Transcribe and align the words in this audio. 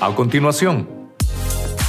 A 0.00 0.14
continuación, 0.14 1.12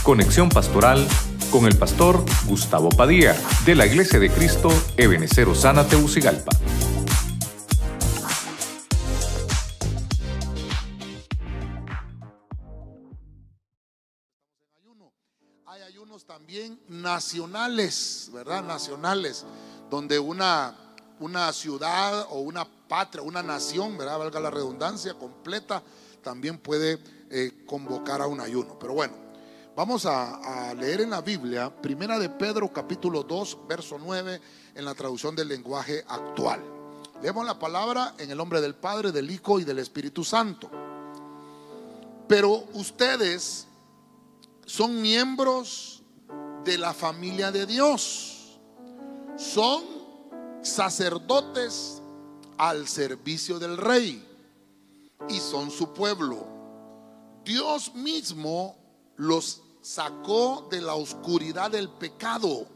conexión 0.01 0.49
pastoral 0.49 1.07
con 1.51 1.67
el 1.67 1.77
pastor 1.77 2.25
Gustavo 2.47 2.89
Padilla 2.89 3.35
de 3.67 3.75
la 3.75 3.85
Iglesia 3.85 4.17
de 4.17 4.31
Cristo 4.31 4.69
Ebenecer 4.97 5.47
Osana 5.47 5.87
Teucigalpa. 5.87 6.49
Hay 15.67 15.83
ayunos 15.83 16.25
también 16.25 16.81
nacionales, 16.87 18.31
¿verdad? 18.33 18.63
Nacionales, 18.63 19.45
donde 19.91 20.17
una, 20.17 20.75
una 21.19 21.53
ciudad 21.53 22.25
o 22.31 22.39
una 22.39 22.65
patria, 22.87 23.21
una 23.21 23.43
nación, 23.43 23.99
¿verdad? 23.99 24.17
Valga 24.17 24.39
la 24.39 24.49
redundancia, 24.49 25.13
completa, 25.13 25.83
también 26.23 26.57
puede 26.57 26.97
eh, 27.29 27.63
convocar 27.65 28.21
a 28.21 28.27
un 28.27 28.39
ayuno. 28.39 28.77
Pero 28.79 28.93
bueno, 28.93 29.13
vamos 29.75 30.05
a, 30.05 30.69
a, 30.69 30.73
leer 30.73 31.01
en 31.01 31.11
la 31.11 31.21
Biblia, 31.21 31.69
Primera 31.69 32.19
de 32.19 32.29
Pedro, 32.29 32.71
capítulo 32.71 33.23
2, 33.23 33.67
verso 33.67 33.97
9, 33.99 34.41
en 34.75 34.85
la 34.85 34.93
traducción 34.95 35.35
del 35.35 35.47
lenguaje 35.47 36.03
actual. 36.07 36.61
Leemos 37.21 37.45
la 37.45 37.59
palabra 37.59 38.13
en 38.17 38.31
el 38.31 38.37
nombre 38.37 38.61
del 38.61 38.75
Padre, 38.75 39.11
del 39.11 39.29
Hijo 39.29 39.59
y 39.59 39.65
del 39.65 39.79
Espíritu 39.79 40.23
Santo. 40.23 40.69
Pero 42.27 42.63
ustedes 42.73 43.67
son 44.65 45.01
miembros 45.01 46.03
de 46.63 46.77
la 46.77 46.93
familia 46.93 47.51
de 47.51 47.65
Dios. 47.65 48.59
Son 49.35 49.83
sacerdotes 50.61 52.01
al 52.57 52.87
servicio 52.87 53.59
del 53.59 53.77
rey 53.77 54.25
y 55.27 55.39
son 55.39 55.71
su 55.71 55.93
pueblo. 55.93 56.45
Dios 57.43 57.93
mismo 57.95 58.77
los 59.15 59.61
sacó 59.81 60.67
de 60.69 60.81
la 60.81 60.95
oscuridad 60.95 61.71
del 61.71 61.89
pecado 61.89 62.67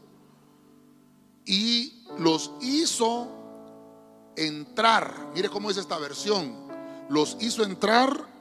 y 1.44 2.04
los 2.18 2.52
hizo 2.60 3.28
entrar. 4.36 5.30
Mire 5.34 5.48
cómo 5.48 5.70
es 5.70 5.76
esta 5.76 5.98
versión. 5.98 6.64
Los 7.08 7.36
hizo 7.40 7.62
entrar 7.64 8.34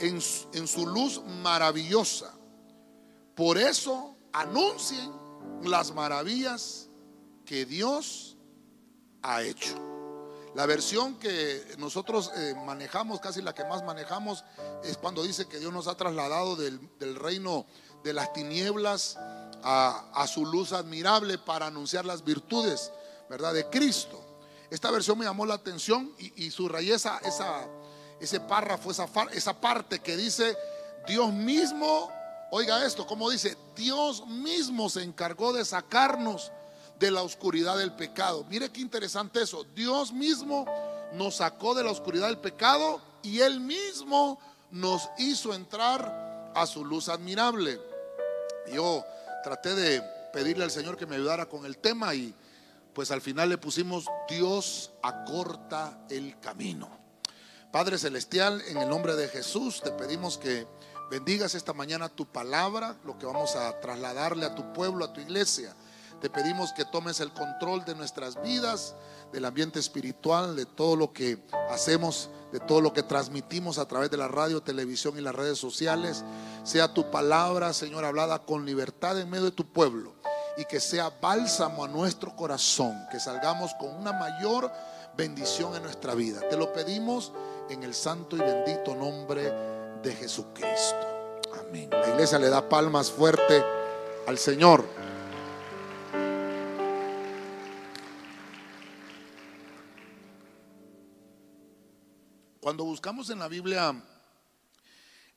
en, 0.00 0.20
su 0.20 0.86
luz 0.86 1.22
maravillosa. 1.42 2.34
Por 3.34 3.58
eso 3.58 4.16
anuncien 4.32 5.10
las 5.62 5.94
maravillas 5.94 6.88
que 7.44 7.64
Dios 7.64 8.36
ha 9.22 9.42
hecho. 9.42 9.93
La 10.54 10.66
versión 10.66 11.16
que 11.16 11.74
nosotros 11.78 12.30
eh, 12.36 12.54
manejamos, 12.64 13.18
casi 13.18 13.42
la 13.42 13.54
que 13.54 13.64
más 13.64 13.82
manejamos, 13.82 14.44
es 14.84 14.96
cuando 14.96 15.24
dice 15.24 15.46
que 15.46 15.58
Dios 15.58 15.72
nos 15.72 15.88
ha 15.88 15.96
trasladado 15.96 16.54
del, 16.54 16.80
reino 17.16 17.66
de 18.04 18.12
las 18.12 18.32
tinieblas 18.32 19.18
a, 19.64 20.26
su 20.28 20.46
luz 20.46 20.72
admirable 20.72 21.38
para 21.38 21.66
anunciar 21.66 22.04
las 22.04 22.22
virtudes, 22.22 22.92
¿verdad? 23.28 23.52
De 23.52 23.68
Cristo. 23.68 24.20
Esta 24.70 24.92
versión 24.92 25.18
me 25.18 25.24
llamó 25.24 25.44
la 25.44 25.54
atención 25.54 26.14
y, 26.18 26.44
y 26.44 26.50
subrayé 26.52 26.94
esa, 26.94 27.20
ese 28.20 28.38
párrafo, 28.40 28.92
esa, 28.92 29.08
esa 29.32 29.60
parte 29.60 29.98
que 29.98 30.16
dice, 30.16 30.56
Dios 31.08 31.32
mismo, 31.32 32.12
oiga 32.52 32.86
esto, 32.86 33.08
como 33.08 33.28
dice, 33.28 33.56
Dios 33.74 34.24
mismo 34.28 34.88
se 34.88 35.02
encargó 35.02 35.52
de 35.52 35.64
sacarnos 35.64 36.52
de 36.98 37.10
la 37.10 37.22
oscuridad 37.22 37.78
del 37.78 37.92
pecado. 37.92 38.44
Mire 38.48 38.70
qué 38.70 38.80
interesante 38.80 39.42
eso. 39.42 39.64
Dios 39.74 40.12
mismo 40.12 40.66
nos 41.12 41.36
sacó 41.36 41.74
de 41.74 41.84
la 41.84 41.90
oscuridad 41.90 42.28
del 42.28 42.38
pecado 42.38 43.00
y 43.22 43.40
Él 43.40 43.60
mismo 43.60 44.38
nos 44.70 45.08
hizo 45.18 45.54
entrar 45.54 46.52
a 46.54 46.66
su 46.66 46.84
luz 46.84 47.08
admirable. 47.08 47.80
Yo 48.72 49.04
traté 49.42 49.74
de 49.74 50.02
pedirle 50.32 50.64
al 50.64 50.70
Señor 50.70 50.96
que 50.96 51.06
me 51.06 51.16
ayudara 51.16 51.46
con 51.46 51.64
el 51.64 51.78
tema 51.78 52.14
y 52.14 52.34
pues 52.92 53.10
al 53.10 53.20
final 53.20 53.48
le 53.48 53.58
pusimos 53.58 54.06
Dios 54.28 54.92
acorta 55.02 55.98
el 56.08 56.38
camino. 56.40 56.88
Padre 57.72 57.98
Celestial, 57.98 58.62
en 58.68 58.78
el 58.78 58.88
nombre 58.88 59.16
de 59.16 59.28
Jesús 59.28 59.80
te 59.82 59.90
pedimos 59.90 60.38
que 60.38 60.66
bendigas 61.10 61.54
esta 61.54 61.72
mañana 61.72 62.08
tu 62.08 62.26
palabra, 62.26 62.96
lo 63.04 63.18
que 63.18 63.26
vamos 63.26 63.56
a 63.56 63.80
trasladarle 63.80 64.46
a 64.46 64.54
tu 64.54 64.72
pueblo, 64.72 65.04
a 65.04 65.12
tu 65.12 65.20
iglesia. 65.20 65.74
Te 66.24 66.30
pedimos 66.30 66.72
que 66.72 66.86
tomes 66.86 67.20
el 67.20 67.34
control 67.34 67.84
de 67.84 67.94
nuestras 67.94 68.40
vidas, 68.40 68.94
del 69.30 69.44
ambiente 69.44 69.78
espiritual, 69.78 70.56
de 70.56 70.64
todo 70.64 70.96
lo 70.96 71.12
que 71.12 71.36
hacemos, 71.68 72.30
de 72.50 72.60
todo 72.60 72.80
lo 72.80 72.94
que 72.94 73.02
transmitimos 73.02 73.76
a 73.76 73.86
través 73.86 74.10
de 74.10 74.16
la 74.16 74.26
radio, 74.26 74.62
televisión 74.62 75.18
y 75.18 75.20
las 75.20 75.34
redes 75.34 75.58
sociales. 75.58 76.24
Sea 76.62 76.94
tu 76.94 77.10
palabra, 77.10 77.74
Señor, 77.74 78.06
hablada 78.06 78.38
con 78.38 78.64
libertad 78.64 79.20
en 79.20 79.28
medio 79.28 79.44
de 79.44 79.50
tu 79.50 79.70
pueblo 79.70 80.14
y 80.56 80.64
que 80.64 80.80
sea 80.80 81.10
bálsamo 81.10 81.84
a 81.84 81.88
nuestro 81.88 82.34
corazón, 82.34 83.06
que 83.10 83.20
salgamos 83.20 83.74
con 83.74 83.94
una 83.94 84.14
mayor 84.14 84.72
bendición 85.18 85.76
en 85.76 85.82
nuestra 85.82 86.14
vida. 86.14 86.40
Te 86.48 86.56
lo 86.56 86.72
pedimos 86.72 87.34
en 87.68 87.82
el 87.82 87.92
santo 87.92 88.34
y 88.34 88.40
bendito 88.40 88.94
nombre 88.94 89.52
de 90.02 90.14
Jesucristo. 90.14 91.06
Amén. 91.60 91.90
La 91.90 92.08
iglesia 92.08 92.38
le 92.38 92.48
da 92.48 92.66
palmas 92.66 93.10
fuerte 93.10 93.62
al 94.26 94.38
Señor. 94.38 95.03
Cuando 102.64 102.84
buscamos 102.84 103.28
en 103.28 103.40
la 103.40 103.48
Biblia 103.48 103.94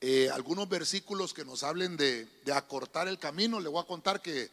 eh, 0.00 0.30
algunos 0.32 0.66
versículos 0.66 1.34
que 1.34 1.44
nos 1.44 1.62
hablen 1.62 1.94
de, 1.94 2.26
acortar 2.54 3.06
el 3.06 3.18
camino, 3.18 3.60
le 3.60 3.68
voy 3.68 3.82
a 3.82 3.86
contar 3.86 4.22
que 4.22 4.50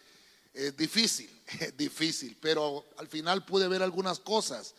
es 0.54 0.76
difícil, 0.76 1.30
es 1.62 1.78
difícil, 1.78 2.38
pero 2.42 2.84
al 2.98 3.08
final 3.08 3.46
pude 3.46 3.70
ver 3.70 3.82
algunas 3.82 4.20
cosas 4.20 4.76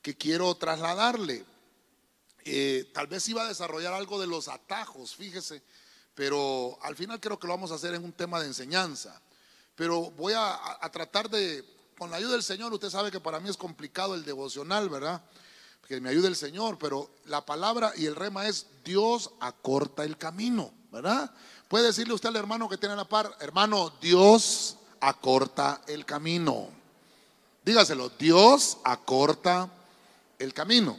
que 0.00 0.16
quiero 0.16 0.54
trasladarle. 0.54 1.44
Eh, 2.46 2.90
tal 2.94 3.08
vez 3.08 3.28
iba 3.28 3.42
a 3.42 3.48
desarrollar 3.48 3.92
algo 3.92 4.18
de 4.18 4.26
los 4.26 4.48
atajos, 4.48 5.14
fíjese, 5.14 5.60
pero 6.14 6.78
al 6.80 6.96
final 6.96 7.20
creo 7.20 7.38
que 7.38 7.46
lo 7.46 7.52
vamos 7.52 7.72
a 7.72 7.74
hacer 7.74 7.92
en 7.92 8.04
un 8.04 8.12
tema 8.14 8.40
de 8.40 8.46
enseñanza. 8.46 9.20
Pero 9.76 10.12
voy 10.12 10.32
a, 10.34 10.80
tratar 10.90 11.28
de, 11.28 11.62
con 11.98 12.10
la 12.10 12.16
ayuda 12.16 12.32
del 12.32 12.42
Señor, 12.42 12.72
usted 12.72 12.88
sabe 12.88 13.10
que 13.10 13.20
para 13.20 13.38
mí 13.38 13.50
es 13.50 13.58
complicado 13.58 14.14
el 14.14 14.24
devocional, 14.24 14.88
¿verdad? 14.88 15.22
Que 15.88 16.00
me 16.00 16.08
ayude 16.08 16.28
el 16.28 16.36
Señor, 16.36 16.78
pero 16.78 17.10
la 17.26 17.44
palabra 17.44 17.92
y 17.96 18.06
el 18.06 18.16
rema 18.16 18.46
es 18.46 18.66
Dios 18.84 19.30
acorta 19.40 20.04
el 20.04 20.16
camino, 20.16 20.72
¿verdad? 20.90 21.30
Puede 21.68 21.86
decirle 21.86 22.14
usted 22.14 22.30
al 22.30 22.36
hermano 22.36 22.68
que 22.68 22.78
tiene 22.78 22.96
la 22.96 23.04
par, 23.04 23.36
hermano, 23.40 23.92
Dios 24.00 24.76
acorta 25.00 25.82
el 25.86 26.04
camino. 26.04 26.68
Dígaselo, 27.64 28.10
Dios 28.10 28.78
acorta 28.84 29.70
el 30.38 30.54
camino. 30.54 30.98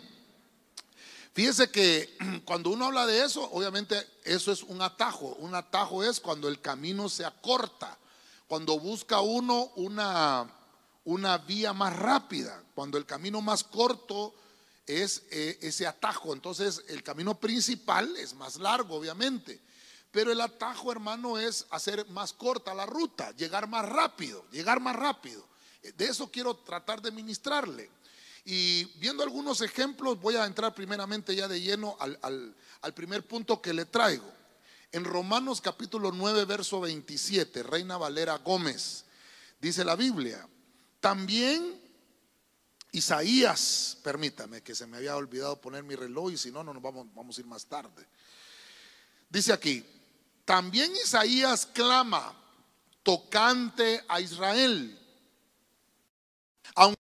Fíjese 1.33 1.69
que 1.69 2.17
cuando 2.45 2.69
uno 2.69 2.85
habla 2.85 3.05
de 3.05 3.23
eso, 3.23 3.43
obviamente 3.51 3.95
eso 4.23 4.51
es 4.51 4.63
un 4.63 4.81
atajo. 4.81 5.35
Un 5.39 5.53
atajo 5.53 6.03
es 6.03 6.19
cuando 6.19 6.47
el 6.47 6.61
camino 6.61 7.09
se 7.09 7.25
acorta, 7.25 7.97
cuando 8.47 8.79
busca 8.79 9.19
uno 9.21 9.71
una, 9.75 10.49
una 11.03 11.37
vía 11.39 11.73
más 11.73 11.95
rápida, 11.95 12.63
cuando 12.73 12.97
el 12.97 13.05
camino 13.05 13.41
más 13.41 13.63
corto 13.63 14.33
es 14.85 15.23
eh, 15.31 15.57
ese 15.61 15.87
atajo. 15.87 16.33
Entonces 16.33 16.83
el 16.87 17.03
camino 17.03 17.39
principal 17.39 18.15
es 18.17 18.33
más 18.33 18.57
largo, 18.57 18.95
obviamente. 18.95 19.61
Pero 20.11 20.31
el 20.31 20.39
atajo, 20.39 20.91
hermano, 20.91 21.37
es 21.37 21.65
hacer 21.69 22.07
más 22.09 22.31
corta 22.31 22.73
la 22.73 22.85
ruta, 22.85 23.31
llegar 23.35 23.67
más 23.67 23.87
rápido, 23.87 24.45
llegar 24.51 24.79
más 24.79 24.95
rápido. 24.95 25.45
De 25.97 26.05
eso 26.05 26.31
quiero 26.31 26.55
tratar 26.55 27.01
de 27.01 27.11
ministrarle. 27.11 27.89
Y 28.45 28.85
viendo 28.99 29.23
algunos 29.23 29.61
ejemplos, 29.61 30.19
voy 30.21 30.35
a 30.35 30.45
entrar 30.45 30.73
primeramente 30.73 31.35
ya 31.35 31.47
de 31.47 31.59
lleno 31.59 31.97
al, 31.99 32.17
al, 32.21 32.55
al, 32.81 32.93
primer 32.93 33.27
punto 33.27 33.61
que 33.61 33.73
le 33.73 33.85
traigo. 33.85 34.31
En 34.91 35.03
Romanos 35.03 35.59
capítulo 35.61 36.11
9, 36.11 36.45
verso 36.45 36.79
27, 36.79 37.63
Reina 37.63 37.97
Valera 37.97 38.37
Gómez, 38.37 39.05
dice 39.59 39.83
la 39.83 39.95
Biblia, 39.95 40.47
también 40.99 41.84
Isaías, 42.95 43.97
permítame 44.03 44.63
que 44.63 44.73
se 44.73 44.87
me 44.87 44.95
había 44.95 45.17
olvidado 45.17 45.59
poner 45.59 45.83
mi 45.83 45.95
reloj 45.95 46.31
y 46.31 46.37
si 46.37 46.49
no, 46.49 46.63
no 46.63 46.73
nos 46.73 46.81
vamos, 46.81 47.07
vamos 47.13 47.37
a 47.37 47.41
ir 47.41 47.45
más 47.45 47.65
tarde. 47.65 48.07
Dice 49.29 49.51
aquí, 49.51 49.85
también 50.45 50.95
Isaías 50.95 51.65
clama 51.65 52.33
tocante 53.03 54.01
a 54.07 54.21
Israel. 54.21 54.97
Aunque 56.75 57.01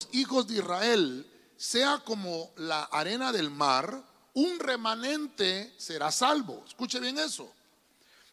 los 0.00 0.14
hijos 0.14 0.48
de 0.48 0.54
Israel 0.54 1.52
sea 1.58 1.98
como 1.98 2.50
la 2.56 2.84
arena 2.84 3.32
del 3.32 3.50
mar, 3.50 4.02
un 4.32 4.58
remanente 4.58 5.74
será 5.76 6.10
salvo. 6.10 6.64
Escuche 6.66 7.00
bien 7.00 7.18
eso. 7.18 7.52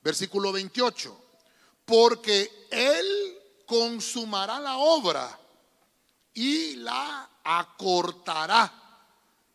Versículo 0.02 0.54
28. 0.54 1.26
Porque 1.84 2.68
él 2.72 3.38
consumará 3.66 4.62
la 4.62 4.78
obra 4.78 5.42
y 6.38 6.76
la 6.76 7.28
acortará 7.44 8.72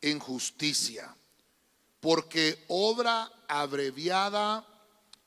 en 0.00 0.18
justicia. 0.18 1.16
porque 2.00 2.64
obra 2.66 3.30
abreviada 3.46 4.66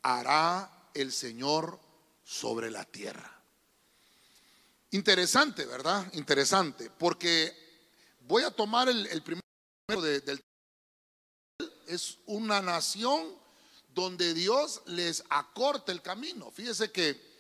hará 0.02 0.90
el 0.94 1.14
Señor 1.14 1.80
sobre 2.26 2.70
la 2.70 2.84
tierra. 2.84 3.32
Interesante, 4.92 5.66
¿verdad? 5.66 6.06
Interesante, 6.16 6.90
porque 6.90 7.56
voy 8.28 8.44
a 8.44 8.52
tomar 8.52 8.90
el, 8.90 9.22
primero 9.22 10.02
del... 10.02 10.44
Es 11.88 12.18
una 12.26 12.62
nación 12.62 13.34
donde 13.94 14.34
Dios 14.34 14.82
les 14.88 15.24
acorta 15.30 15.94
el 15.94 16.02
camino. 16.02 16.52
Fíjese 16.52 16.92
que 16.92 17.35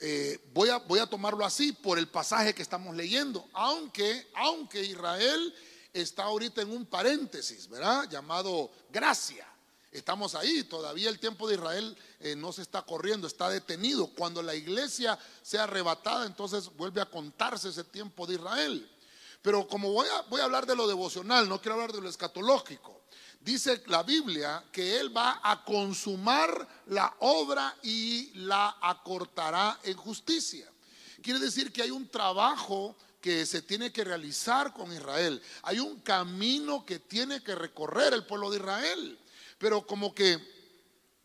eh, 0.00 0.40
voy, 0.52 0.68
a, 0.68 0.78
voy 0.78 1.00
a 1.00 1.06
tomarlo 1.06 1.44
así 1.44 1.72
por 1.72 1.98
el 1.98 2.08
pasaje 2.08 2.54
que 2.54 2.62
estamos 2.62 2.94
leyendo, 2.94 3.48
aunque, 3.52 4.28
aunque 4.34 4.82
Israel 4.84 5.54
está 5.92 6.24
ahorita 6.24 6.62
en 6.62 6.70
un 6.70 6.86
paréntesis, 6.86 7.68
¿verdad? 7.68 8.08
Llamado 8.08 8.70
gracia. 8.90 9.46
Estamos 9.90 10.34
ahí, 10.34 10.64
todavía 10.64 11.08
el 11.08 11.18
tiempo 11.18 11.48
de 11.48 11.54
Israel 11.54 11.96
eh, 12.20 12.36
no 12.36 12.52
se 12.52 12.62
está 12.62 12.82
corriendo, 12.82 13.26
está 13.26 13.48
detenido. 13.48 14.06
Cuando 14.08 14.42
la 14.42 14.54
iglesia 14.54 15.18
sea 15.42 15.64
arrebatada, 15.64 16.26
entonces 16.26 16.68
vuelve 16.76 17.00
a 17.00 17.06
contarse 17.06 17.70
ese 17.70 17.84
tiempo 17.84 18.26
de 18.26 18.34
Israel. 18.34 18.88
Pero 19.40 19.66
como 19.66 19.90
voy 19.92 20.06
a, 20.08 20.22
voy 20.22 20.40
a 20.40 20.44
hablar 20.44 20.66
de 20.66 20.76
lo 20.76 20.86
devocional, 20.86 21.48
no 21.48 21.60
quiero 21.60 21.74
hablar 21.74 21.92
de 21.92 22.02
lo 22.02 22.08
escatológico. 22.08 22.97
Dice 23.40 23.82
la 23.86 24.02
Biblia 24.02 24.64
que 24.72 24.98
Él 24.98 25.16
va 25.16 25.40
a 25.42 25.64
consumar 25.64 26.68
la 26.86 27.14
obra 27.20 27.76
y 27.82 28.30
la 28.34 28.76
acortará 28.80 29.78
en 29.82 29.96
justicia. 29.96 30.70
Quiere 31.22 31.38
decir 31.38 31.72
que 31.72 31.82
hay 31.82 31.90
un 31.90 32.08
trabajo 32.08 32.96
que 33.20 33.46
se 33.46 33.62
tiene 33.62 33.92
que 33.92 34.04
realizar 34.04 34.72
con 34.72 34.92
Israel. 34.92 35.42
Hay 35.62 35.80
un 35.80 36.00
camino 36.00 36.84
que 36.84 36.98
tiene 36.98 37.42
que 37.42 37.54
recorrer 37.54 38.12
el 38.12 38.26
pueblo 38.26 38.50
de 38.50 38.58
Israel. 38.58 39.18
Pero 39.58 39.86
como 39.86 40.14
que 40.14 40.58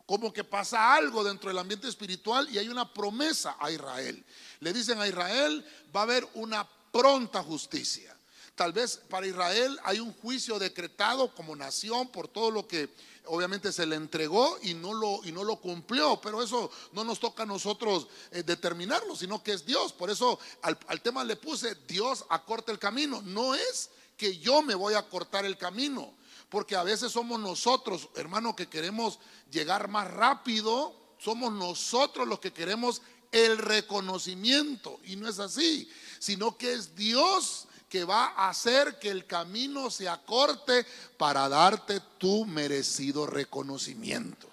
como 0.05 0.33
que 0.33 0.43
pasa 0.43 0.95
algo 0.95 1.23
dentro 1.23 1.49
del 1.49 1.57
ambiente 1.57 1.87
espiritual 1.87 2.49
y 2.49 2.57
hay 2.57 2.67
una 2.67 2.93
promesa 2.93 3.55
a 3.59 3.71
Israel. 3.71 4.23
Le 4.59 4.73
dicen 4.73 4.99
a 4.99 5.07
Israel, 5.07 5.65
va 5.95 6.01
a 6.01 6.03
haber 6.03 6.27
una 6.33 6.67
pronta 6.91 7.41
justicia. 7.41 8.12
Tal 8.55 8.71
vez 8.71 9.01
para 9.09 9.25
Israel 9.25 9.79
hay 9.83 9.99
un 9.99 10.13
juicio 10.13 10.59
decretado 10.59 11.33
como 11.33 11.55
nación 11.55 12.09
por 12.09 12.27
todo 12.27 12.51
lo 12.51 12.67
que 12.67 12.89
obviamente 13.25 13.71
se 13.71 13.85
le 13.85 13.95
entregó 13.95 14.57
y 14.61 14.75
no 14.75 14.93
lo, 14.93 15.21
y 15.23 15.31
no 15.31 15.43
lo 15.43 15.55
cumplió, 15.55 16.19
pero 16.21 16.41
eso 16.41 16.69
no 16.91 17.03
nos 17.03 17.19
toca 17.19 17.43
a 17.43 17.47
nosotros 17.47 18.07
eh, 18.31 18.43
determinarlo, 18.43 19.15
sino 19.15 19.41
que 19.41 19.53
es 19.53 19.65
Dios. 19.65 19.91
Por 19.93 20.11
eso 20.11 20.39
al, 20.61 20.77
al 20.87 21.01
tema 21.01 21.23
le 21.23 21.35
puse, 21.35 21.75
Dios 21.87 22.25
acorta 22.29 22.71
el 22.71 22.77
camino. 22.77 23.21
No 23.23 23.55
es 23.55 23.89
que 24.17 24.37
yo 24.37 24.61
me 24.61 24.75
voy 24.75 24.93
a 24.93 25.09
cortar 25.09 25.45
el 25.45 25.57
camino, 25.57 26.13
porque 26.49 26.75
a 26.75 26.83
veces 26.83 27.11
somos 27.11 27.39
nosotros, 27.39 28.09
hermano, 28.15 28.55
que 28.55 28.69
queremos 28.69 29.17
llegar 29.49 29.87
más 29.87 30.11
rápido, 30.11 30.95
somos 31.17 31.51
nosotros 31.51 32.27
los 32.27 32.39
que 32.39 32.53
queremos 32.53 33.01
el 33.31 33.57
reconocimiento. 33.57 34.99
Y 35.05 35.15
no 35.15 35.27
es 35.27 35.39
así, 35.39 35.89
sino 36.19 36.55
que 36.55 36.73
es 36.73 36.95
Dios 36.95 37.67
que 37.93 38.05
va 38.05 38.33
a 38.35 38.49
hacer 38.49 38.97
que 38.97 39.09
el 39.09 39.27
camino 39.27 39.91
se 39.91 40.09
acorte 40.09 40.83
para 41.15 41.47
darte 41.47 42.01
tu 42.17 42.43
merecido 42.43 43.27
reconocimiento. 43.27 44.47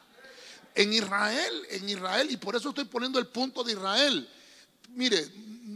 En 0.74 0.92
Israel, 0.92 1.66
en 1.70 1.88
Israel, 1.88 2.30
y 2.30 2.36
por 2.36 2.54
eso 2.54 2.68
estoy 2.68 2.84
poniendo 2.84 3.18
el 3.18 3.28
punto 3.28 3.64
de 3.64 3.72
Israel. 3.72 4.28
Mire, 4.90 5.26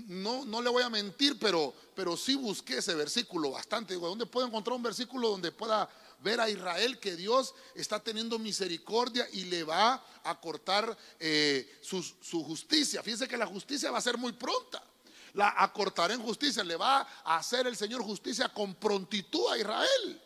no, 0.09 0.45
no 0.45 0.61
le 0.61 0.69
voy 0.69 0.83
a 0.83 0.91
mentir, 0.91 1.39
pero, 1.39 1.73
pero 1.95 2.19
sí 2.19 2.35
busqué 2.35 2.77
ese 2.77 2.95
versículo 2.95 3.53
bastante. 3.53 3.95
Digo, 3.95 4.09
¿dónde 4.09 4.27
puedo 4.27 4.47
encontrar 4.47 4.77
un 4.77 4.83
versículo 4.83 5.31
donde 5.31 5.51
pueda 5.51 5.89
ver 6.23 6.43
a 6.43 6.51
Israel 6.51 6.99
que 6.99 7.17
Dios 7.17 7.55
está 7.75 7.99
teniendo 7.99 8.39
misericordia 8.39 9.27
y 9.33 9.47
le 9.47 9.65
va 9.65 10.05
a 10.23 10.39
cortar 10.39 10.95
eh, 11.19 11.79
su, 11.81 12.45
justicia. 12.45 13.03
Fíjense 13.03 13.27
que 13.27 13.39
la 13.39 13.47
justicia 13.47 13.91
va 13.91 13.97
a 13.97 14.03
ser 14.03 14.19
muy 14.19 14.33
pronta. 14.33 14.85
La 15.35 15.55
acortará 15.57 16.15
en 16.15 16.23
justicia, 16.23 16.65
le 16.65 16.77
va 16.77 17.07
a 17.25 17.37
hacer 17.37 17.67
el 17.67 17.77
Señor 17.77 18.03
justicia 18.03 18.49
con 18.49 18.75
prontitud 18.75 19.53
a 19.53 19.59
Israel. 19.59 20.23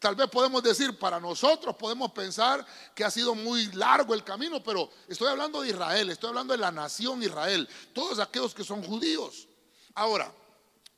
Tal 0.00 0.14
vez 0.14 0.28
podemos 0.30 0.62
decir, 0.62 0.98
para 0.98 1.20
nosotros 1.20 1.76
podemos 1.76 2.10
pensar 2.12 2.64
que 2.94 3.04
ha 3.04 3.10
sido 3.10 3.34
muy 3.34 3.66
largo 3.72 4.14
el 4.14 4.24
camino, 4.24 4.62
pero 4.62 4.90
estoy 5.06 5.28
hablando 5.28 5.60
de 5.60 5.68
Israel, 5.68 6.08
estoy 6.08 6.28
hablando 6.28 6.52
de 6.52 6.58
la 6.58 6.72
nación 6.72 7.22
Israel, 7.22 7.68
todos 7.92 8.18
aquellos 8.18 8.54
que 8.54 8.64
son 8.64 8.82
judíos. 8.82 9.46
Ahora, 9.94 10.32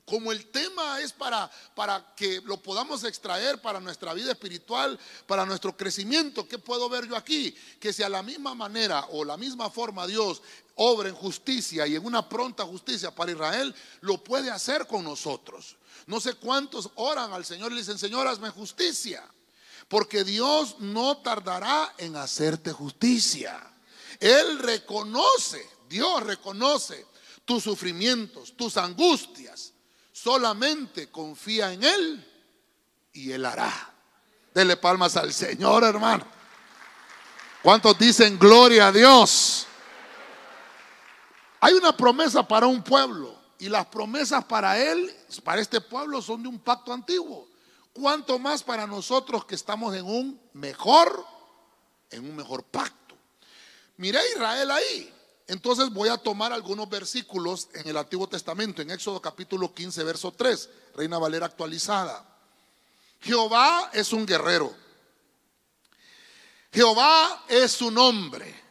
como 0.04 0.32
el 0.32 0.46
tema 0.50 1.00
es 1.00 1.12
para, 1.12 1.50
para 1.74 2.14
que 2.16 2.40
lo 2.44 2.56
podamos 2.60 3.04
extraer 3.04 3.60
para 3.62 3.78
nuestra 3.80 4.12
vida 4.14 4.32
espiritual, 4.32 4.98
para 5.26 5.46
nuestro 5.46 5.76
crecimiento, 5.76 6.46
¿qué 6.46 6.58
puedo 6.58 6.88
ver 6.88 7.06
yo 7.06 7.16
aquí? 7.16 7.54
Que 7.78 7.92
si 7.92 8.02
a 8.02 8.08
la 8.08 8.22
misma 8.22 8.54
manera 8.54 9.06
o 9.10 9.24
la 9.24 9.36
misma 9.36 9.70
forma 9.70 10.06
Dios 10.06 10.42
obra 10.74 11.08
en 11.08 11.14
justicia 11.14 11.86
y 11.86 11.94
en 11.94 12.04
una 12.04 12.28
pronta 12.28 12.64
justicia 12.64 13.14
para 13.14 13.30
Israel, 13.30 13.74
lo 14.00 14.22
puede 14.22 14.50
hacer 14.50 14.86
con 14.86 15.04
nosotros. 15.04 15.76
No 16.06 16.20
sé 16.20 16.34
cuántos 16.34 16.90
oran 16.96 17.32
al 17.32 17.44
Señor 17.44 17.72
y 17.72 17.76
dicen, 17.76 17.98
Señor, 17.98 18.26
hazme 18.26 18.50
justicia. 18.50 19.22
Porque 19.88 20.24
Dios 20.24 20.76
no 20.80 21.18
tardará 21.18 21.94
en 21.98 22.16
hacerte 22.16 22.72
justicia. 22.72 23.60
Él 24.18 24.58
reconoce, 24.58 25.64
Dios 25.88 26.22
reconoce 26.22 27.06
tus 27.44 27.62
sufrimientos, 27.62 28.56
tus 28.56 28.76
angustias 28.76 29.71
Solamente 30.12 31.10
confía 31.10 31.72
en 31.72 31.82
Él 31.82 32.32
y 33.12 33.32
Él 33.32 33.44
hará. 33.44 33.72
Dele 34.54 34.76
palmas 34.76 35.16
al 35.16 35.32
Señor, 35.32 35.82
hermano. 35.84 36.26
¿Cuántos 37.62 37.98
dicen 37.98 38.38
gloria 38.38 38.88
a 38.88 38.92
Dios? 38.92 39.66
Hay 41.60 41.74
una 41.74 41.96
promesa 41.96 42.46
para 42.46 42.66
un 42.66 42.82
pueblo 42.82 43.40
y 43.58 43.68
las 43.68 43.86
promesas 43.86 44.44
para 44.44 44.76
él, 44.76 45.14
para 45.44 45.60
este 45.60 45.80
pueblo, 45.80 46.20
son 46.20 46.42
de 46.42 46.48
un 46.48 46.58
pacto 46.58 46.92
antiguo. 46.92 47.48
¿Cuánto 47.92 48.38
más 48.40 48.64
para 48.64 48.88
nosotros 48.88 49.44
que 49.44 49.54
estamos 49.54 49.94
en 49.94 50.04
un 50.04 50.40
mejor, 50.54 51.24
en 52.10 52.28
un 52.28 52.34
mejor 52.34 52.64
pacto? 52.64 53.14
Miré 53.98 54.18
a 54.18 54.28
Israel 54.28 54.70
ahí. 54.72 55.14
Entonces 55.52 55.90
voy 55.90 56.08
a 56.08 56.16
tomar 56.16 56.50
algunos 56.50 56.88
versículos 56.88 57.68
en 57.74 57.86
el 57.86 57.98
Antiguo 57.98 58.26
Testamento, 58.26 58.80
en 58.80 58.90
Éxodo 58.90 59.20
capítulo 59.20 59.74
15, 59.74 60.02
verso 60.02 60.32
3, 60.32 60.70
Reina 60.94 61.18
Valera 61.18 61.44
actualizada. 61.44 62.24
Jehová 63.20 63.90
es 63.92 64.14
un 64.14 64.24
guerrero. 64.24 64.74
Jehová 66.72 67.44
es 67.48 67.70
su 67.70 67.90
nombre. 67.90 68.62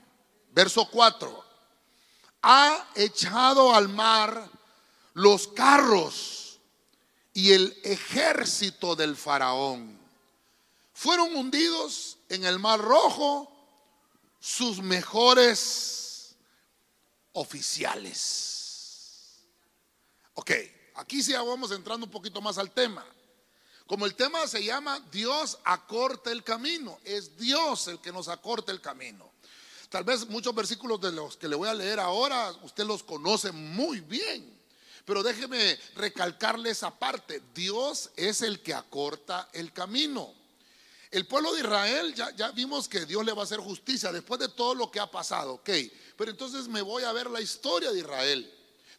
Verso 0.53 0.89
4. 0.89 1.45
Ha 2.41 2.87
echado 2.95 3.75
al 3.75 3.87
mar 3.87 4.49
los 5.13 5.49
carros 5.49 6.59
y 7.31 7.51
el 7.51 7.79
ejército 7.83 8.95
del 8.95 9.15
faraón. 9.15 9.99
Fueron 10.95 11.35
hundidos 11.35 12.17
en 12.27 12.43
el 12.43 12.57
mar 12.57 12.79
rojo 12.79 13.51
sus 14.39 14.81
mejores 14.81 16.00
oficiales. 17.33 18.51
Ok, 20.33 20.51
aquí 20.95 21.21
sí 21.21 21.33
vamos 21.33 21.71
entrando 21.71 22.05
un 22.05 22.11
poquito 22.11 22.41
más 22.41 22.57
al 22.57 22.71
tema. 22.71 23.05
Como 23.85 24.05
el 24.05 24.15
tema 24.15 24.47
se 24.47 24.63
llama 24.63 24.99
Dios 25.11 25.57
acorta 25.65 26.31
el 26.31 26.43
camino, 26.43 26.97
es 27.03 27.37
Dios 27.37 27.87
el 27.87 27.99
que 27.99 28.11
nos 28.11 28.29
acorta 28.29 28.71
el 28.71 28.79
camino. 28.79 29.29
Tal 29.89 30.05
vez 30.05 30.25
muchos 30.29 30.55
versículos 30.55 31.01
de 31.01 31.11
los 31.11 31.35
que 31.35 31.49
le 31.49 31.57
voy 31.57 31.67
a 31.67 31.73
leer 31.73 31.99
ahora 31.99 32.53
usted 32.63 32.85
los 32.85 33.03
conoce 33.03 33.51
muy 33.51 33.99
bien, 33.99 34.57
pero 35.03 35.21
déjeme 35.21 35.77
recalcarle 35.95 36.69
esa 36.69 36.97
parte. 36.97 37.41
Dios 37.53 38.09
es 38.15 38.41
el 38.41 38.61
que 38.61 38.73
acorta 38.73 39.49
el 39.51 39.73
camino. 39.73 40.40
El 41.11 41.27
pueblo 41.27 41.53
de 41.53 41.59
Israel, 41.59 42.15
ya, 42.15 42.33
ya, 42.37 42.51
vimos 42.51 42.87
que 42.87 43.05
Dios 43.05 43.25
le 43.25 43.33
va 43.33 43.41
a 43.41 43.43
hacer 43.43 43.59
justicia 43.59 44.13
después 44.13 44.39
de 44.39 44.47
todo 44.47 44.73
lo 44.73 44.89
que 44.89 45.01
ha 45.01 45.11
pasado, 45.11 45.55
ok. 45.55 45.69
Pero 46.15 46.31
entonces 46.31 46.69
me 46.69 46.81
voy 46.81 47.03
a 47.03 47.11
ver 47.11 47.29
la 47.29 47.41
historia 47.41 47.91
de 47.91 47.99
Israel. 47.99 48.49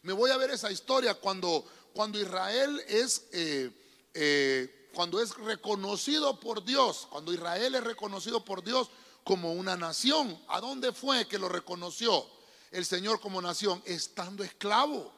Me 0.03 0.13
voy 0.13 0.29
a 0.29 0.37
ver 0.37 0.51
esa 0.51 0.71
historia 0.71 1.15
cuando, 1.15 1.65
cuando 1.91 2.19
Israel 2.19 2.79
es, 2.87 3.23
eh, 3.31 3.71
eh, 4.13 4.89
cuando 4.93 5.19
es 5.19 5.35
reconocido 5.37 6.39
por 6.39 6.63
Dios, 6.63 7.07
cuando 7.09 7.33
Israel 7.33 7.73
es 7.73 7.83
reconocido 7.83 8.45
por 8.45 8.63
Dios 8.63 8.91
como 9.23 9.53
una 9.53 9.75
nación. 9.75 10.39
¿A 10.49 10.61
dónde 10.61 10.93
fue 10.93 11.27
que 11.27 11.39
lo 11.39 11.49
reconoció 11.49 12.27
el 12.69 12.85
Señor 12.85 13.19
como 13.21 13.41
nación? 13.41 13.81
Estando 13.85 14.43
esclavo. 14.43 15.11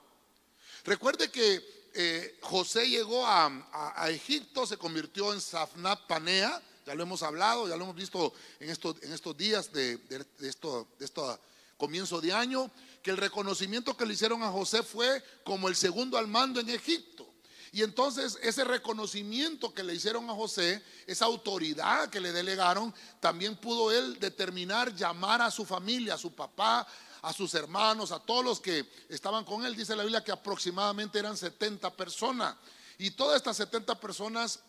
Recuerde 0.86 1.30
que 1.30 1.90
eh, 1.94 2.40
José 2.42 2.88
llegó 2.88 3.26
a, 3.26 4.08
Egipto, 4.08 4.66
se 4.66 4.78
convirtió 4.78 5.34
en 5.34 5.42
Safnat 5.42 6.08
Panea 6.08 6.62
ya 6.86 6.94
lo 6.96 7.04
hemos 7.04 7.24
hablado, 7.24 7.68
ya 7.68 7.76
lo 7.76 7.84
hemos 7.84 7.96
visto 7.96 8.34
en 8.60 8.70
estos, 8.70 9.02
en 9.02 9.12
estos 9.12 9.36
días 9.36 9.72
de, 9.72 10.00
esto, 10.42 10.88
de 11.00 11.06
esto 11.06 11.40
comienzo 11.78 12.22
de 12.22 12.32
año, 12.32 12.70
que 13.02 13.12
el 13.12 13.18
reconocimiento 13.18 13.98
que 13.98 14.06
le 14.06 14.14
hicieron 14.14 14.44
a 14.44 14.52
José 14.52 14.84
fue 14.84 15.24
como 15.44 15.68
el 15.68 15.76
segundo 15.76 16.18
al 16.18 16.28
mando 16.28 16.60
en 16.60 16.70
Egipto. 16.70 17.28
Y 17.72 17.84
entonces 17.84 18.40
ese 18.42 18.64
reconocimiento 18.64 19.74
que 19.74 19.84
le 19.84 19.94
hicieron 19.94 20.30
a 20.30 20.34
José, 20.34 20.82
esa 21.08 21.26
autoridad 21.26 22.10
que 22.10 22.22
le 22.22 22.32
delegaron, 22.32 22.94
también 23.20 23.58
pudo 23.58 23.92
él 23.92 24.18
determinar 24.20 24.96
llamar 24.96 25.42
a 25.42 25.52
su 25.52 25.66
familia, 25.66 26.14
a 26.14 26.18
su 26.18 26.34
papá, 26.34 26.88
a 27.22 27.34
sus 27.34 27.54
hermanos, 27.54 28.12
a 28.12 28.20
todos 28.20 28.46
los 28.46 28.62
que 28.62 28.90
estaban 29.10 29.44
con 29.44 29.66
él. 29.66 29.76
Dice 29.76 29.96
la 29.96 30.04
Biblia 30.04 30.24
que 30.24 30.32
aproximadamente 30.32 31.20
eran 31.20 31.36
70 31.36 31.90
personas. 31.98 32.56
Y 32.98 33.12
todas 33.12 33.36
estas 33.36 33.58
70 33.58 34.00
personas 34.00 34.62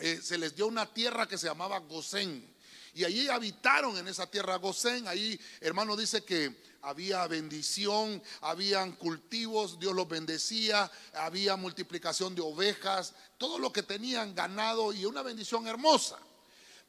eh, 0.00 0.20
se 0.22 0.38
les 0.38 0.56
dio 0.56 0.66
una 0.66 0.86
tierra 0.86 1.28
que 1.28 1.38
se 1.38 1.46
llamaba 1.46 1.78
Gosén. 1.78 2.50
Y 2.94 3.04
allí 3.04 3.28
habitaron 3.28 3.96
en 3.96 4.08
esa 4.08 4.26
tierra 4.26 4.56
Gosén. 4.56 5.06
Ahí, 5.06 5.38
hermano, 5.60 5.96
dice 5.96 6.24
que 6.24 6.56
había 6.82 7.26
bendición, 7.26 8.22
habían 8.40 8.92
cultivos, 8.92 9.78
Dios 9.78 9.94
los 9.94 10.08
bendecía, 10.08 10.90
había 11.14 11.56
multiplicación 11.56 12.34
de 12.34 12.40
ovejas, 12.40 13.14
todo 13.38 13.58
lo 13.58 13.72
que 13.72 13.82
tenían 13.82 14.34
ganado 14.34 14.92
y 14.92 15.04
una 15.04 15.22
bendición 15.22 15.66
hermosa. 15.68 16.18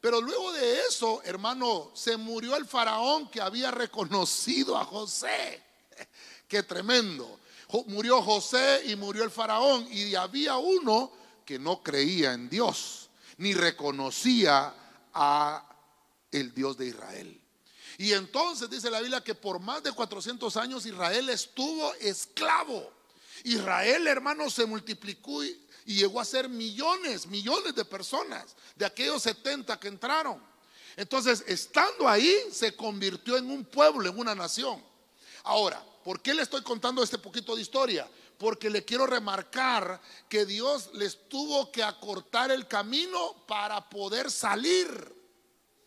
Pero 0.00 0.20
luego 0.20 0.52
de 0.52 0.80
eso, 0.80 1.22
hermano, 1.24 1.92
se 1.94 2.16
murió 2.16 2.56
el 2.56 2.66
faraón 2.66 3.30
que 3.30 3.40
había 3.40 3.70
reconocido 3.70 4.76
a 4.76 4.84
José. 4.84 5.62
Qué 6.48 6.62
tremendo. 6.62 7.38
Murió 7.86 8.20
José 8.22 8.82
y 8.86 8.96
murió 8.96 9.22
el 9.22 9.30
faraón 9.30 9.86
y 9.90 10.14
había 10.14 10.56
uno 10.56 11.12
que 11.46 11.58
no 11.58 11.82
creía 11.82 12.32
en 12.32 12.48
Dios 12.48 13.01
ni 13.42 13.54
reconocía 13.54 14.72
a 15.12 15.68
el 16.30 16.54
Dios 16.54 16.78
de 16.78 16.86
Israel. 16.86 17.40
Y 17.98 18.12
entonces 18.12 18.70
dice 18.70 18.88
la 18.88 19.00
Biblia 19.00 19.22
que 19.22 19.34
por 19.34 19.58
más 19.58 19.82
de 19.82 19.90
400 19.90 20.56
años 20.56 20.86
Israel 20.86 21.28
estuvo 21.28 21.92
esclavo. 21.94 22.92
Israel, 23.42 24.06
hermano, 24.06 24.48
se 24.48 24.64
multiplicó 24.64 25.42
y, 25.42 25.60
llegó 25.84 26.20
a 26.20 26.24
ser 26.24 26.48
millones, 26.48 27.26
millones 27.26 27.74
de 27.74 27.84
personas 27.84 28.54
de 28.76 28.86
aquellos 28.86 29.24
70 29.24 29.78
que 29.80 29.88
entraron. 29.88 30.40
Entonces, 30.96 31.42
estando 31.48 32.08
ahí, 32.08 32.32
se 32.52 32.76
convirtió 32.76 33.36
en 33.36 33.50
un 33.50 33.64
pueblo, 33.64 34.08
en 34.08 34.16
una 34.16 34.36
nación. 34.36 34.80
Ahora, 35.42 35.84
¿por 36.04 36.22
qué 36.22 36.32
le 36.32 36.42
estoy 36.42 36.62
contando 36.62 37.02
este 37.02 37.18
poquito 37.18 37.56
de 37.56 37.62
historia? 37.62 38.08
Porque 38.42 38.70
le 38.70 38.84
quiero 38.84 39.06
remarcar 39.06 40.00
que 40.28 40.44
Dios 40.44 40.90
les 40.94 41.28
tuvo 41.28 41.70
que 41.70 41.84
acortar 41.84 42.50
el 42.50 42.66
camino 42.66 43.36
para 43.46 43.88
poder 43.88 44.32
salir 44.32 45.14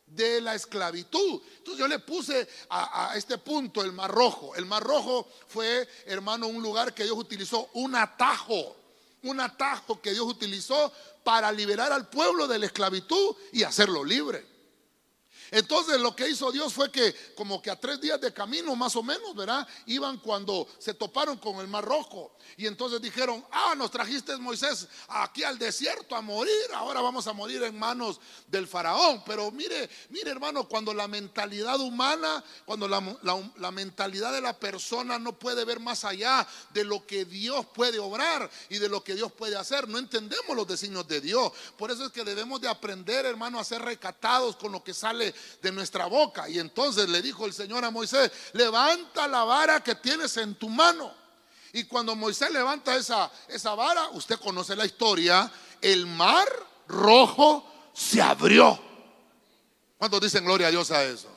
de 0.05 0.39
la 0.39 0.55
esclavitud. 0.55 1.41
Entonces 1.57 1.77
yo 1.77 1.85
le 1.85 1.99
puse 1.99 2.47
a, 2.69 3.11
este 3.17 3.37
punto 3.39 3.81
el 3.81 3.91
Mar 3.91 4.09
Rojo. 4.09 4.55
El 4.55 4.65
Mar 4.67 4.81
Rojo 4.81 5.27
fue, 5.49 5.85
hermano, 6.05 6.47
un 6.47 6.63
lugar 6.63 6.93
que 6.93 7.03
Dios 7.03 7.17
utilizó, 7.17 7.69
un 7.73 7.93
atajo, 7.93 8.77
un 9.23 9.41
atajo 9.41 10.01
que 10.01 10.13
Dios 10.13 10.25
utilizó 10.25 10.93
para 11.25 11.51
liberar 11.51 11.91
al 11.91 12.07
pueblo 12.07 12.47
de 12.47 12.57
la 12.57 12.67
esclavitud 12.67 13.35
y 13.51 13.63
hacerlo 13.63 14.01
libre. 14.01 14.54
Entonces 15.51 15.99
lo 15.99 16.15
que 16.15 16.29
hizo 16.29 16.51
Dios 16.51 16.73
fue 16.73 16.91
que 16.91 17.15
como 17.35 17.61
que 17.61 17.69
a 17.69 17.79
tres 17.79 18.01
días 18.01 18.19
de 18.19 18.33
camino 18.33 18.75
más 18.75 18.95
o 18.95 19.03
menos, 19.03 19.35
¿verdad? 19.35 19.67
Iban 19.85 20.17
cuando 20.17 20.67
se 20.79 20.93
toparon 20.93 21.37
con 21.37 21.57
el 21.57 21.67
Mar 21.67 21.85
Rojo. 21.85 22.35
Y 22.57 22.67
entonces 22.67 23.01
dijeron, 23.01 23.43
ah, 23.51 23.73
nos 23.75 23.91
trajiste 23.91 24.35
Moisés 24.37 24.87
aquí 25.07 25.43
al 25.43 25.57
desierto 25.57 26.15
a 26.15 26.21
morir, 26.21 26.53
ahora 26.73 27.01
vamos 27.01 27.27
a 27.27 27.33
morir 27.33 27.63
en 27.63 27.77
manos 27.77 28.19
del 28.47 28.67
faraón. 28.67 29.23
Pero 29.25 29.51
mire, 29.51 29.89
mire 30.09 30.31
hermano, 30.31 30.67
cuando 30.67 30.93
la 30.93 31.07
mentalidad 31.07 31.79
humana, 31.79 32.43
cuando 32.65 32.87
la, 32.87 33.71
mentalidad 33.71 34.31
de 34.31 34.41
la 34.41 34.57
persona 34.57 35.19
no 35.19 35.37
puede 35.37 35.65
ver 35.65 35.79
más 35.79 36.05
allá 36.05 36.47
de 36.73 36.83
lo 36.83 37.05
que 37.05 37.25
Dios 37.25 37.65
puede 37.73 37.99
obrar 37.99 38.49
y 38.69 38.77
de 38.77 38.89
lo 38.89 39.03
que 39.03 39.15
Dios 39.15 39.31
puede 39.31 39.55
hacer, 39.55 39.87
no 39.87 39.97
entendemos 39.97 40.55
los 40.55 40.67
designios 40.67 41.07
de 41.07 41.21
Dios. 41.21 41.51
Por 41.77 41.91
eso 41.91 42.05
es 42.05 42.11
que 42.11 42.23
debemos 42.23 42.61
de 42.61 42.69
aprender, 42.69 43.25
hermano, 43.25 43.59
a 43.59 43.63
ser 43.63 43.81
recatados 43.81 44.55
con 44.55 44.71
lo 44.71 44.83
que 44.83 44.93
sale 44.93 45.34
de 45.61 45.71
nuestra 45.71 46.05
boca. 46.05 46.49
Y 46.49 46.59
entonces 46.59 47.09
le 47.09 47.21
dijo 47.21 47.45
el 47.45 47.53
Señor 47.53 47.83
a 47.85 47.91
Moisés, 47.91 48.31
levanta 48.53 49.27
la 49.27 49.43
vara 49.43 49.83
que 49.83 49.95
tienes 49.95 50.35
en 50.37 50.55
tu 50.55 50.69
mano. 50.69 51.13
Y 51.73 51.83
cuando 51.85 52.15
Moisés 52.15 52.51
levanta 52.51 52.95
esa, 52.95 53.31
esa 53.47 53.75
vara, 53.75 54.09
usted 54.11 54.39
conoce 54.39 54.75
la 54.75 54.85
historia, 54.85 55.51
el 55.81 56.05
mar 56.05 56.47
rojo 56.87 57.69
se 57.93 58.21
abrió. 58.21 58.79
¿Cuántos 59.97 60.21
dicen 60.21 60.45
gloria 60.45 60.67
a 60.67 60.71
Dios 60.71 60.91
a 60.91 61.03
eso? 61.03 61.29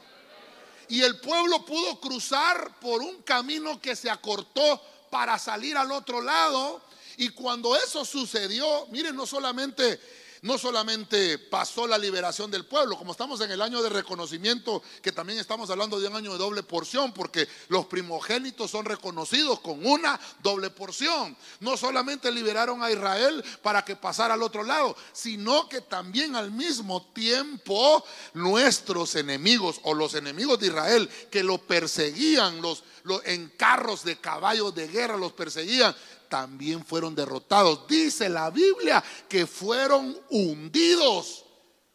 Y 0.88 1.02
el 1.02 1.20
pueblo 1.20 1.64
pudo 1.64 2.00
cruzar 2.00 2.78
por 2.80 3.02
un 3.02 3.22
camino 3.22 3.80
que 3.80 3.94
se 3.94 4.10
acortó 4.10 4.80
para 5.10 5.38
salir 5.38 5.76
al 5.76 5.92
otro 5.92 6.20
lado. 6.22 6.82
Y 7.16 7.30
cuando 7.30 7.76
eso 7.76 8.04
sucedió, 8.04 8.86
miren, 8.90 9.14
no 9.16 9.26
solamente 9.26 10.00
no 10.42 10.58
solamente 10.58 11.38
pasó 11.38 11.86
la 11.86 11.98
liberación 11.98 12.50
del 12.50 12.64
pueblo, 12.64 12.96
como 12.96 13.12
estamos 13.12 13.40
en 13.40 13.50
el 13.50 13.62
año 13.62 13.82
de 13.82 13.88
reconocimiento, 13.88 14.82
que 15.02 15.12
también 15.12 15.38
estamos 15.38 15.70
hablando 15.70 15.98
de 15.98 16.08
un 16.08 16.16
año 16.16 16.32
de 16.32 16.38
doble 16.38 16.62
porción, 16.62 17.12
porque 17.12 17.48
los 17.68 17.86
primogénitos 17.86 18.70
son 18.70 18.84
reconocidos 18.84 19.60
con 19.60 19.84
una 19.84 20.18
doble 20.42 20.70
porción. 20.70 21.36
No 21.60 21.76
solamente 21.76 22.30
liberaron 22.30 22.82
a 22.82 22.90
Israel 22.90 23.44
para 23.62 23.84
que 23.84 23.96
pasara 23.96 24.34
al 24.34 24.42
otro 24.42 24.62
lado, 24.62 24.96
sino 25.12 25.68
que 25.68 25.80
también 25.80 26.36
al 26.36 26.50
mismo 26.50 27.06
tiempo 27.12 28.04
nuestros 28.34 29.14
enemigos 29.16 29.80
o 29.82 29.94
los 29.94 30.14
enemigos 30.14 30.58
de 30.58 30.68
Israel 30.68 31.08
que 31.30 31.42
lo 31.42 31.58
perseguían, 31.58 32.60
los, 32.60 32.84
los 33.02 33.24
en 33.26 33.48
carros 33.50 34.04
de 34.04 34.18
caballos 34.18 34.74
de 34.74 34.88
guerra 34.88 35.16
los 35.16 35.32
perseguían, 35.32 35.94
también 36.28 36.84
fueron 36.84 37.14
derrotados. 37.14 37.86
Dice 37.86 38.28
la 38.28 38.50
Biblia 38.50 39.02
que 39.28 39.46
fueron 39.46 40.18
hundidos. 40.30 41.44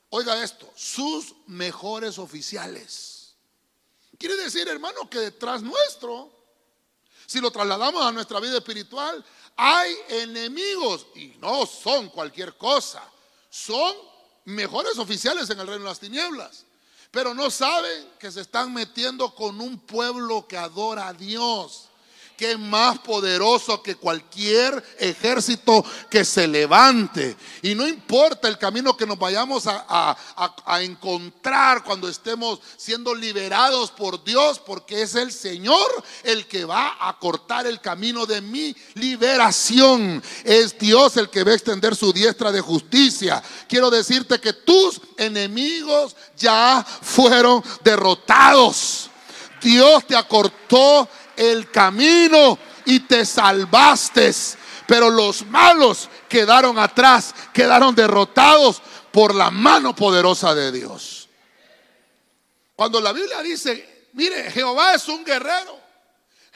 Oiga 0.10 0.44
esto, 0.44 0.72
sus 0.76 1.34
mejores 1.48 2.18
oficiales. 2.20 3.36
Quiere 4.18 4.36
decir, 4.38 4.68
hermano, 4.68 5.10
que 5.10 5.20
detrás 5.20 5.62
nuestro, 5.62 6.32
si 7.26 7.42
lo 7.42 7.52
trasladamos 7.52 8.04
a 8.04 8.12
nuestra 8.12 8.40
vida 8.40 8.58
espiritual, 8.58 9.24
hay 9.56 9.96
enemigos 10.10 11.08
y 11.16 11.36
no 11.40 11.66
son 11.66 12.10
cualquier 12.10 12.58
cosa. 12.58 13.04
Son 13.50 13.96
mejores 14.46 14.98
oficiales 14.98 15.50
en 15.50 15.60
el 15.60 15.68
reino 15.68 15.84
de 15.84 15.90
las 15.90 16.00
tinieblas. 16.00 16.66
Pero 17.12 17.34
no 17.34 17.52
saben 17.52 18.10
que 18.20 18.32
se 18.32 18.42
están 18.42 18.74
metiendo 18.74 19.34
con 19.36 19.62
un 19.62 19.80
pueblo 19.80 20.48
que 20.48 20.58
adora 20.58 21.08
a 21.08 21.14
Dios 21.14 21.90
que 22.38 22.52
es 22.52 22.60
más 22.60 23.00
poderoso 23.00 23.82
que 23.82 23.96
cualquier 23.96 24.84
ejército 25.00 25.84
que 26.10 26.26
se 26.26 26.48
levante. 26.48 27.36
Y 27.62 27.76
no 27.76 27.88
importa 27.88 28.48
el 28.48 28.58
camino 28.58 28.98
que 28.98 29.06
nos 29.06 29.18
vayamos 29.18 29.64
a, 29.68 30.18
encontrar 30.82 31.84
cuando 31.84 32.10
estemos 32.10 32.60
siendo 32.78 33.14
liberados 33.14 33.92
por 33.92 34.24
Dios, 34.24 34.60
porque 34.60 35.04
es 35.04 35.16
el 35.16 35.32
Señor 35.32 35.88
el 36.24 36.48
que 36.48 36.66
va 36.66 36.98
a 37.00 37.18
cortar 37.20 37.68
el 37.68 37.80
camino 37.80 38.26
de 38.26 38.42
mi 38.42 38.76
liberación. 38.96 40.22
Es 40.44 40.78
Dios 40.78 41.18
el 41.18 41.30
que 41.30 41.44
va 41.44 41.52
a 41.52 41.56
extender 41.56 41.96
su 41.96 42.12
diestra 42.12 42.52
de 42.52 42.62
justicia. 42.62 43.42
Quiero 43.68 43.90
decirte 43.90 44.40
que 44.40 44.54
tus 44.54 45.00
enemigos 45.18 46.16
ya 46.38 46.86
fueron 47.02 47.64
derrotados. 47.84 49.10
Dios 49.64 50.06
te 50.06 50.16
acortó 50.16 51.08
el 51.36 51.70
camino 51.72 52.58
y 52.86 53.02
te 53.02 53.26
salvaste. 53.26 54.32
Pero 54.88 55.10
los 55.10 55.46
malos 55.48 56.10
quedaron 56.28 56.78
atrás, 56.78 57.34
quedaron 57.54 57.96
derrotados 57.96 58.82
por 59.12 59.34
la 59.34 59.52
mano 59.52 59.96
poderosa 59.96 60.54
de 60.54 60.72
Dios. 60.72 61.30
Cuando 62.76 63.00
la 63.00 63.14
Biblia 63.14 63.42
dice, 63.42 64.10
mire, 64.14 64.52
Jehová 64.52 64.96
es 64.96 65.08
un 65.08 65.24
guerrero, 65.24 65.80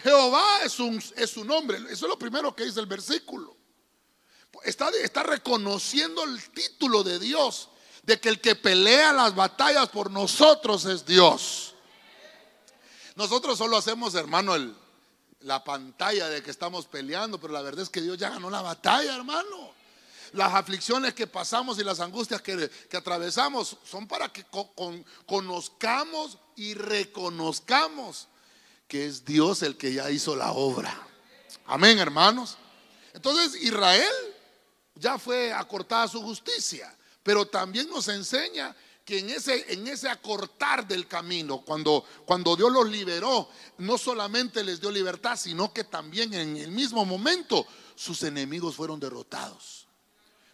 Jehová 0.03 0.62
es, 0.63 0.79
un, 0.79 1.01
es 1.15 1.29
su 1.29 1.46
nombre, 1.46 1.77
eso 1.77 2.05
es 2.05 2.10
lo 2.10 2.19
primero 2.19 2.55
que 2.55 2.65
dice 2.65 2.79
el 2.79 2.86
versículo. 2.86 3.55
Está, 4.63 4.89
está 5.01 5.24
reconociendo 5.24 6.24
el 6.24 6.50
título 6.50 7.03
de 7.03 7.19
Dios, 7.19 7.69
de 8.03 8.19
que 8.19 8.29
el 8.29 8.41
que 8.41 8.55
pelea 8.55 9.13
las 9.13 9.36
batallas 9.36 9.89
por 9.89 10.10
nosotros 10.10 10.86
es 10.86 11.05
Dios. 11.05 11.75
Nosotros 13.17 13.57
solo 13.57 13.77
hacemos, 13.77 14.13
hermano, 14.13 14.53
la 15.39 15.63
pantalla 15.63 16.29
de 16.29 16.43
que 16.43 16.51
estamos 16.51 16.86
peleando, 16.86 17.39
pero 17.39 17.51
la 17.51 17.63
verdad 17.63 17.81
es 17.81 17.89
que 17.89 18.00
Dios 18.00 18.15
ya 18.15 18.29
ganó 18.29 18.47
la 18.51 18.62
batalla, 18.62 19.15
hermano. 19.15 19.71
Las 20.33 20.53
aflicciones 20.53 21.15
que 21.15 21.25
pasamos 21.25 21.79
y 21.79 21.83
las 21.83 22.00
angustias 22.00 22.43
que, 22.43 22.69
atravesamos 22.95 23.75
son 23.83 24.07
para 24.07 24.29
que 24.31 24.45
conozcamos 25.25 26.38
y 26.55 26.75
reconozcamos 26.75 28.27
que 28.88 29.07
es 29.07 29.25
Dios 29.25 29.63
el 29.63 29.77
que 29.77 29.93
ya 29.93 30.12
hizo 30.12 30.36
la 30.36 30.51
obra. 30.51 30.95
Amén, 31.65 31.97
hermanos. 31.97 32.55
Entonces 33.15 33.59
Israel 33.63 34.13
ya 34.93 35.17
fue 35.17 35.51
acortada 35.51 36.07
su 36.07 36.21
justicia, 36.21 36.95
pero 37.24 37.47
también 37.47 37.89
nos 37.89 38.09
enseña 38.09 38.75
que 39.07 39.19
en 39.19 39.29
ese, 39.29 39.71
en 39.71 39.87
ese 39.87 40.09
acortar 40.09 40.85
del 40.85 41.07
camino, 41.07 41.61
cuando, 41.61 42.03
cuando 42.25 42.57
Dios 42.57 42.69
los 42.69 42.89
liberó, 42.89 43.47
no 43.77 43.97
solamente 43.97 44.65
les 44.65 44.81
dio 44.81 44.91
libertad, 44.91 45.37
sino 45.37 45.71
que 45.71 45.85
también 45.85 46.33
en 46.33 46.57
el 46.57 46.71
mismo 46.71 47.05
momento 47.05 47.65
sus 47.95 48.21
enemigos 48.23 48.75
fueron 48.75 48.99
derrotados. 48.99 49.87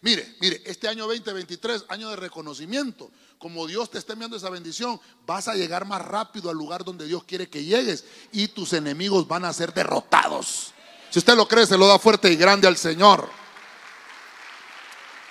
Mire, 0.02 0.36
mire, 0.40 0.62
este 0.68 0.88
año 0.88 1.08
2023, 1.08 1.86
año 1.90 2.12
de 2.12 2.16
reconocimiento, 2.16 3.10
como 3.40 3.66
Dios 3.66 3.90
te 3.90 3.98
está 3.98 4.14
enviando 4.14 4.38
esa 4.38 4.52
bendición, 4.52 5.02
vas 5.26 5.48
a 5.48 5.56
llegar 5.56 5.86
más 5.86 6.04
rápido 6.04 6.52
al 6.52 6.56
lugar 6.56 6.84
donde 6.84 7.08
Dios 7.08 7.24
quiere 7.24 7.50
que 7.50 7.64
llegues 7.64 8.06
y 8.32 8.50
tus 8.50 8.74
enemigos 8.74 9.28
van 9.28 9.46
a 9.46 9.54
ser 9.54 9.74
derrotados. 9.74 10.74
Si 11.10 11.18
usted 11.18 11.36
lo 11.36 11.48
cree, 11.48 11.66
se 11.66 11.76
lo 11.76 11.88
da 11.88 11.98
fuerte 11.98 12.32
y 12.32 12.36
grande 12.36 12.68
al 12.68 12.78
Señor. 12.78 13.28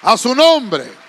A 0.01 0.17
su 0.17 0.35
nombre. 0.35 1.02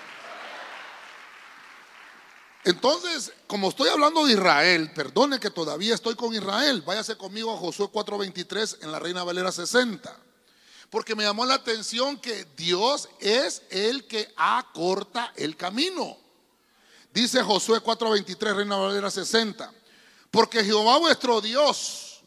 Entonces, 2.64 3.30
como 3.46 3.68
estoy 3.68 3.90
hablando 3.90 4.24
de 4.24 4.32
Israel, 4.32 4.90
perdone 4.94 5.38
que 5.38 5.50
todavía 5.50 5.94
estoy 5.94 6.14
con 6.14 6.34
Israel, 6.34 6.82
váyase 6.82 7.16
conmigo 7.16 7.52
a 7.52 7.58
Josué 7.58 7.88
4:23 7.92 8.78
en 8.80 8.90
la 8.90 8.98
Reina 8.98 9.22
Valera 9.22 9.52
60. 9.52 10.18
Porque 10.88 11.14
me 11.14 11.24
llamó 11.24 11.44
la 11.44 11.54
atención 11.54 12.18
que 12.18 12.46
Dios 12.56 13.08
es 13.20 13.62
el 13.68 14.06
que 14.06 14.32
acorta 14.36 15.32
el 15.36 15.56
camino. 15.56 16.16
Dice 17.12 17.42
Josué 17.42 17.80
4:23, 17.80 18.54
Reina 18.54 18.76
Valera 18.76 19.10
60. 19.10 19.70
Porque 20.30 20.64
Jehová 20.64 20.96
vuestro 20.98 21.42
Dios 21.42 22.22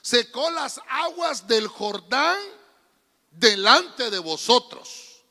secó 0.00 0.50
las 0.50 0.80
aguas 0.88 1.46
del 1.46 1.68
Jordán 1.68 2.38
delante 3.30 4.10
de 4.10 4.18
vosotros 4.18 5.22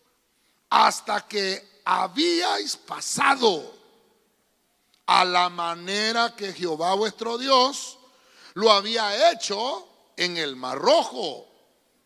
hasta 0.69 1.27
que 1.27 1.81
habíais 1.86 2.77
pasado 2.77 3.83
a 5.05 5.25
la 5.25 5.50
manera 5.50 6.36
que 6.36 6.53
Jehová 6.53 6.93
vuestro 6.95 7.38
Dios 7.38 7.98
lo 8.53 8.72
había 8.72 9.31
hecho 9.31 9.88
en 10.15 10.38
el 10.38 10.55
Mar 10.55 10.77
Rojo, 10.77 11.48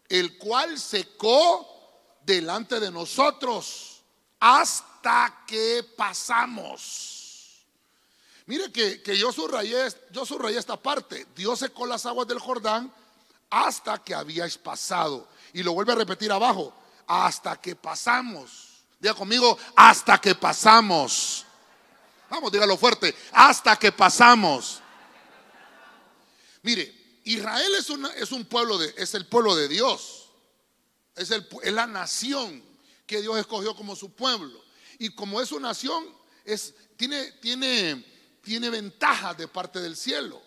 el 0.09 0.37
cual 0.37 0.79
secó 0.79 1.67
delante 2.23 2.79
de 2.79 2.91
nosotros 2.91 4.01
hasta 4.39 5.43
que 5.45 5.85
pasamos. 5.95 7.17
Mire 8.45 8.71
que, 8.71 9.17
yo, 9.17 9.33
subrayé, 9.33 9.87
yo 10.11 10.25
subrayé 10.25 10.57
esta 10.57 10.77
parte. 10.77 11.27
Dios 11.35 11.59
secó 11.59 11.85
las 11.85 12.05
aguas 12.05 12.27
del 12.27 12.39
Jordán 12.39 12.91
hasta 13.49 13.97
que 13.97 14.15
habíais 14.15 14.57
pasado. 14.57 15.27
Y 15.53 15.63
lo 15.63 15.73
vuelve 15.73 15.91
a 15.91 15.95
repetir 15.95 16.31
abajo, 16.31 16.73
hasta 17.07 17.59
que 17.59 17.75
pasamos. 17.75 18.85
Diga 18.99 19.13
conmigo, 19.13 19.57
hasta 19.75 20.17
que 20.19 20.33
pasamos. 20.33 21.45
Vamos, 22.29 22.51
dígalo 22.51 22.77
fuerte. 22.77 23.15
Hasta 23.31 23.77
que 23.77 23.91
pasamos. 23.91 24.81
Mire, 26.62 27.22
Israel 27.24 27.72
es, 27.75 27.89
es 28.17 28.31
un 28.31 28.46
pueblo 28.46 28.77
de, 28.77 28.93
es 28.98 29.13
el 29.13 29.25
pueblo 29.25 29.55
de 29.55 29.67
Dios. 29.67 30.29
Es, 31.15 31.31
el, 31.31 31.48
es 31.63 31.74
la 31.74 31.88
nación 31.88 32.63
que 33.05 33.22
Dios 33.22 33.38
escogió 33.38 33.75
como 33.75 33.96
su 33.96 34.12
pueblo. 34.12 34.62
Y 35.00 35.10
como 35.10 35.41
es 35.41 35.50
su 35.50 35.60
nación, 35.60 36.05
es, 36.43 36.74
tiene, 36.98 37.31
tiene, 37.34 38.05
tiene 38.41 38.69
ventajas 38.69 39.38
de 39.38 39.48
parte 39.48 39.79
del 39.79 39.96
cielo. 39.96 40.41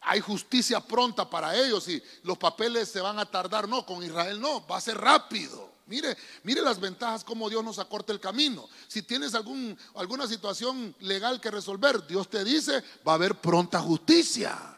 Hay 0.00 0.20
justicia 0.20 0.80
pronta 0.80 1.28
para 1.28 1.56
ellos 1.56 1.88
y 1.88 2.02
los 2.22 2.38
papeles 2.38 2.88
se 2.88 3.00
van 3.00 3.18
a 3.18 3.30
tardar. 3.30 3.68
No, 3.68 3.86
con 3.86 4.02
Israel 4.02 4.40
no, 4.40 4.66
va 4.66 4.78
a 4.78 4.80
ser 4.80 4.98
rápido. 4.98 5.75
Mire, 5.86 6.16
mire 6.42 6.62
las 6.62 6.80
ventajas 6.80 7.22
como 7.22 7.48
Dios 7.48 7.62
nos 7.62 7.78
acorta 7.78 8.12
el 8.12 8.18
camino. 8.18 8.68
Si 8.88 9.02
tienes 9.02 9.34
algún, 9.34 9.78
alguna 9.94 10.26
situación 10.26 10.94
legal 11.00 11.40
que 11.40 11.50
resolver, 11.50 12.06
Dios 12.06 12.28
te 12.28 12.42
dice, 12.42 12.82
va 13.06 13.12
a 13.12 13.14
haber 13.14 13.36
pronta 13.36 13.80
justicia. 13.80 14.76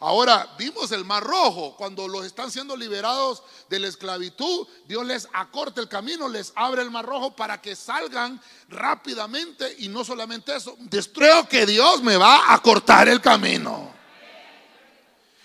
Ahora, 0.00 0.54
vimos 0.56 0.92
el 0.92 1.04
mar 1.04 1.24
rojo, 1.24 1.74
cuando 1.76 2.06
los 2.06 2.24
están 2.24 2.52
siendo 2.52 2.76
liberados 2.76 3.42
de 3.68 3.80
la 3.80 3.88
esclavitud, 3.88 4.68
Dios 4.86 5.04
les 5.04 5.28
acorta 5.32 5.80
el 5.80 5.88
camino, 5.88 6.28
les 6.28 6.52
abre 6.54 6.82
el 6.82 6.90
mar 6.90 7.04
rojo 7.04 7.34
para 7.34 7.60
que 7.60 7.74
salgan 7.74 8.40
rápidamente 8.68 9.74
y 9.78 9.88
no 9.88 10.04
solamente 10.04 10.54
eso, 10.54 10.76
destruyo 10.78 11.48
que 11.48 11.66
Dios 11.66 12.02
me 12.02 12.16
va 12.16 12.52
a 12.52 12.62
cortar 12.62 13.08
el 13.08 13.20
camino. 13.20 13.92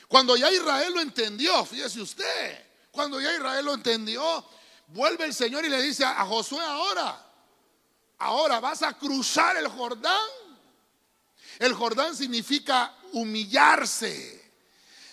Cuando 0.07 0.37
ya 0.37 0.51
Israel 0.51 0.93
lo 0.93 1.01
entendió, 1.01 1.65
fíjese 1.65 1.99
usted, 1.99 2.63
cuando 2.91 3.19
ya 3.19 3.33
Israel 3.33 3.65
lo 3.65 3.73
entendió, 3.73 4.45
Vuelve 4.93 5.25
el 5.25 5.33
Señor 5.33 5.65
y 5.65 5.69
le 5.69 5.81
dice 5.81 6.05
a 6.05 6.23
Josué 6.23 6.63
ahora, 6.63 7.19
ahora 8.19 8.59
vas 8.59 8.83
a 8.83 8.93
cruzar 8.93 9.57
el 9.57 9.67
Jordán. 9.67 10.29
El 11.57 11.73
Jordán 11.73 12.15
significa 12.15 12.95
humillarse. 13.11 14.53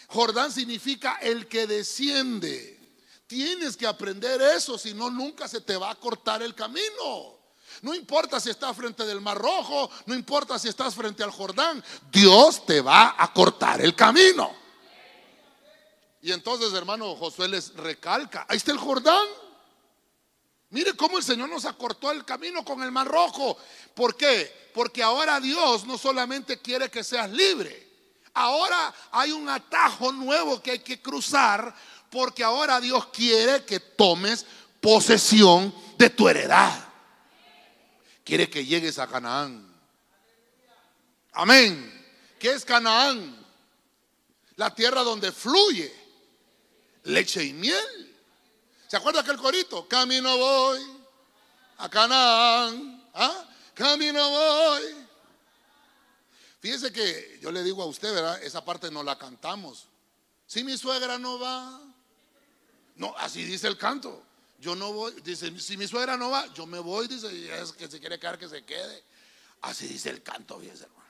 Jordán 0.09 0.53
significa 0.53 1.17
el 1.23 1.49
que 1.49 1.67
desciende. 1.67 2.79
Tienes 3.27 3.75
que 3.75 3.87
aprender 3.87 4.43
eso, 4.43 4.77
si 4.77 4.93
no, 4.93 5.09
nunca 5.09 5.49
se 5.49 5.63
te 5.63 5.79
va 5.79 5.93
a 5.93 5.95
cortar 5.95 6.43
el 6.43 6.55
camino. 6.55 7.39
No 7.81 7.95
importa 7.95 8.39
si 8.39 8.51
estás 8.51 8.77
frente 8.77 9.07
del 9.07 9.23
Mar 9.23 9.39
Rojo, 9.39 9.91
no 10.05 10.15
importa 10.15 10.59
si 10.59 10.69
estás 10.69 10.95
frente 10.95 11.23
al 11.23 11.31
Jordán, 11.31 11.83
Dios 12.13 12.67
te 12.67 12.83
va 12.83 13.15
a 13.17 13.33
cortar 13.33 13.81
el 13.81 13.95
camino. 13.95 14.55
Y 16.21 16.33
entonces, 16.33 16.71
hermano, 16.75 17.17
Josué 17.17 17.49
les 17.49 17.73
recalca, 17.73 18.45
ahí 18.47 18.59
está 18.59 18.73
el 18.73 18.79
Jordán. 18.79 19.27
Mire 20.71 20.95
cómo 20.95 21.19
el 21.19 21.25
Señor 21.25 21.49
nos 21.49 21.65
acortó 21.65 22.11
el 22.11 22.25
camino 22.25 22.65
con 22.65 22.83
el 22.83 22.93
mar 22.93 23.07
rojo. 23.09 23.57
¿Por 23.95 24.17
qué? 24.17 24.71
Porque 24.73 25.03
ahora 25.03 25.41
Dios 25.41 25.85
no 25.85 25.99
solamente 25.99 26.59
quiere 26.59 26.91
que 26.91 27.03
seas 27.03 27.31
libre. 27.31 27.89
Ahora 28.35 28.95
hay 29.11 29.33
un 29.33 29.49
atajo 29.49 30.13
nuevo 30.13 30.63
que 30.63 30.73
hay 30.73 30.79
que 30.79 31.03
cruzar 31.03 31.75
porque 32.11 32.45
ahora 32.45 32.81
Dios 32.81 33.07
quiere 33.09 33.65
que 33.65 33.81
tomes 33.81 34.47
posesión 34.81 35.75
de 35.99 36.11
tu 36.11 36.29
heredad. 36.29 36.89
Quiere 38.25 38.49
que 38.49 38.65
llegues 38.65 38.99
a 38.99 39.09
Canaán. 39.09 39.67
Amén. 41.33 42.07
¿Qué 42.39 42.53
es 42.53 42.65
Canaán? 42.65 43.37
La 44.57 44.75
tierra 44.75 45.03
donde 45.03 45.33
fluye 45.33 46.01
leche 47.05 47.45
y 47.45 47.53
miel. 47.53 48.10
¿Se 48.91 48.97
acuerda 48.97 49.21
aquel 49.21 49.37
corito? 49.37 49.87
Camino 49.87 50.37
voy 50.37 50.81
a 51.79 51.89
Canaán. 51.89 53.05
¿Ah? 53.15 53.49
Camino 53.73 54.29
voy. 54.29 54.83
Fíjese 56.59 56.93
que 56.93 57.39
yo 57.41 57.53
le 57.53 57.63
digo 57.63 57.85
a 57.85 57.87
usted, 57.87 58.13
¿verdad? 58.13 58.43
Esa 58.43 58.65
parte 58.65 58.91
no 58.91 59.05
la 59.05 59.17
cantamos. 59.17 59.87
Si 60.45 60.65
mi 60.65 60.77
suegra 60.77 61.19
no 61.19 61.39
va, 61.39 61.81
no, 62.97 63.15
así 63.19 63.45
dice 63.45 63.69
el 63.69 63.79
canto. 63.79 64.25
Yo 64.59 64.75
no 64.75 64.93
voy, 64.93 65.15
dice, 65.23 65.57
si 65.61 65.77
mi 65.77 65.87
suegra 65.87 66.17
no 66.17 66.29
va, 66.31 66.53
yo 66.53 66.67
me 66.67 66.81
voy, 66.81 67.07
dice, 67.07 67.63
es 67.63 67.71
que 67.71 67.87
se 67.87 68.01
quiere 68.01 68.19
quedar, 68.19 68.41
que 68.41 68.49
se 68.49 68.65
quede. 68.65 69.05
Así 69.63 69.87
dice 69.87 70.11
el 70.11 70.25
canto, 70.25 70.59
fíjese, 70.59 70.83
hermano. 70.87 71.07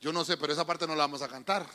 Yo 0.00 0.12
no 0.12 0.24
sé, 0.24 0.36
pero 0.36 0.52
esa 0.52 0.64
parte 0.64 0.86
no 0.86 0.94
la 0.94 1.02
vamos 1.02 1.22
a 1.22 1.26
cantar. 1.26 1.68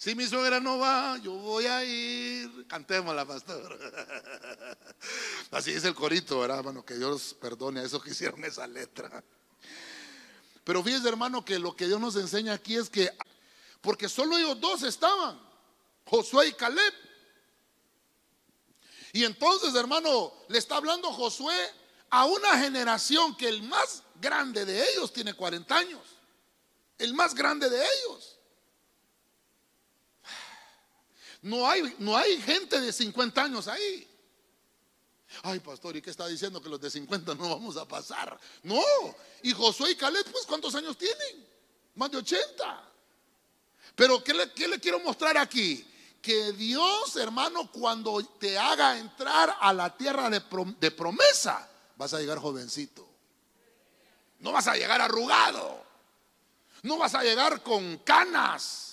Si 0.00 0.14
mi 0.14 0.26
suegra 0.26 0.60
no 0.60 0.78
va, 0.78 1.18
yo 1.18 1.32
voy 1.32 1.66
a 1.66 1.84
ir. 1.84 2.66
Cantémosla, 2.66 3.26
pastor. 3.26 3.78
Así 5.50 5.72
es 5.72 5.84
el 5.84 5.94
corito, 5.94 6.40
¿verdad, 6.40 6.60
hermano? 6.60 6.82
Que 6.82 6.94
Dios 6.94 7.36
perdone 7.38 7.80
a 7.80 7.82
esos 7.82 8.02
que 8.02 8.12
hicieron 8.12 8.42
esa 8.42 8.66
letra. 8.66 9.22
Pero 10.64 10.82
fíjese, 10.82 11.06
hermano, 11.06 11.44
que 11.44 11.58
lo 11.58 11.76
que 11.76 11.86
Dios 11.86 12.00
nos 12.00 12.16
enseña 12.16 12.54
aquí 12.54 12.76
es 12.76 12.88
que, 12.88 13.10
porque 13.82 14.08
solo 14.08 14.38
ellos 14.38 14.58
dos 14.58 14.84
estaban, 14.84 15.38
Josué 16.06 16.48
y 16.48 16.52
Caleb. 16.54 16.94
Y 19.12 19.24
entonces, 19.24 19.74
hermano, 19.74 20.32
le 20.48 20.56
está 20.56 20.76
hablando 20.76 21.12
Josué 21.12 21.58
a 22.08 22.24
una 22.24 22.58
generación 22.58 23.36
que 23.36 23.48
el 23.48 23.62
más 23.64 24.02
grande 24.18 24.64
de 24.64 24.82
ellos 24.92 25.12
tiene 25.12 25.34
40 25.34 25.76
años. 25.76 26.00
El 26.96 27.12
más 27.12 27.34
grande 27.34 27.68
de 27.68 27.84
ellos. 27.84 28.39
No 31.42 31.68
hay, 31.68 31.94
no 31.98 32.16
hay 32.16 32.40
gente 32.42 32.80
de 32.80 32.92
50 32.92 33.42
años 33.42 33.68
ahí. 33.68 34.06
Ay, 35.42 35.60
pastor, 35.60 35.96
¿y 35.96 36.02
qué 36.02 36.10
está 36.10 36.26
diciendo? 36.26 36.60
Que 36.60 36.68
los 36.68 36.80
de 36.80 36.90
50 36.90 37.34
no 37.34 37.48
vamos 37.48 37.76
a 37.76 37.86
pasar. 37.86 38.38
No. 38.62 38.82
Y 39.42 39.52
Josué 39.52 39.92
y 39.92 39.94
Caleb, 39.96 40.26
pues, 40.30 40.44
¿cuántos 40.44 40.74
años 40.74 40.98
tienen? 40.98 41.46
Más 41.94 42.10
de 42.10 42.18
80. 42.18 42.90
Pero, 43.94 44.22
¿qué 44.22 44.34
le, 44.34 44.52
qué 44.52 44.68
le 44.68 44.80
quiero 44.80 45.00
mostrar 45.00 45.38
aquí? 45.38 45.86
Que 46.20 46.52
Dios, 46.52 47.16
hermano, 47.16 47.70
cuando 47.70 48.22
te 48.38 48.58
haga 48.58 48.98
entrar 48.98 49.56
a 49.60 49.72
la 49.72 49.96
tierra 49.96 50.28
de, 50.28 50.42
de 50.78 50.90
promesa, 50.90 51.68
vas 51.96 52.12
a 52.12 52.20
llegar 52.20 52.38
jovencito. 52.38 53.08
No 54.40 54.52
vas 54.52 54.66
a 54.66 54.74
llegar 54.74 55.00
arrugado. 55.00 55.84
No 56.82 56.98
vas 56.98 57.14
a 57.14 57.22
llegar 57.22 57.62
con 57.62 57.98
canas. 57.98 58.89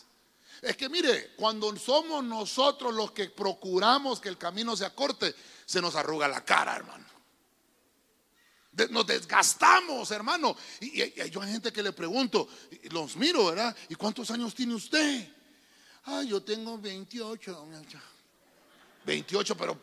Es 0.62 0.76
que 0.76 0.90
mire, 0.90 1.34
cuando 1.36 1.76
somos 1.78 2.24
nosotros 2.24 2.94
los 2.94 3.12
que 3.12 3.30
procuramos 3.30 4.20
que 4.20 4.30
el 4.30 4.38
camino 4.38 4.76
se 4.76 4.86
acorte, 4.86 5.34
se 5.66 5.82
nos 5.82 5.96
arruga 5.96 6.28
la 6.28 6.44
cara, 6.44 6.76
hermano. 6.76 7.06
nos 8.90 9.06
desgastamos, 9.06 10.10
hermano. 10.12 10.56
Y, 10.80 11.04
y, 11.04 11.14
hay 11.20 11.32
gente 11.32 11.72
que 11.72 11.84
le 11.84 11.94
pregunto, 11.94 12.48
los 12.92 13.16
miro, 13.16 13.48
¿verdad? 13.48 13.76
¿Y 13.90 13.96
cuántos 13.96 14.32
años 14.32 14.56
tiene 14.56 14.74
usted? 14.76 15.30
Ah, 16.06 16.24
yo 16.24 16.42
tengo 16.42 16.78
28. 16.78 17.68
28, 19.06 19.58
pero, 19.58 19.80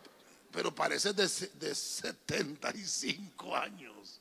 pero 0.51 0.75
parece 0.75 1.13
de, 1.13 1.29
de 1.55 1.75
75 1.75 3.57
años. 3.57 4.21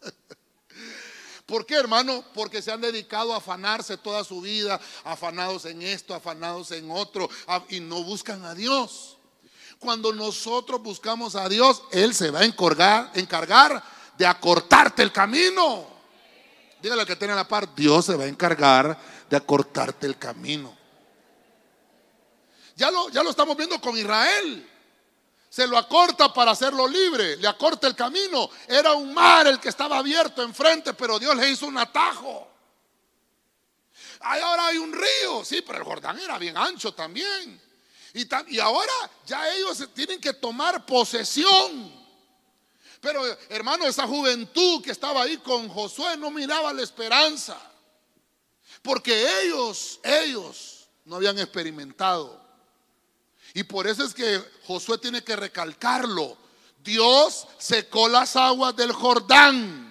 ¿Por 1.48 1.64
qué, 1.64 1.76
hermano? 1.76 2.22
Porque 2.34 2.60
se 2.60 2.70
han 2.70 2.82
dedicado 2.82 3.32
a 3.32 3.38
afanarse 3.38 3.96
toda 3.96 4.22
su 4.22 4.42
vida, 4.42 4.78
afanados 5.02 5.64
en 5.64 5.80
esto, 5.80 6.14
afanados 6.14 6.72
en 6.72 6.90
otro, 6.90 7.30
y 7.70 7.80
no 7.80 8.04
buscan 8.04 8.44
a 8.44 8.54
Dios. 8.54 9.16
Cuando 9.78 10.12
nosotros 10.12 10.82
buscamos 10.82 11.36
a 11.36 11.48
Dios, 11.48 11.84
Él 11.90 12.14
se 12.14 12.30
va 12.30 12.40
a 12.40 12.44
encargar, 12.44 13.12
encargar 13.14 13.82
de 14.18 14.26
acortarte 14.26 15.02
el 15.02 15.10
camino. 15.10 15.86
Dígale 16.82 17.00
al 17.00 17.06
que 17.06 17.16
tiene 17.16 17.34
la 17.34 17.48
par, 17.48 17.74
Dios 17.74 18.04
se 18.04 18.14
va 18.14 18.24
a 18.24 18.28
encargar 18.28 18.98
de 19.30 19.34
acortarte 19.34 20.06
el 20.06 20.18
camino. 20.18 20.76
Ya 22.76 22.90
lo, 22.90 23.08
ya 23.08 23.22
lo 23.22 23.30
estamos 23.30 23.56
viendo 23.56 23.80
con 23.80 23.96
Israel. 23.96 24.68
Se 25.50 25.66
lo 25.66 25.78
acorta 25.78 26.32
para 26.32 26.50
hacerlo 26.50 26.86
libre, 26.86 27.36
le 27.36 27.48
acorta 27.48 27.86
el 27.86 27.94
camino. 27.94 28.50
Era 28.66 28.92
un 28.92 29.14
mar 29.14 29.46
el 29.46 29.58
que 29.58 29.70
estaba 29.70 29.98
abierto 29.98 30.42
enfrente, 30.42 30.92
pero 30.94 31.18
Dios 31.18 31.34
le 31.36 31.50
hizo 31.50 31.66
un 31.66 31.78
atajo. 31.78 32.46
ahora 34.20 34.66
hay 34.66 34.78
un 34.78 34.92
río, 34.92 35.44
sí, 35.44 35.62
pero 35.62 35.78
el 35.78 35.84
Jordán 35.84 36.18
era 36.18 36.38
bien 36.38 36.56
ancho 36.56 36.92
también. 36.92 37.60
Y, 38.14 38.58
ahora 38.58 38.92
ya 39.26 39.54
ellos 39.54 39.86
tienen 39.94 40.20
que 40.20 40.32
tomar 40.32 40.84
posesión. 40.84 41.96
Pero 43.00 43.24
hermano, 43.48 43.86
esa 43.86 44.06
juventud 44.06 44.82
que 44.82 44.90
estaba 44.90 45.22
ahí 45.22 45.38
con 45.38 45.68
Josué 45.68 46.16
no 46.16 46.30
miraba 46.30 46.72
la 46.72 46.82
esperanza. 46.82 47.58
Porque 48.82 49.42
ellos, 49.42 50.00
ellos 50.02 50.88
no 51.04 51.16
habían 51.16 51.38
experimentado. 51.38 52.47
Y 53.54 53.62
por 53.62 53.86
eso 53.86 54.04
es 54.04 54.14
que 54.14 54.42
Josué 54.66 54.98
tiene 54.98 55.22
que 55.22 55.36
recalcarlo. 55.36 56.36
Dios 56.82 57.46
secó 57.58 58.08
las 58.08 58.36
aguas 58.36 58.74
del 58.76 58.92
Jordán 58.92 59.88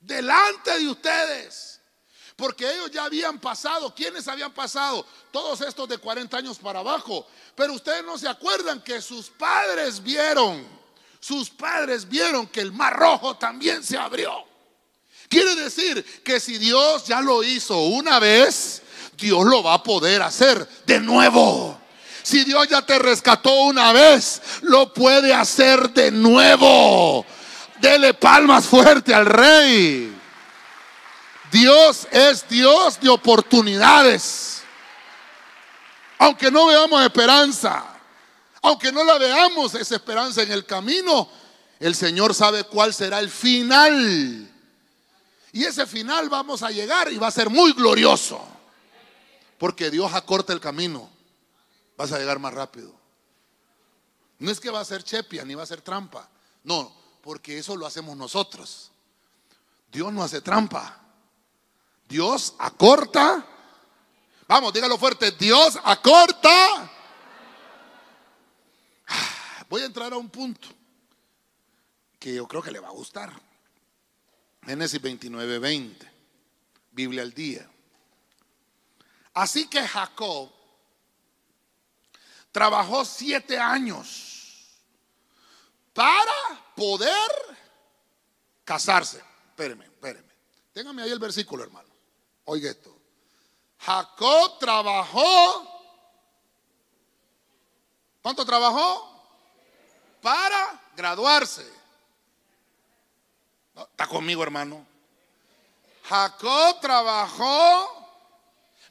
delante 0.00 0.78
de 0.78 0.88
ustedes. 0.88 1.80
Porque 2.36 2.68
ellos 2.72 2.90
ya 2.90 3.04
habían 3.04 3.38
pasado. 3.38 3.94
¿Quiénes 3.94 4.26
habían 4.26 4.52
pasado? 4.52 5.06
Todos 5.30 5.60
estos 5.60 5.88
de 5.88 5.98
40 5.98 6.36
años 6.36 6.58
para 6.58 6.80
abajo. 6.80 7.26
Pero 7.54 7.74
ustedes 7.74 8.04
no 8.04 8.18
se 8.18 8.28
acuerdan 8.28 8.82
que 8.82 9.00
sus 9.00 9.30
padres 9.30 10.02
vieron. 10.02 10.66
Sus 11.20 11.48
padres 11.48 12.08
vieron 12.08 12.46
que 12.46 12.60
el 12.60 12.72
mar 12.72 12.96
rojo 12.96 13.36
también 13.36 13.82
se 13.82 13.96
abrió. 13.96 14.44
Quiere 15.28 15.54
decir 15.54 16.04
que 16.22 16.40
si 16.40 16.58
Dios 16.58 17.06
ya 17.06 17.20
lo 17.20 17.42
hizo 17.42 17.78
una 17.78 18.18
vez, 18.18 18.82
Dios 19.16 19.44
lo 19.44 19.62
va 19.62 19.74
a 19.74 19.82
poder 19.82 20.20
hacer 20.22 20.68
de 20.86 21.00
nuevo. 21.00 21.80
Si 22.24 22.42
Dios 22.42 22.66
ya 22.68 22.80
te 22.80 22.98
rescató 22.98 23.52
una 23.64 23.92
vez, 23.92 24.40
lo 24.62 24.94
puede 24.94 25.34
hacer 25.34 25.90
de 25.90 26.10
nuevo. 26.10 27.26
Dele 27.78 28.14
palmas 28.14 28.64
fuerte 28.64 29.14
al 29.14 29.26
rey. 29.26 30.10
Dios 31.52 32.08
es 32.10 32.48
Dios 32.48 32.98
de 32.98 33.10
oportunidades. 33.10 34.62
Aunque 36.16 36.50
no 36.50 36.64
veamos 36.64 37.04
esperanza, 37.04 37.84
aunque 38.62 38.90
no 38.90 39.04
la 39.04 39.18
veamos 39.18 39.74
esa 39.74 39.96
esperanza 39.96 40.40
en 40.40 40.50
el 40.50 40.64
camino, 40.64 41.28
el 41.78 41.94
Señor 41.94 42.34
sabe 42.34 42.64
cuál 42.64 42.94
será 42.94 43.18
el 43.18 43.28
final. 43.28 44.50
Y 45.52 45.64
ese 45.64 45.84
final 45.84 46.30
vamos 46.30 46.62
a 46.62 46.70
llegar 46.70 47.12
y 47.12 47.18
va 47.18 47.26
a 47.26 47.30
ser 47.30 47.50
muy 47.50 47.74
glorioso. 47.74 48.42
Porque 49.58 49.90
Dios 49.90 50.14
acorta 50.14 50.54
el 50.54 50.60
camino. 50.60 51.13
Vas 51.96 52.12
a 52.12 52.18
llegar 52.18 52.38
más 52.38 52.54
rápido. 52.54 52.92
No 54.38 54.50
es 54.50 54.60
que 54.60 54.70
va 54.70 54.80
a 54.80 54.84
ser 54.84 55.02
chepia 55.02 55.44
ni 55.44 55.54
va 55.54 55.62
a 55.62 55.66
ser 55.66 55.80
trampa. 55.80 56.28
No, 56.64 56.94
porque 57.22 57.58
eso 57.58 57.76
lo 57.76 57.86
hacemos 57.86 58.16
nosotros. 58.16 58.90
Dios 59.90 60.12
no 60.12 60.22
hace 60.22 60.40
trampa. 60.40 61.00
Dios 62.08 62.54
acorta. 62.58 63.46
Vamos, 64.48 64.72
dígalo 64.72 64.98
fuerte. 64.98 65.30
Dios 65.32 65.78
acorta. 65.82 66.90
Voy 69.68 69.82
a 69.82 69.86
entrar 69.86 70.12
a 70.12 70.16
un 70.16 70.28
punto 70.28 70.68
que 72.18 72.34
yo 72.34 72.46
creo 72.46 72.62
que 72.62 72.70
le 72.70 72.80
va 72.80 72.88
a 72.88 72.92
gustar. 72.92 73.32
Génesis 74.64 75.00
29, 75.00 75.58
20. 75.58 76.12
Biblia 76.92 77.22
al 77.22 77.32
día. 77.32 77.68
Así 79.34 79.66
que 79.68 79.86
Jacob 79.86 80.53
trabajó 82.54 83.04
siete 83.04 83.58
años 83.58 84.78
para 85.92 86.32
poder 86.76 87.30
casarse. 88.64 89.20
Espéreme, 89.48 89.86
espéreme. 89.86 90.32
Téngame 90.72 91.02
ahí 91.02 91.10
el 91.10 91.18
versículo, 91.18 91.64
hermano. 91.64 91.88
Oiga 92.44 92.70
esto. 92.70 92.96
Jacob 93.78 94.60
trabajó. 94.60 95.68
¿Cuánto 98.22 98.46
trabajó? 98.46 99.10
Para 100.22 100.80
graduarse. 100.94 101.68
Está 103.74 104.06
conmigo, 104.06 104.44
hermano. 104.44 104.86
Jacob 106.04 106.80
trabajó. 106.80 108.22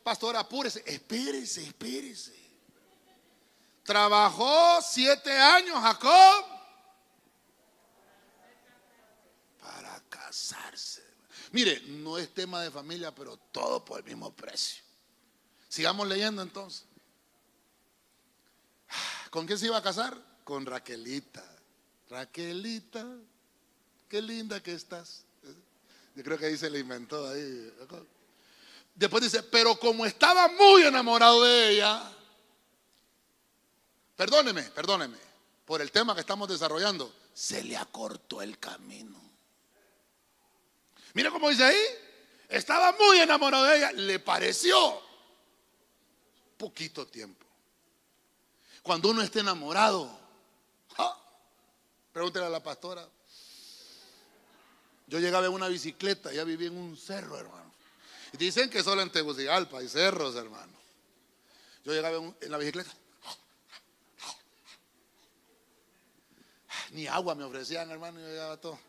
Pastor, 0.03 0.35
apúrese. 0.35 0.83
Espérese, 0.85 1.63
espérese. 1.63 2.42
Trabajó 3.83 4.81
siete 4.81 5.31
años 5.31 5.77
Jacob 5.81 6.45
para 9.61 10.01
casarse. 10.09 11.03
Mire, 11.51 11.81
no 11.87 12.17
es 12.17 12.33
tema 12.33 12.61
de 12.61 12.71
familia, 12.71 13.13
pero 13.13 13.37
todo 13.51 13.83
por 13.83 13.99
el 13.99 14.05
mismo 14.05 14.33
precio. 14.33 14.83
Sigamos 15.67 16.07
leyendo 16.07 16.41
entonces. 16.41 16.85
¿Con 19.29 19.45
quién 19.45 19.59
se 19.59 19.65
iba 19.65 19.77
a 19.77 19.83
casar? 19.83 20.17
Con 20.43 20.65
Raquelita. 20.65 21.43
Raquelita, 22.09 23.05
qué 24.07 24.21
linda 24.21 24.61
que 24.61 24.73
estás. 24.73 25.25
Yo 26.15 26.23
creo 26.23 26.37
que 26.37 26.45
ahí 26.45 26.57
se 26.57 26.69
le 26.69 26.79
inventó 26.79 27.27
ahí. 27.27 27.73
Después 28.95 29.23
dice, 29.23 29.41
pero 29.43 29.75
como 29.75 30.05
estaba 30.05 30.47
muy 30.47 30.83
enamorado 30.83 31.43
de 31.43 31.71
ella, 31.71 32.11
perdóneme, 34.15 34.63
perdóneme, 34.63 35.17
por 35.65 35.81
el 35.81 35.91
tema 35.91 36.13
que 36.13 36.21
estamos 36.21 36.47
desarrollando, 36.47 37.13
se 37.33 37.63
le 37.63 37.77
acortó 37.77 38.41
el 38.41 38.59
camino. 38.59 39.19
Mira 41.13 41.31
cómo 41.31 41.49
dice 41.49 41.63
ahí. 41.63 41.83
Estaba 42.49 42.91
muy 42.93 43.19
enamorado 43.19 43.65
de 43.65 43.77
ella. 43.77 43.91
Le 43.93 44.19
pareció 44.19 45.01
poquito 46.57 47.07
tiempo. 47.07 47.45
Cuando 48.81 49.09
uno 49.09 49.21
está 49.21 49.39
enamorado, 49.39 50.19
pregúntele 52.11 52.45
a 52.45 52.49
la 52.49 52.61
pastora. 52.61 53.07
Yo 55.07 55.19
llegaba 55.19 55.45
en 55.45 55.53
una 55.53 55.67
bicicleta, 55.67 56.31
ya 56.31 56.43
vivía 56.43 56.67
en 56.67 56.77
un 56.77 56.97
cerro, 56.97 57.37
hermano. 57.37 57.71
Y 58.33 58.37
dicen 58.37 58.69
que 58.69 58.83
solo 58.83 59.01
en 59.01 59.11
Tegucigalpa 59.11 59.79
hay 59.79 59.87
cerros, 59.87 60.35
hermano. 60.35 60.73
Yo 61.85 61.93
llegaba 61.93 62.17
en, 62.17 62.51
la 62.51 62.57
bicicleta. 62.57 62.91
Ni 66.93 67.07
agua 67.07 67.33
me 67.33 67.43
ofrecían, 67.43 67.89
hermano, 67.89 68.19
yo 68.19 68.27
llegaba 68.27 68.55
todo. 68.57 68.79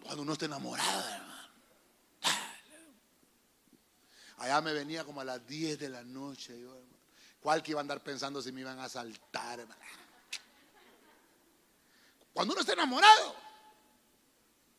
Cuando 0.00 0.22
uno 0.22 0.32
está 0.32 0.44
enamorado, 0.44 1.08
hermano. 1.08 1.48
Allá 4.38 4.60
me 4.60 4.72
venía 4.72 5.04
como 5.04 5.20
a 5.20 5.24
las 5.24 5.44
10 5.44 5.76
de 5.80 5.88
la 5.88 6.04
noche. 6.04 6.60
Yo, 6.60 6.80
¿Cuál 7.40 7.64
que 7.64 7.72
iba 7.72 7.80
a 7.80 7.82
andar 7.82 8.00
pensando 8.00 8.40
si 8.40 8.52
me 8.52 8.60
iban 8.60 8.78
a 8.78 8.84
asaltar, 8.84 9.58
hermano? 9.58 9.80
Cuando 12.32 12.52
uno 12.52 12.60
está 12.60 12.74
enamorado. 12.74 13.34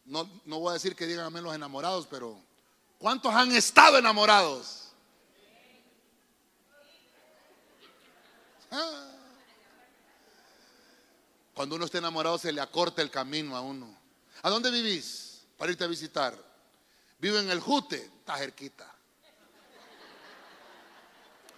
No, 0.06 0.42
no 0.46 0.60
voy 0.60 0.70
a 0.70 0.74
decir 0.74 0.96
que 0.96 1.06
digan 1.06 1.36
a 1.36 1.42
los 1.42 1.54
enamorados, 1.54 2.08
pero 2.08 2.42
¿cuántos 2.98 3.36
han 3.36 3.52
estado 3.52 3.98
enamorados? 3.98 4.94
Ah. 8.72 9.19
Cuando 11.60 11.76
uno 11.76 11.84
está 11.84 11.98
enamorado 11.98 12.38
se 12.38 12.54
le 12.54 12.62
acorta 12.62 13.02
el 13.02 13.12
camino 13.12 13.54
a 13.54 13.60
uno. 13.60 13.94
¿A 14.44 14.50
dónde 14.50 14.72
vivís? 14.72 15.42
Para 15.58 15.70
irte 15.70 15.84
a 15.84 15.88
visitar. 15.88 16.34
Vivo 17.18 17.38
en 17.38 17.52
el 17.52 17.60
Jute, 17.60 17.98
está 17.98 18.38
cerquita. 18.38 18.90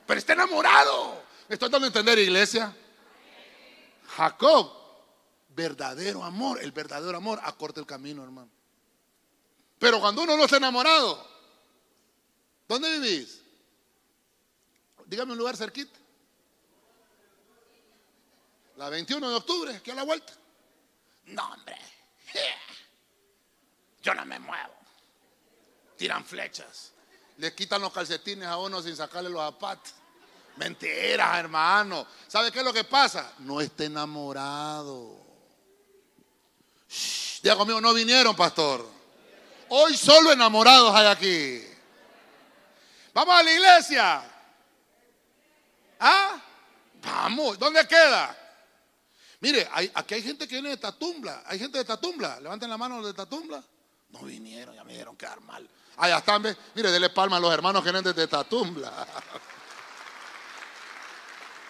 Pero 0.07 0.17
está 0.17 0.33
enamorado. 0.33 1.21
¿Me 1.47 1.53
estoy 1.53 1.69
dando 1.69 1.85
a 1.85 1.89
entender, 1.89 2.17
iglesia? 2.17 2.75
Jacob 4.17 4.71
verdadero 5.49 6.23
amor, 6.23 6.59
el 6.63 6.71
verdadero 6.71 7.15
amor 7.15 7.39
acorta 7.43 7.79
el 7.79 7.85
camino, 7.85 8.23
hermano. 8.23 8.49
Pero 9.77 9.99
cuando 9.99 10.23
uno 10.23 10.35
no 10.35 10.45
está 10.45 10.57
enamorado, 10.57 11.23
¿dónde 12.67 12.97
vivís? 12.97 13.39
Dígame 15.05 15.33
un 15.33 15.37
lugar 15.37 15.55
cerquita. 15.55 16.00
La 18.81 18.89
21 18.89 19.29
de 19.29 19.35
octubre, 19.35 19.75
aquí 19.75 19.91
a 19.91 19.93
la 19.93 20.01
vuelta. 20.01 20.33
No, 21.25 21.53
hombre. 21.53 21.77
Yo 24.01 24.15
no 24.15 24.25
me 24.25 24.39
muevo. 24.39 24.73
Tiran 25.95 26.25
flechas. 26.25 26.91
Le 27.37 27.53
quitan 27.53 27.79
los 27.79 27.93
calcetines 27.93 28.47
a 28.47 28.57
uno 28.57 28.81
sin 28.81 28.95
sacarle 28.95 29.29
los 29.29 29.39
zapatos. 29.39 29.93
Mentiras, 30.57 31.37
hermano. 31.37 32.07
¿Sabe 32.27 32.51
qué 32.51 32.57
es 32.57 32.65
lo 32.65 32.73
que 32.73 32.83
pasa? 32.83 33.31
No 33.37 33.61
está 33.61 33.83
enamorado. 33.83 35.15
Ya 37.43 37.55
conmigo, 37.55 37.79
no 37.81 37.93
vinieron, 37.93 38.35
pastor. 38.35 38.89
Hoy 39.69 39.95
solo 39.95 40.31
enamorados 40.31 40.91
hay 40.95 41.05
aquí. 41.05 41.63
Vamos 43.13 43.35
a 43.35 43.43
la 43.43 43.51
iglesia. 43.51 44.23
¿Ah? 45.99 46.41
Vamos. 47.03 47.59
¿Dónde 47.59 47.87
queda? 47.87 48.40
Mire, 49.41 49.67
aquí 49.95 50.13
hay 50.13 50.21
gente 50.21 50.47
que 50.47 50.55
viene 50.55 50.69
de 50.69 50.77
Tatumbla. 50.77 51.43
Hay 51.47 51.59
gente 51.59 51.77
de 51.79 51.83
Tatumbla. 51.83 52.39
Levanten 52.39 52.69
la 52.69 52.77
mano 52.77 52.97
los 52.97 53.07
de 53.07 53.13
Tatumbla. 53.13 53.61
No 54.09 54.19
vinieron, 54.19 54.75
ya 54.75 54.83
me 54.83 54.93
dieron 54.93 55.17
quedar 55.17 55.41
mal. 55.41 55.67
Allá 55.97 56.19
están, 56.19 56.41
mire, 56.75 56.91
dele 56.91 57.09
palma 57.09 57.37
a 57.37 57.39
los 57.39 57.51
hermanos 57.51 57.83
que 57.83 57.91
vienen 57.91 58.13
de 58.13 58.27
Tatumbla. 58.27 59.07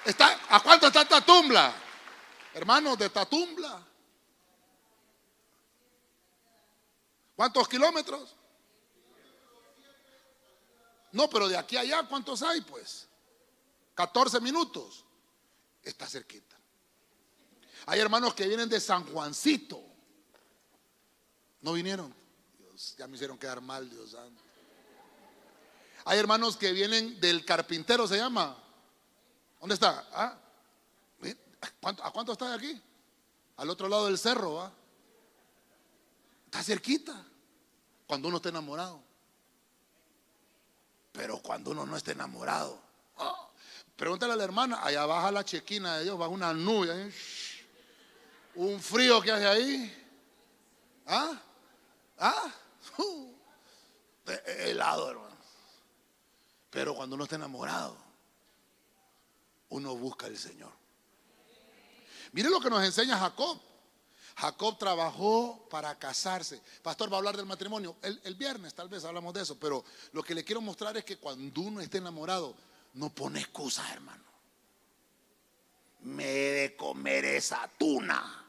Está, 0.03 0.39
¿A 0.49 0.60
cuánto 0.62 0.88
está 0.88 1.07
Tatumbla? 1.07 1.71
Hermanos 2.55 2.97
de 2.97 3.10
Tatumbla. 3.10 3.86
¿Cuántos 7.36 7.67
kilómetros? 7.67 8.36
No, 11.12 11.29
pero 11.29 11.47
de 11.47 11.55
aquí 11.55 11.77
a 11.77 11.81
allá, 11.81 12.03
¿cuántos 12.07 12.41
hay? 12.41 12.62
Pues 12.62 13.07
14 13.93 14.41
minutos. 14.41 15.05
Está 15.84 16.07
cerquita. 16.07 16.51
Hay 17.86 18.00
hermanos 18.00 18.34
que 18.34 18.48
vienen 18.48 18.70
de 18.70 18.80
San 18.80 19.06
Juancito. 19.06 19.82
No 21.62 21.74
vinieron. 21.74 22.13
Ya 22.98 23.08
me 23.08 23.15
hicieron 23.15 23.38
quedar 23.38 23.62
mal, 23.62 23.89
Dios 23.89 24.12
santo. 24.12 24.41
Hay 26.06 26.17
hermanos 26.17 26.58
que 26.58 26.72
vienen 26.72 27.20
del 27.20 27.46
carpintero, 27.46 28.08
se 28.08 28.17
llama. 28.17 28.58
¿Dónde 29.60 29.76
está? 29.76 30.08
¿Ah? 30.12 30.38
¿A 31.82 32.12
cuánto 32.12 32.32
está 32.32 32.50
de 32.50 32.56
aquí? 32.56 32.82
Al 33.58 33.70
otro 33.70 33.88
lado 33.88 34.08
del 34.08 34.17
cerro, 34.17 34.56
¿va? 34.56 34.72
Está 36.46 36.63
cerquita. 36.63 37.24
Cuando 38.08 38.28
uno 38.28 38.38
está 38.38 38.50
enamorado. 38.50 39.00
Pero 41.12 41.39
cuando 41.39 41.72
uno 41.72 41.86
no 41.86 41.96
está 41.96 42.13
enamorado. 42.13 42.82
Oh, 43.17 43.52
pregúntale 43.96 44.34
a 44.34 44.36
la 44.36 44.44
hermana, 44.44 44.80
allá 44.82 45.06
baja 45.06 45.32
la 45.32 45.46
chequina 45.46 45.98
de 45.98 46.06
Dios, 46.06 46.17
baja 46.17 46.32
una 46.32 46.54
nube. 46.54 47.13
Un 48.56 48.80
frío 48.80 49.22
que 49.22 49.32
hace 49.32 49.48
ahí. 49.48 50.08
¿Ah? 51.08 51.42
¿Ah? 52.18 52.54
Uh, 52.98 53.32
helado, 54.46 55.12
hermano. 55.12 55.38
Pero 56.70 56.96
cuando 56.96 57.16
uno 57.16 57.26
está 57.26 57.36
enamorado, 57.36 57.98
uno 59.70 59.96
busca 59.96 60.26
al 60.26 60.38
Señor. 60.38 60.72
Mire 62.32 62.50
lo 62.50 62.60
que 62.60 62.70
nos 62.70 62.84
enseña 62.84 63.18
Jacob. 63.18 63.60
Jacob 64.36 64.78
trabajó 64.78 65.68
para 65.70 65.98
casarse. 65.98 66.62
Pastor 66.82 67.12
va 67.12 67.18
a 67.18 67.20
hablar 67.20 67.38
del 67.38 67.46
matrimonio. 67.46 67.98
El, 68.02 68.20
el, 68.24 68.36
viernes 68.36 68.74
tal 68.74 68.90
vez 68.90 69.04
hablamos 69.04 69.34
de 69.34 69.42
eso, 69.42 69.60
pero 69.60 69.84
lo 70.14 70.24
que 70.24 70.34
le 70.34 70.44
quiero 70.44 70.62
mostrar 70.62 70.96
es 70.98 71.04
que 71.04 71.18
cuando 71.18 71.62
uno 71.62 71.82
esté 71.82 71.98
enamorado, 71.98 72.56
no 72.94 73.10
pone 73.10 73.40
excusas, 73.42 73.90
hermano. 73.92 74.24
Me 76.02 76.24
he 76.24 76.52
de 76.52 76.76
comer 76.76 77.26
esa 77.26 77.70
tuna, 77.78 78.40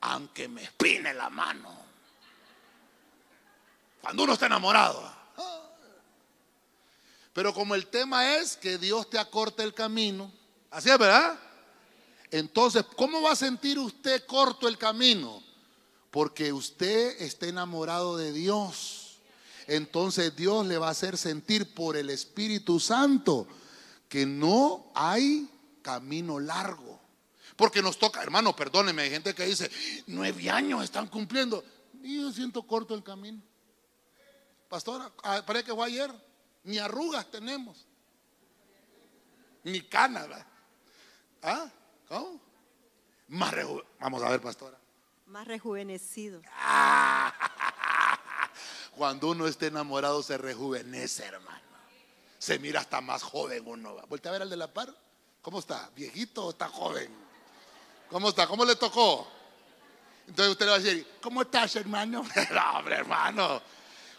aunque 0.00 0.48
me 0.48 0.62
espine 0.62 1.14
la 1.14 1.30
mano. 1.30 1.74
Cuando 4.00 4.24
uno 4.24 4.32
está 4.32 4.46
enamorado. 4.46 5.18
Pero 7.32 7.54
como 7.54 7.74
el 7.74 7.86
tema 7.86 8.36
es 8.36 8.56
que 8.56 8.78
Dios 8.78 9.08
te 9.08 9.18
acorte 9.18 9.62
el 9.62 9.72
camino, 9.72 10.32
así 10.70 10.90
es, 10.90 10.98
¿verdad? 10.98 11.38
Entonces, 12.30 12.84
¿cómo 12.96 13.22
va 13.22 13.32
a 13.32 13.36
sentir 13.36 13.78
usted 13.78 14.26
corto 14.26 14.66
el 14.66 14.76
camino? 14.76 15.42
Porque 16.10 16.52
usted 16.52 17.20
está 17.22 17.46
enamorado 17.46 18.16
de 18.16 18.32
Dios. 18.32 19.18
Entonces 19.66 20.34
Dios 20.34 20.66
le 20.66 20.78
va 20.78 20.88
a 20.88 20.92
hacer 20.92 21.18
sentir 21.18 21.74
por 21.74 21.96
el 21.96 22.10
Espíritu 22.10 22.80
Santo 22.80 23.46
que 24.08 24.24
no 24.24 24.90
hay 24.94 25.48
camino 25.82 26.40
largo. 26.40 26.97
Porque 27.58 27.82
nos 27.82 27.98
toca, 27.98 28.22
hermano, 28.22 28.54
perdóneme, 28.54 29.02
hay 29.02 29.10
gente 29.10 29.34
que 29.34 29.44
dice, 29.44 29.68
nueve 30.06 30.48
años 30.48 30.84
están 30.84 31.08
cumpliendo. 31.08 31.64
Y 32.04 32.22
yo 32.22 32.30
siento 32.30 32.62
corto 32.62 32.94
el 32.94 33.02
camino. 33.02 33.42
Pastora, 34.68 35.10
ah, 35.24 35.42
parece 35.44 35.64
que 35.64 35.74
fue 35.74 35.88
ayer 35.88 36.08
ni 36.62 36.78
arrugas 36.78 37.28
tenemos, 37.28 37.84
ni 39.64 39.80
canas. 39.80 40.28
¿Ah? 41.42 41.68
¿Cómo? 42.06 42.40
Más 43.26 43.52
Vamos 43.98 44.22
a 44.22 44.28
ver, 44.28 44.40
pastora. 44.40 44.78
Más 45.26 45.44
rejuvenecido. 45.44 46.40
Cuando 48.96 49.30
uno 49.30 49.48
está 49.48 49.66
enamorado 49.66 50.22
se 50.22 50.38
rejuvenece, 50.38 51.24
hermano. 51.24 51.58
Se 52.38 52.60
mira 52.60 52.80
hasta 52.80 53.00
más 53.00 53.24
joven 53.24 53.64
uno. 53.66 53.96
Vuelta 54.08 54.28
a 54.28 54.32
ver 54.32 54.42
al 54.42 54.50
de 54.50 54.56
la 54.56 54.72
par. 54.72 54.94
¿Cómo 55.42 55.58
está? 55.58 55.90
¿Viejito 55.96 56.46
o 56.46 56.50
está 56.50 56.68
joven? 56.68 57.27
¿Cómo 58.10 58.30
está? 58.30 58.46
¿Cómo 58.46 58.64
le 58.64 58.76
tocó? 58.76 59.28
Entonces 60.26 60.52
usted 60.52 60.66
le 60.66 60.70
va 60.70 60.76
a 60.76 60.80
decir, 60.80 61.06
¿cómo 61.20 61.42
estás, 61.42 61.76
hermano? 61.76 62.22
no, 62.52 62.78
hombre, 62.78 62.96
hermano. 62.96 63.62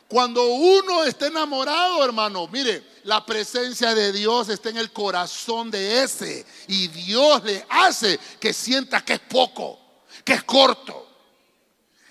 Cuando 0.08 0.43
uno 0.47 1.04
está 1.04 1.28
enamorado, 1.28 2.04
hermano, 2.04 2.47
mire, 2.47 2.84
la 3.04 3.23
presencia 3.23 3.93
de 3.93 4.12
Dios 4.12 4.49
está 4.49 4.69
en 4.69 4.78
el 4.78 4.91
corazón 4.91 5.69
de 5.69 6.04
ese 6.04 6.45
y 6.67 6.88
Dios 6.88 7.43
le 7.43 7.63
hace 7.69 8.19
que 8.39 8.52
sienta 8.52 9.06
que 9.06 9.13
es 9.13 9.19
poco, 9.19 9.80
que 10.25 10.34
es 10.34 10.43
corto. 10.43 11.08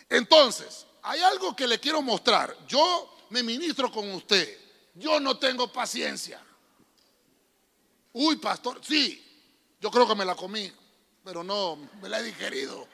Entonces, 0.09 0.87
hay 1.03 1.21
algo 1.23 1.57
que 1.57 1.67
le 1.67 1.81
quiero 1.81 2.01
mostrar. 2.01 2.57
Yo 2.69 3.17
me 3.31 3.43
ministro 3.43 3.91
con 3.91 4.09
usted. 4.13 4.57
Yo 4.95 5.19
no 5.19 5.37
tengo 5.37 5.73
paciencia. 5.73 6.41
Uy, 8.13 8.37
pastor, 8.37 8.81
sí, 8.83 9.25
yo 9.81 9.91
creo 9.91 10.07
que 10.07 10.15
me 10.15 10.25
la 10.25 10.35
comí, 10.35 10.73
pero 11.29 11.45
no, 11.45 11.77
me 12.01 12.09
la 12.09 12.21
he 12.21 12.23
digerido 12.23 12.89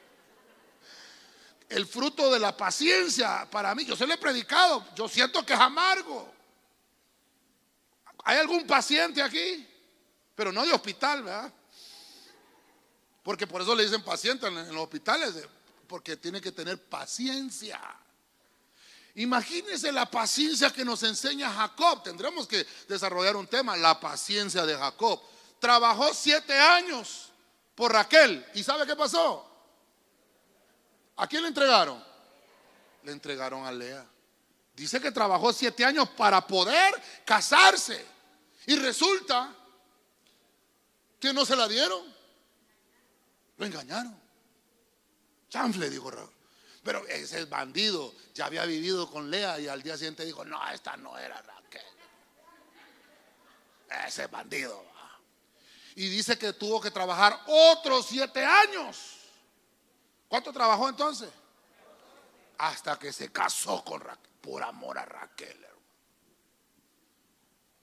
el 1.68 1.86
fruto 1.86 2.32
de 2.32 2.40
la 2.40 2.56
paciencia 2.56 3.48
para 3.48 3.72
mí. 3.76 3.84
Yo 3.84 3.94
se 3.94 4.08
lo 4.08 4.12
he 4.12 4.18
predicado, 4.18 4.84
yo 4.96 5.08
siento 5.08 5.46
que 5.46 5.52
es 5.52 5.60
amargo. 5.60 6.34
¿Hay 8.24 8.38
algún 8.38 8.66
paciente 8.66 9.22
aquí? 9.22 9.64
Pero 10.34 10.50
no 10.50 10.66
de 10.66 10.72
hospital, 10.72 11.22
¿verdad? 11.22 11.52
Porque 13.22 13.46
por 13.46 13.62
eso 13.62 13.72
le 13.72 13.84
dicen 13.84 14.02
paciente 14.02 14.48
en, 14.48 14.74
los 14.74 14.82
hospitales, 14.82 15.36
porque 15.86 16.16
tiene 16.16 16.40
que 16.40 16.50
tener 16.50 16.82
paciencia. 16.88 17.80
Imagínense 19.14 19.92
la 19.92 20.10
paciencia 20.10 20.72
que 20.72 20.84
nos 20.84 21.04
enseña 21.04 21.52
Jacob. 21.52 22.02
Tendremos 22.02 22.48
que 22.48 22.66
desarrollar 22.88 23.36
un 23.36 23.46
tema, 23.46 23.76
la 23.76 24.00
paciencia 24.00 24.66
de 24.66 24.76
Jacob. 24.76 25.22
Trabajó 25.60 26.12
siete 26.12 26.58
años 26.58 27.30
por 27.74 27.92
Raquel. 27.92 28.46
¿Y 28.54 28.62
sabe 28.62 28.86
qué 28.86 28.96
pasó? 28.96 29.50
¿A 31.16 31.26
quién 31.26 31.42
le 31.42 31.48
entregaron? 31.48 32.02
Le 33.02 33.12
entregaron 33.12 33.64
a 33.64 33.72
Lea. 33.72 34.04
Dice 34.74 35.00
que 35.00 35.12
trabajó 35.12 35.52
siete 35.52 35.84
años 35.84 36.08
para 36.10 36.46
poder 36.46 36.94
casarse. 37.24 38.04
Y 38.66 38.76
resulta 38.76 39.54
que 41.20 41.32
no 41.32 41.44
se 41.44 41.54
la 41.54 41.68
dieron. 41.68 42.02
Lo 43.56 43.66
engañaron. 43.66 44.20
Chanfle, 45.48 45.90
dijo 45.90 46.10
Raúl. 46.10 46.30
Pero 46.82 47.06
ese 47.06 47.40
es 47.40 47.48
bandido. 47.48 48.14
Ya 48.34 48.46
había 48.46 48.64
vivido 48.64 49.10
con 49.10 49.30
Lea 49.30 49.58
y 49.60 49.68
al 49.68 49.82
día 49.82 49.96
siguiente 49.96 50.24
dijo, 50.24 50.44
no, 50.44 50.60
esta 50.70 50.96
no 50.96 51.16
era 51.16 51.40
Raquel. 51.40 51.82
Ese 54.06 54.24
es 54.24 54.30
bandido. 54.30 54.93
Y 55.96 56.08
dice 56.08 56.36
que 56.36 56.52
tuvo 56.52 56.80
que 56.80 56.90
trabajar 56.90 57.40
otros 57.46 58.06
siete 58.06 58.44
años 58.44 59.10
¿Cuánto 60.28 60.52
trabajó 60.52 60.88
entonces? 60.88 61.28
Hasta 62.58 62.98
que 62.98 63.12
se 63.12 63.30
casó 63.30 63.84
con 63.84 64.00
Raquel, 64.00 64.30
por 64.40 64.64
amor 64.64 64.98
a 64.98 65.04
Raquel. 65.04 65.64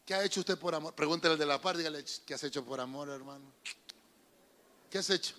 ¿Qué 0.05 0.13
ha 0.15 0.23
hecho 0.25 0.41
usted 0.41 0.57
por 0.57 0.75
amor? 0.75 0.93
Pregúntele 0.93 1.33
al 1.33 1.39
de 1.39 1.45
la 1.45 1.61
par, 1.61 1.77
dígale, 1.77 2.03
¿qué 2.25 2.33
has 2.33 2.43
hecho 2.43 2.65
por 2.65 2.81
amor, 2.81 3.07
hermano? 3.07 3.45
¿Qué 4.89 4.97
has 4.97 5.09
hecho? 5.11 5.33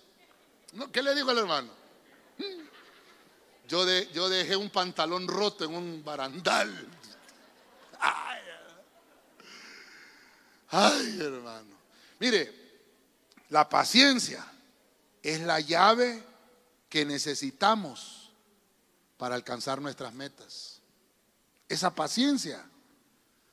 No, 0.71 0.91
¿Qué 0.91 1.03
le 1.03 1.13
digo 1.13 1.29
al 1.29 1.37
hermano? 1.37 1.71
Yo, 3.67 3.85
de- 3.85 4.09
yo 4.11 4.27
dejé 4.27 4.55
un 4.55 4.71
pantalón 4.71 5.27
roto 5.27 5.65
en 5.65 5.75
un 5.75 6.03
barandal. 6.03 6.87
Ay, 10.69 11.19
hermano. 11.21 11.75
Mire, 12.19 12.62
la 13.53 13.69
paciencia 13.69 14.43
es 15.21 15.39
la 15.41 15.59
llave 15.59 16.23
que 16.89 17.05
necesitamos 17.05 18.31
para 19.15 19.35
alcanzar 19.35 19.79
nuestras 19.79 20.11
metas. 20.11 20.81
Esa 21.69 21.93
paciencia 21.93 22.65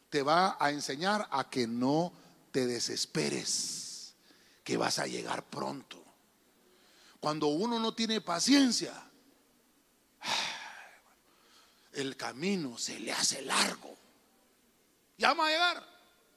te 0.09 0.23
va 0.23 0.57
a 0.59 0.71
enseñar 0.71 1.29
a 1.31 1.51
que 1.51 1.67
no 1.67 2.15
te 2.51 2.67
desesperes, 2.67 4.15
que 4.65 4.79
vas 4.79 4.99
a 4.99 5.07
llegar 5.07 5.45
pronto. 5.45 6.03
Cuando 7.21 7.49
uno 7.49 7.79
no 7.79 7.93
tiene 7.93 8.23
paciencia, 8.23 8.95
el 11.93 12.17
camino 12.17 12.79
se 12.79 12.99
le 13.01 13.13
hace 13.13 13.43
largo. 13.43 13.95
Ya 15.19 15.29
vamos 15.29 15.47
a 15.47 15.51
llegar, 15.51 15.87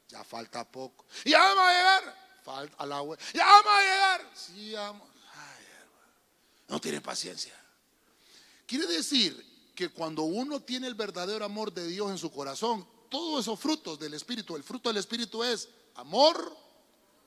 ya 0.10 0.22
falta 0.26 0.70
poco. 0.70 1.06
Ya 1.24 1.40
vamos 1.40 1.64
a 1.64 1.72
llegar, 1.72 2.23
falta 2.44 2.86
la 2.86 3.02
hue- 3.02 3.18
Ya 3.34 3.46
vamos 3.46 3.72
a 3.74 3.82
llegar, 3.82 4.30
sí, 4.36 4.74
vamos. 4.74 5.08
No 6.68 6.80
tiene 6.80 7.02
paciencia. 7.02 7.54
Quiere 8.66 8.88
decir 8.88 9.72
que 9.76 9.90
cuando 9.90 10.24
uno 10.24 10.60
tiene 10.62 10.88
el 10.88 10.96
verdadero 10.96 11.44
amor 11.46 11.72
de 11.74 11.86
Dios 11.88 12.10
en 12.10 12.18
su 12.18 12.32
corazón, 12.32 12.88
todos 13.10 13.42
esos 13.42 13.60
frutos 13.60 14.00
del 14.00 14.14
Espíritu, 14.14 14.56
el 14.56 14.64
fruto 14.64 14.90
del 14.90 14.98
Espíritu 14.98 15.44
es 15.44 15.68
amor, 15.96 16.56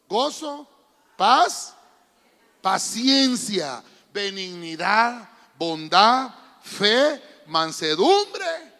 gozo, 0.08 0.68
paz, 1.16 1.74
paciencia, 2.60 3.82
benignidad, 4.12 5.28
bondad, 5.58 6.30
fe, 6.62 7.22
mansedumbre. 7.46 8.74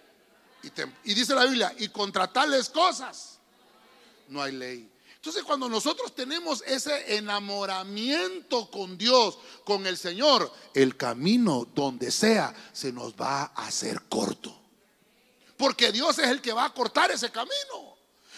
Y, 0.63 1.11
y 1.11 1.15
dice 1.15 1.35
la 1.35 1.45
Biblia, 1.45 1.73
y 1.79 1.89
contra 1.89 2.33
tales 2.33 2.69
cosas 2.71 3.39
no 4.29 4.43
hay 4.43 4.53
ley. 4.53 4.91
Entonces 5.27 5.43
cuando 5.43 5.69
nosotros 5.69 6.15
tenemos 6.15 6.63
ese 6.69 7.17
enamoramiento 7.17 8.71
con 8.71 8.97
Dios, 8.97 9.37
con 9.65 9.85
el 9.85 9.97
Señor, 9.97 10.53
el 10.73 10.97
camino 10.97 11.67
donde 11.75 12.13
sea 12.13 12.55
se 12.73 12.93
nos 12.93 13.13
va 13.17 13.43
a 13.43 13.67
hacer 13.67 14.03
corto. 14.09 14.57
Porque 15.57 15.91
Dios 15.91 16.17
es 16.21 16.29
el 16.29 16.41
que 16.41 16.53
va 16.53 16.67
a 16.67 16.73
cortar 16.73 17.11
ese 17.11 17.33
camino. 17.33 17.96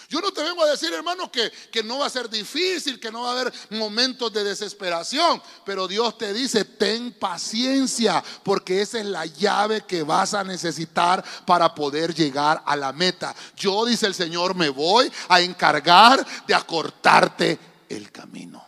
Yo 0.09 0.23
no 0.23 0.33
te 0.33 0.42
vengo 0.42 0.64
a 0.64 0.71
decir, 0.71 0.90
hermano, 0.94 1.31
que, 1.31 1.53
que 1.71 1.83
no 1.83 1.99
va 1.99 2.07
a 2.07 2.11
ser 2.11 2.31
difícil, 2.31 2.99
que 2.99 3.12
no 3.12 3.25
va 3.25 3.29
a 3.29 3.40
haber 3.40 3.53
momentos 3.68 4.33
de 4.33 4.42
desesperación. 4.42 5.42
Pero 5.66 5.87
Dios 5.87 6.16
te 6.16 6.33
dice, 6.33 6.64
ten 6.64 7.12
paciencia, 7.12 8.25
porque 8.42 8.81
esa 8.81 9.01
es 9.01 9.05
la 9.05 9.27
llave 9.27 9.83
que 9.87 10.03
vas 10.03 10.33
a 10.33 10.42
necesitar 10.42 11.23
para 11.44 11.75
poder 11.75 12.14
llegar 12.14 12.62
a 12.64 12.75
la 12.75 12.90
meta. 12.94 13.35
Yo, 13.55 13.85
dice 13.85 14.07
el 14.07 14.14
Señor, 14.14 14.55
me 14.55 14.71
voy 14.71 15.12
a 15.29 15.42
encargar 15.42 16.27
de 16.47 16.55
acortarte 16.55 17.59
el 17.87 18.11
camino. 18.11 18.64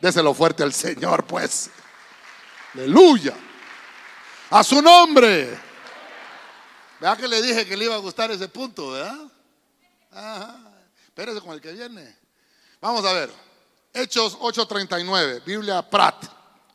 Déselo 0.00 0.32
fuerte 0.32 0.62
al 0.62 0.72
Señor, 0.72 1.26
pues. 1.26 1.68
Aleluya. 2.72 3.34
A 4.48 4.64
su 4.64 4.80
nombre. 4.80 5.58
Vea 7.00 7.16
que 7.18 7.28
le 7.28 7.42
dije 7.42 7.66
que 7.66 7.76
le 7.76 7.84
iba 7.84 7.96
a 7.96 7.98
gustar 7.98 8.30
ese 8.30 8.48
punto, 8.48 8.92
¿verdad? 8.92 9.33
Espérese 11.06 11.40
con 11.40 11.52
el 11.52 11.60
que 11.60 11.72
viene. 11.72 12.18
Vamos 12.80 13.04
a 13.04 13.12
ver. 13.12 13.32
Hechos 13.92 14.36
8:39, 14.40 15.44
Biblia 15.44 15.88
Prat. 15.88 16.24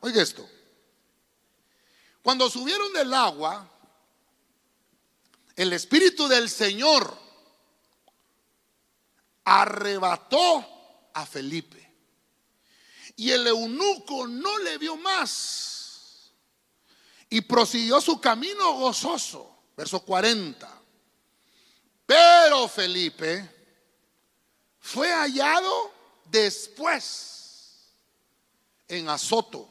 Oiga 0.02 0.22
esto. 0.22 0.48
Cuando 2.22 2.50
subieron 2.50 2.92
del 2.94 3.14
agua, 3.14 3.70
el 5.56 5.74
Espíritu 5.74 6.28
del 6.28 6.50
Señor 6.50 7.18
arrebató 9.44 11.10
a 11.14 11.26
Felipe. 11.26 11.78
Y 13.16 13.32
el 13.32 13.48
eunuco 13.48 14.28
no 14.28 14.58
le 14.60 14.78
vio 14.78 14.96
más. 14.96 16.32
Y 17.30 17.42
prosiguió 17.42 18.00
su 18.00 18.22
camino 18.22 18.74
gozoso. 18.74 19.64
Verso 19.76 20.00
40. 20.02 20.79
Pero 22.10 22.68
Felipe 22.68 23.48
fue 24.80 25.12
hallado 25.12 25.94
después 26.26 27.94
en 28.88 29.08
Azoto. 29.08 29.70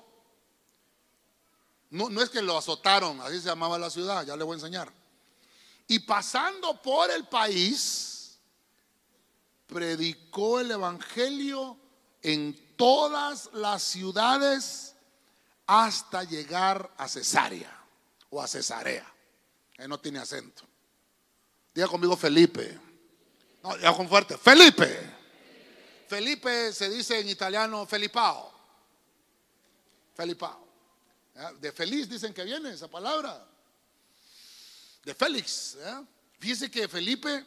No, 1.91 2.23
es 2.23 2.31
que 2.31 2.41
lo 2.41 2.57
azotaron, 2.57 3.21
así 3.23 3.41
se 3.41 3.49
llamaba 3.49 3.77
la 3.77 3.91
ciudad, 3.91 4.25
ya 4.25 4.37
le 4.37 4.45
voy 4.45 4.53
a 4.53 4.59
enseñar. 4.59 4.93
Y 5.89 5.99
pasando 5.99 6.81
por 6.81 7.11
el 7.11 7.27
país, 7.27 8.39
predicó 9.67 10.61
el 10.61 10.71
Evangelio 10.71 11.77
en 12.23 12.77
todas 12.77 13.51
las 13.53 13.83
ciudades 13.83 14.95
hasta 15.67 16.23
llegar 16.23 16.95
a 16.99 17.09
Cesarea 17.09 17.85
o 18.31 18.41
a 18.41 18.47
Cesarea. 18.47 19.13
Ahí 19.77 19.89
no 19.89 19.99
tiene 19.99 20.21
acento. 20.21 20.68
Diga 21.79 21.87
conmigo 21.87 22.17
Felipe. 22.17 22.77
No, 23.63 23.77
diga 23.77 23.95
con 23.95 24.09
fuerte. 24.09 24.37
Felipe. 24.37 24.99
Felipe 26.09 26.73
se 26.73 26.91
dice 26.91 27.21
en 27.21 27.29
italiano 27.29 27.87
Felipao. 27.87 28.53
Felipao. 30.13 30.67
De 31.61 31.71
feliz 31.71 32.09
dicen 32.09 32.35
que 32.35 32.43
viene 32.43 32.73
esa 32.73 32.89
palabra. 32.89 33.47
De 35.05 35.15
Félix. 35.15 35.79
Fíjese 36.41 36.69
que 36.69 36.89
Felipe, 36.89 37.47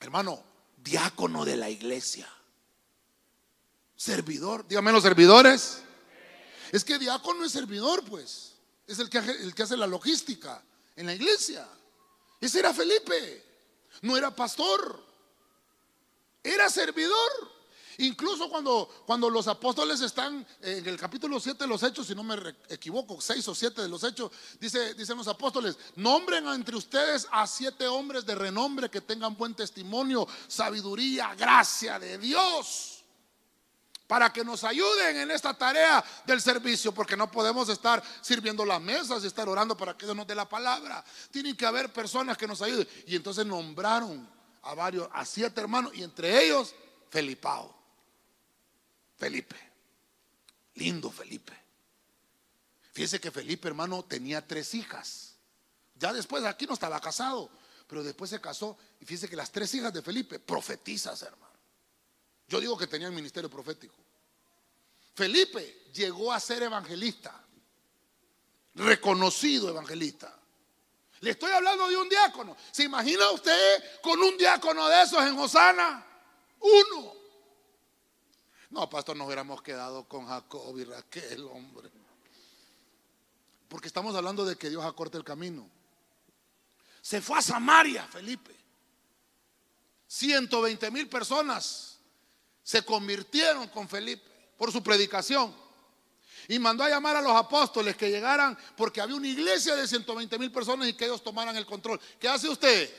hermano, 0.00 0.42
diácono 0.78 1.44
de 1.44 1.58
la 1.58 1.68
iglesia. 1.68 2.26
Servidor. 3.96 4.66
Dígame 4.66 4.92
los 4.92 5.02
servidores. 5.02 5.82
Es 6.72 6.82
que 6.82 6.98
diácono 6.98 7.44
es 7.44 7.52
servidor, 7.52 8.02
pues. 8.02 8.54
Es 8.86 8.98
el 8.98 9.10
que, 9.10 9.18
el 9.18 9.54
que 9.54 9.62
hace 9.62 9.76
la 9.76 9.86
logística 9.86 10.64
en 10.96 11.04
la 11.04 11.12
iglesia. 11.12 11.68
Ese 12.46 12.60
era 12.60 12.72
Felipe. 12.72 13.42
No 14.02 14.16
era 14.16 14.30
pastor. 14.30 15.04
Era 16.44 16.70
servidor. 16.70 17.56
Incluso 17.98 18.48
cuando, 18.48 18.88
cuando 19.04 19.28
los 19.28 19.48
apóstoles 19.48 20.00
están 20.00 20.46
en 20.60 20.86
el 20.86 20.96
capítulo 20.96 21.40
7 21.40 21.64
de 21.64 21.66
los 21.66 21.82
Hechos, 21.82 22.06
si 22.06 22.14
no 22.14 22.22
me 22.22 22.36
equivoco, 22.68 23.20
6 23.20 23.48
o 23.48 23.54
7 23.54 23.82
de 23.82 23.88
los 23.88 24.04
Hechos, 24.04 24.30
dice, 24.60 24.94
dicen 24.94 25.16
los 25.16 25.26
apóstoles, 25.26 25.76
nombren 25.96 26.46
entre 26.46 26.76
ustedes 26.76 27.26
a 27.32 27.48
siete 27.48 27.88
hombres 27.88 28.24
de 28.24 28.36
renombre 28.36 28.90
que 28.90 29.00
tengan 29.00 29.36
buen 29.36 29.54
testimonio, 29.54 30.28
sabiduría, 30.46 31.34
gracia 31.34 31.98
de 31.98 32.16
Dios 32.18 32.95
para 34.06 34.32
que 34.32 34.44
nos 34.44 34.62
ayuden 34.64 35.16
en 35.16 35.30
esta 35.30 35.54
tarea 35.54 36.04
del 36.24 36.40
servicio, 36.40 36.92
porque 36.92 37.16
no 37.16 37.30
podemos 37.30 37.68
estar 37.68 38.02
sirviendo 38.20 38.64
las 38.64 38.80
mesas 38.80 39.24
y 39.24 39.26
estar 39.26 39.48
orando 39.48 39.76
para 39.76 39.96
que 39.96 40.06
Dios 40.06 40.16
nos 40.16 40.26
dé 40.26 40.34
la 40.34 40.48
palabra. 40.48 41.04
Tienen 41.30 41.56
que 41.56 41.66
haber 41.66 41.92
personas 41.92 42.36
que 42.36 42.46
nos 42.46 42.62
ayuden. 42.62 42.86
Y 43.06 43.16
entonces 43.16 43.44
nombraron 43.44 44.28
a 44.62 44.74
varios, 44.74 45.08
a 45.12 45.24
siete 45.24 45.60
hermanos, 45.60 45.92
y 45.94 46.02
entre 46.02 46.44
ellos 46.44 46.74
Felipao. 47.10 47.74
Felipe. 49.16 49.56
Lindo 50.74 51.10
Felipe. 51.10 51.52
Fíjese 52.92 53.20
que 53.20 53.30
Felipe, 53.30 53.68
hermano, 53.68 54.04
tenía 54.04 54.46
tres 54.46 54.74
hijas. 54.74 55.34
Ya 55.94 56.12
después 56.12 56.44
aquí 56.44 56.66
no 56.66 56.74
estaba 56.74 57.00
casado, 57.00 57.50
pero 57.86 58.02
después 58.02 58.30
se 58.30 58.40
casó. 58.40 58.78
Y 59.00 59.04
fíjese 59.04 59.28
que 59.28 59.36
las 59.36 59.50
tres 59.50 59.74
hijas 59.74 59.92
de 59.92 60.02
Felipe, 60.02 60.38
profetizas, 60.38 61.20
hermano. 61.22 61.45
Yo 62.48 62.60
digo 62.60 62.76
que 62.76 62.86
tenía 62.86 63.08
el 63.08 63.12
ministerio 63.12 63.50
profético. 63.50 63.94
Felipe 65.14 65.84
llegó 65.92 66.32
a 66.32 66.38
ser 66.38 66.62
evangelista, 66.62 67.42
reconocido 68.74 69.68
evangelista. 69.70 70.38
Le 71.20 71.30
estoy 71.30 71.50
hablando 71.50 71.88
de 71.88 71.96
un 71.96 72.08
diácono. 72.08 72.56
¿Se 72.70 72.84
imagina 72.84 73.30
usted 73.30 74.00
con 74.02 74.20
un 74.20 74.36
diácono 74.36 74.86
de 74.88 75.02
esos 75.02 75.24
en 75.24 75.38
Osana? 75.38 76.06
Uno. 76.60 77.14
No, 78.70 78.90
pastor, 78.90 79.16
nos 79.16 79.26
hubiéramos 79.26 79.62
quedado 79.62 80.04
con 80.04 80.26
Jacob 80.26 80.78
y 80.78 80.84
Raquel, 80.84 81.44
hombre. 81.44 81.90
Porque 83.68 83.88
estamos 83.88 84.14
hablando 84.14 84.44
de 84.44 84.56
que 84.56 84.68
Dios 84.68 84.84
acorte 84.84 85.16
el 85.16 85.24
camino. 85.24 85.68
Se 87.00 87.22
fue 87.22 87.38
a 87.38 87.42
Samaria, 87.42 88.06
Felipe. 88.06 88.54
120 90.06 90.90
mil 90.90 91.08
personas 91.08 91.95
se 92.66 92.84
convirtieron 92.84 93.68
con 93.68 93.88
Felipe 93.88 94.28
por 94.58 94.72
su 94.72 94.82
predicación. 94.82 95.54
Y 96.48 96.58
mandó 96.58 96.82
a 96.82 96.88
llamar 96.88 97.14
a 97.14 97.22
los 97.22 97.30
apóstoles 97.30 97.96
que 97.96 98.10
llegaran 98.10 98.58
porque 98.76 99.00
había 99.00 99.14
una 99.14 99.28
iglesia 99.28 99.76
de 99.76 99.86
120 99.86 100.36
mil 100.36 100.50
personas 100.50 100.88
y 100.88 100.94
que 100.94 101.04
ellos 101.04 101.22
tomaran 101.22 101.54
el 101.54 101.64
control. 101.64 102.00
¿Qué 102.18 102.28
hace 102.28 102.48
usted? 102.48 102.92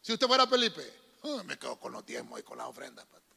Si 0.00 0.12
usted 0.12 0.24
fuera 0.28 0.46
Felipe, 0.46 0.88
"Ah, 1.24 1.42
me 1.44 1.58
quedo 1.58 1.80
con 1.80 1.90
los 1.90 2.06
diezmos 2.06 2.38
y 2.38 2.44
con 2.44 2.58
las 2.58 2.68
ofrendas. 2.68 3.04
pastor". 3.06 3.36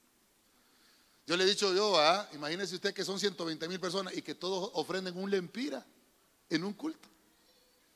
Yo 1.25 1.35
le 1.35 1.45
he 1.45 1.47
dicho 1.47 1.73
yo, 1.73 1.99
¿ah? 1.99 2.29
imagínese 2.33 2.75
usted 2.75 2.93
que 2.93 3.03
son 3.03 3.19
120 3.19 3.67
mil 3.67 3.79
personas 3.79 4.15
y 4.15 4.21
que 4.21 4.35
todos 4.35 4.69
ofrenden 4.75 5.17
un 5.17 5.31
lempira 5.31 5.83
en 6.47 6.63
un 6.63 6.73
culto. 6.73 7.09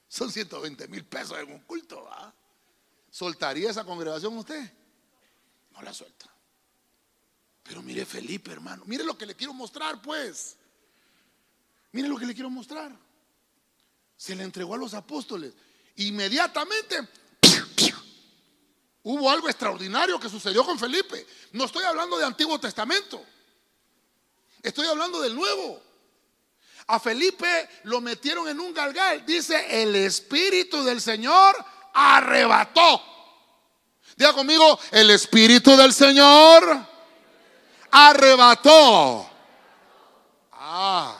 Son 0.08 0.32
120 0.32 0.88
mil 0.88 1.06
pesos 1.06 1.38
en 1.38 1.52
un 1.52 1.60
culto. 1.60 2.04
¿ah? 2.10 2.34
¿Soltaría 3.12 3.70
esa 3.70 3.84
congregación 3.84 4.36
usted? 4.38 4.74
No 5.72 5.84
la 5.84 5.94
suelta. 5.94 6.37
Pero 7.68 7.82
mire 7.82 8.05
Felipe, 8.05 8.51
hermano. 8.51 8.84
Mire 8.86 9.03
lo 9.03 9.18
que 9.18 9.26
le 9.26 9.36
quiero 9.36 9.53
mostrar, 9.53 10.01
pues. 10.01 10.55
Mire 11.91 12.07
lo 12.07 12.18
que 12.18 12.26
le 12.26 12.34
quiero 12.34 12.49
mostrar. 12.49 12.91
Se 14.15 14.36
le 14.36 14.43
entregó 14.43 14.76
a 14.76 14.78
los 14.78 14.93
apóstoles. 14.93 15.53
Inmediatamente 15.97 17.07
hubo 19.03 19.30
algo 19.30 19.49
extraordinario 19.49 20.20
que 20.20 20.30
sucedió 20.30 20.65
con 20.65 20.80
Felipe. 20.80 21.26
No 21.51 21.65
estoy 21.65 21.84
hablando 21.84 22.18
de 22.18 22.26
Antiguo 22.26 22.59
Testamento. 22.59 23.24
Estoy 24.63 24.88
hablando 24.88 25.22
del 25.22 25.36
Nuevo. 25.36 25.82
A 26.88 26.99
Felipe 26.99 27.70
lo 27.84 27.99
metieron 27.99 28.47
en 28.47 28.59
un 28.59 28.74
galgal. 28.74 29.26
Dice, 29.26 29.82
el 29.82 29.95
Espíritu 29.95 30.84
del 30.84 31.01
Señor 31.01 31.55
arrebató. 31.93 33.03
Diga 34.15 34.34
conmigo, 34.34 34.80
el 34.91 35.09
Espíritu 35.11 35.76
del 35.76 35.93
Señor 35.93 36.97
arrebató. 37.92 39.30
Ah, 40.52 41.18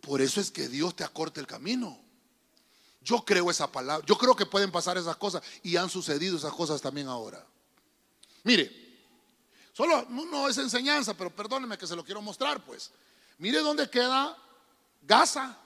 por 0.00 0.20
eso 0.20 0.40
es 0.40 0.50
que 0.50 0.68
Dios 0.68 0.94
te 0.94 1.04
acorta 1.04 1.40
el 1.40 1.46
camino. 1.46 1.98
Yo 3.00 3.24
creo 3.24 3.50
esa 3.50 3.70
palabra. 3.70 4.04
Yo 4.06 4.16
creo 4.16 4.34
que 4.34 4.46
pueden 4.46 4.72
pasar 4.72 4.96
esas 4.96 5.16
cosas 5.16 5.42
y 5.62 5.76
han 5.76 5.90
sucedido 5.90 6.36
esas 6.36 6.52
cosas 6.52 6.80
también 6.80 7.08
ahora. 7.08 7.44
Mire, 8.44 8.70
solo 9.72 10.06
no, 10.08 10.48
es 10.48 10.56
enseñanza, 10.58 11.14
pero 11.14 11.34
perdóneme 11.34 11.76
que 11.76 11.86
se 11.86 11.96
lo 11.96 12.04
quiero 12.04 12.22
mostrar, 12.22 12.64
pues. 12.64 12.90
Mire 13.38 13.60
dónde 13.60 13.90
queda 13.90 14.36
Gaza, 15.02 15.56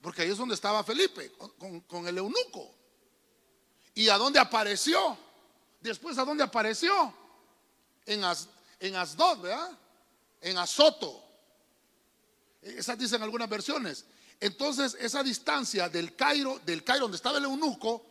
porque 0.00 0.22
ahí 0.22 0.30
es 0.30 0.38
donde 0.38 0.54
estaba 0.54 0.84
Felipe 0.84 1.32
con, 1.88 2.06
el 2.06 2.18
eunuco. 2.18 2.74
¿Y 3.94 4.08
a 4.08 4.16
dónde 4.16 4.38
apareció? 4.38 5.18
Después, 5.80 6.18
¿a 6.18 6.24
dónde 6.24 6.44
apareció? 6.44 7.12
En, 8.06 8.22
en 8.80 8.96
Asdod, 8.96 9.40
¿verdad? 9.40 9.70
En 10.40 10.58
Azoto. 10.58 11.24
Esas 12.62 12.98
dicen 12.98 13.22
algunas 13.22 13.48
versiones. 13.48 14.04
Entonces, 14.40 14.96
esa 15.00 15.22
distancia 15.22 15.88
del 15.88 16.14
Cairo, 16.14 16.60
del 16.64 16.84
Cairo 16.84 17.04
donde 17.04 17.16
estaba 17.16 17.38
el 17.38 17.44
eunuco, 17.44 18.04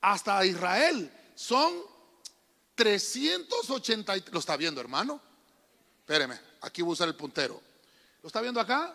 hasta 0.00 0.44
Israel, 0.44 1.10
son 1.34 1.72
380. 2.74 4.16
¿Lo 4.30 4.38
está 4.38 4.56
viendo, 4.56 4.80
hermano? 4.80 5.20
Espéreme, 6.00 6.38
aquí 6.62 6.82
voy 6.82 6.90
a 6.90 6.94
usar 6.94 7.06
el 7.08 7.14
puntero. 7.14 7.62
¿Lo 8.22 8.26
está 8.26 8.40
viendo 8.40 8.60
acá? 8.60 8.94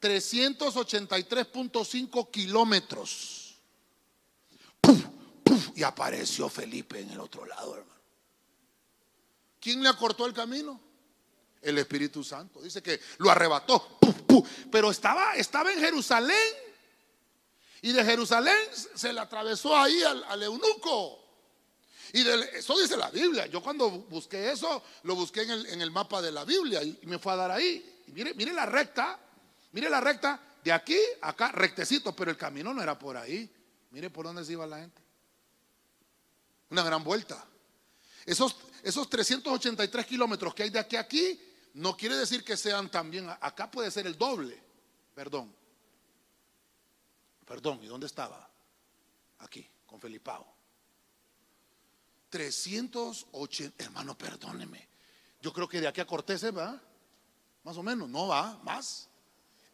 383.5 0.00 2.30
kilómetros. 2.30 3.56
y 5.74 5.82
apareció 5.82 6.48
Felipe 6.48 7.00
en 7.00 7.10
el 7.10 7.20
otro 7.20 7.44
lado, 7.44 7.76
hermano. 7.76 7.97
¿Quién 9.60 9.82
le 9.82 9.88
acortó 9.88 10.26
el 10.26 10.32
camino? 10.32 10.80
El 11.60 11.78
Espíritu 11.78 12.22
Santo. 12.22 12.62
Dice 12.62 12.82
que 12.82 13.00
lo 13.18 13.30
arrebató. 13.30 13.98
Pero 14.70 14.90
estaba, 14.90 15.34
estaba 15.34 15.72
en 15.72 15.80
Jerusalén. 15.80 16.54
Y 17.82 17.92
de 17.92 18.04
Jerusalén 18.04 18.56
se 18.94 19.12
le 19.12 19.20
atravesó 19.20 19.76
ahí 19.76 20.02
al, 20.02 20.42
eunuco. 20.42 21.24
Y 22.12 22.26
eso 22.26 22.78
dice 22.78 22.96
la 22.96 23.10
Biblia. 23.10 23.46
Yo 23.46 23.62
cuando 23.62 23.90
busqué 23.90 24.50
eso, 24.50 24.82
lo 25.04 25.14
busqué 25.14 25.42
en 25.42 25.80
el, 25.80 25.90
mapa 25.90 26.20
de 26.20 26.32
la 26.32 26.44
Biblia 26.44 26.82
y 26.82 26.98
me 27.02 27.18
fue 27.18 27.32
a 27.32 27.36
dar 27.36 27.50
ahí. 27.50 28.02
Mire, 28.08 28.34
mire 28.34 28.52
la 28.52 28.66
recta, 28.66 29.18
mire 29.72 29.88
la 29.90 30.00
recta 30.00 30.40
de 30.64 30.72
aquí 30.72 30.98
a 31.20 31.28
acá, 31.30 31.52
rectecito, 31.52 32.16
pero 32.16 32.30
el 32.30 32.36
camino 32.36 32.72
no 32.74 32.82
era 32.82 32.98
por 32.98 33.16
ahí. 33.16 33.48
Mire 33.90 34.10
por 34.10 34.26
dónde 34.26 34.44
se 34.44 34.52
iba 34.52 34.66
la 34.66 34.78
gente. 34.78 35.00
Una 36.70 36.82
gran 36.82 37.04
vuelta. 37.04 37.46
Esos, 38.28 38.56
esos 38.82 39.08
383 39.08 40.04
kilómetros 40.04 40.54
que 40.54 40.64
hay 40.64 40.68
de 40.68 40.78
aquí 40.78 40.96
a 40.96 41.00
aquí, 41.00 41.40
no 41.72 41.96
quiere 41.96 42.14
decir 42.14 42.44
que 42.44 42.58
sean 42.58 42.90
también, 42.90 43.26
acá 43.40 43.70
puede 43.70 43.90
ser 43.90 44.06
el 44.06 44.18
doble, 44.18 44.62
perdón. 45.14 45.50
Perdón, 47.46 47.82
¿y 47.82 47.86
dónde 47.86 48.06
estaba? 48.06 48.46
Aquí, 49.38 49.66
con 49.86 49.98
Felipao. 49.98 50.46
380, 52.28 53.82
hermano, 53.82 54.18
perdóneme. 54.18 54.86
Yo 55.40 55.50
creo 55.50 55.66
que 55.66 55.80
de 55.80 55.88
aquí 55.88 56.02
a 56.02 56.06
Cortés 56.06 56.44
va, 56.54 56.78
más 57.64 57.78
o 57.78 57.82
menos, 57.82 58.10
no 58.10 58.26
va, 58.26 58.60
más. 58.62 59.08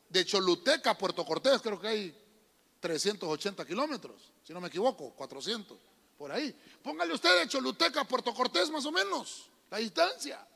De 0.08 0.24
Choluteca 0.24 0.90
a 0.90 0.98
Puerto 0.98 1.24
Cortés 1.24 1.60
creo 1.60 1.80
que 1.80 1.88
hay 1.88 2.24
380 2.78 3.66
kilómetros, 3.66 4.32
si 4.44 4.52
no 4.52 4.60
me 4.60 4.68
equivoco, 4.68 5.10
400 5.10 5.93
por 6.16 6.32
ahí. 6.32 6.54
Póngale 6.82 7.12
usted 7.14 7.40
de 7.40 7.48
Choluteca 7.48 8.00
a 8.02 8.08
Puerto 8.08 8.34
Cortés 8.34 8.70
más 8.70 8.84
o 8.86 8.92
menos, 8.92 9.48
la 9.70 9.78
distancia. 9.78 10.46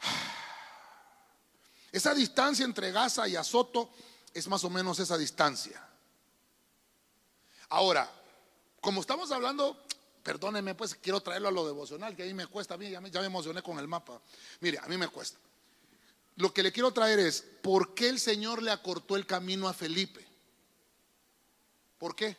Esa 1.92 2.14
distancia 2.14 2.64
entre 2.64 2.92
Gaza 2.92 3.26
y 3.28 3.36
Azoto 3.36 3.90
es 4.34 4.46
más 4.46 4.62
o 4.64 4.70
menos 4.70 4.98
esa 4.98 5.16
distancia. 5.16 5.82
Ahora, 7.70 8.10
como 8.80 9.00
estamos 9.00 9.32
hablando, 9.32 9.84
perdónenme, 10.22 10.74
pues 10.74 10.94
quiero 10.94 11.20
traerlo 11.20 11.48
a 11.48 11.50
lo 11.52 11.66
devocional, 11.66 12.14
que 12.14 12.24
ahí 12.24 12.34
me 12.34 12.46
cuesta, 12.46 12.74
a 12.74 12.76
mí 12.76 12.90
ya 12.90 13.00
me 13.00 13.26
emocioné 13.26 13.62
con 13.62 13.78
el 13.78 13.88
mapa. 13.88 14.20
Mire, 14.60 14.78
a 14.78 14.86
mí 14.86 14.98
me 14.98 15.08
cuesta. 15.08 15.38
Lo 16.36 16.54
que 16.54 16.62
le 16.62 16.70
quiero 16.72 16.92
traer 16.92 17.18
es, 17.18 17.42
¿por 17.62 17.94
qué 17.94 18.08
el 18.08 18.20
Señor 18.20 18.62
le 18.62 18.70
acortó 18.70 19.16
el 19.16 19.26
camino 19.26 19.68
a 19.68 19.74
Felipe? 19.74 20.24
¿Por 21.98 22.14
qué? 22.14 22.36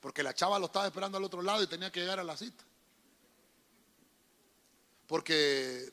Porque 0.00 0.22
la 0.22 0.34
chava 0.34 0.58
lo 0.58 0.66
estaba 0.66 0.86
esperando 0.86 1.18
al 1.18 1.24
otro 1.24 1.42
lado 1.42 1.62
y 1.62 1.66
tenía 1.66 1.90
que 1.90 2.00
llegar 2.00 2.20
a 2.20 2.24
la 2.24 2.36
cita. 2.36 2.64
Porque, 5.06 5.92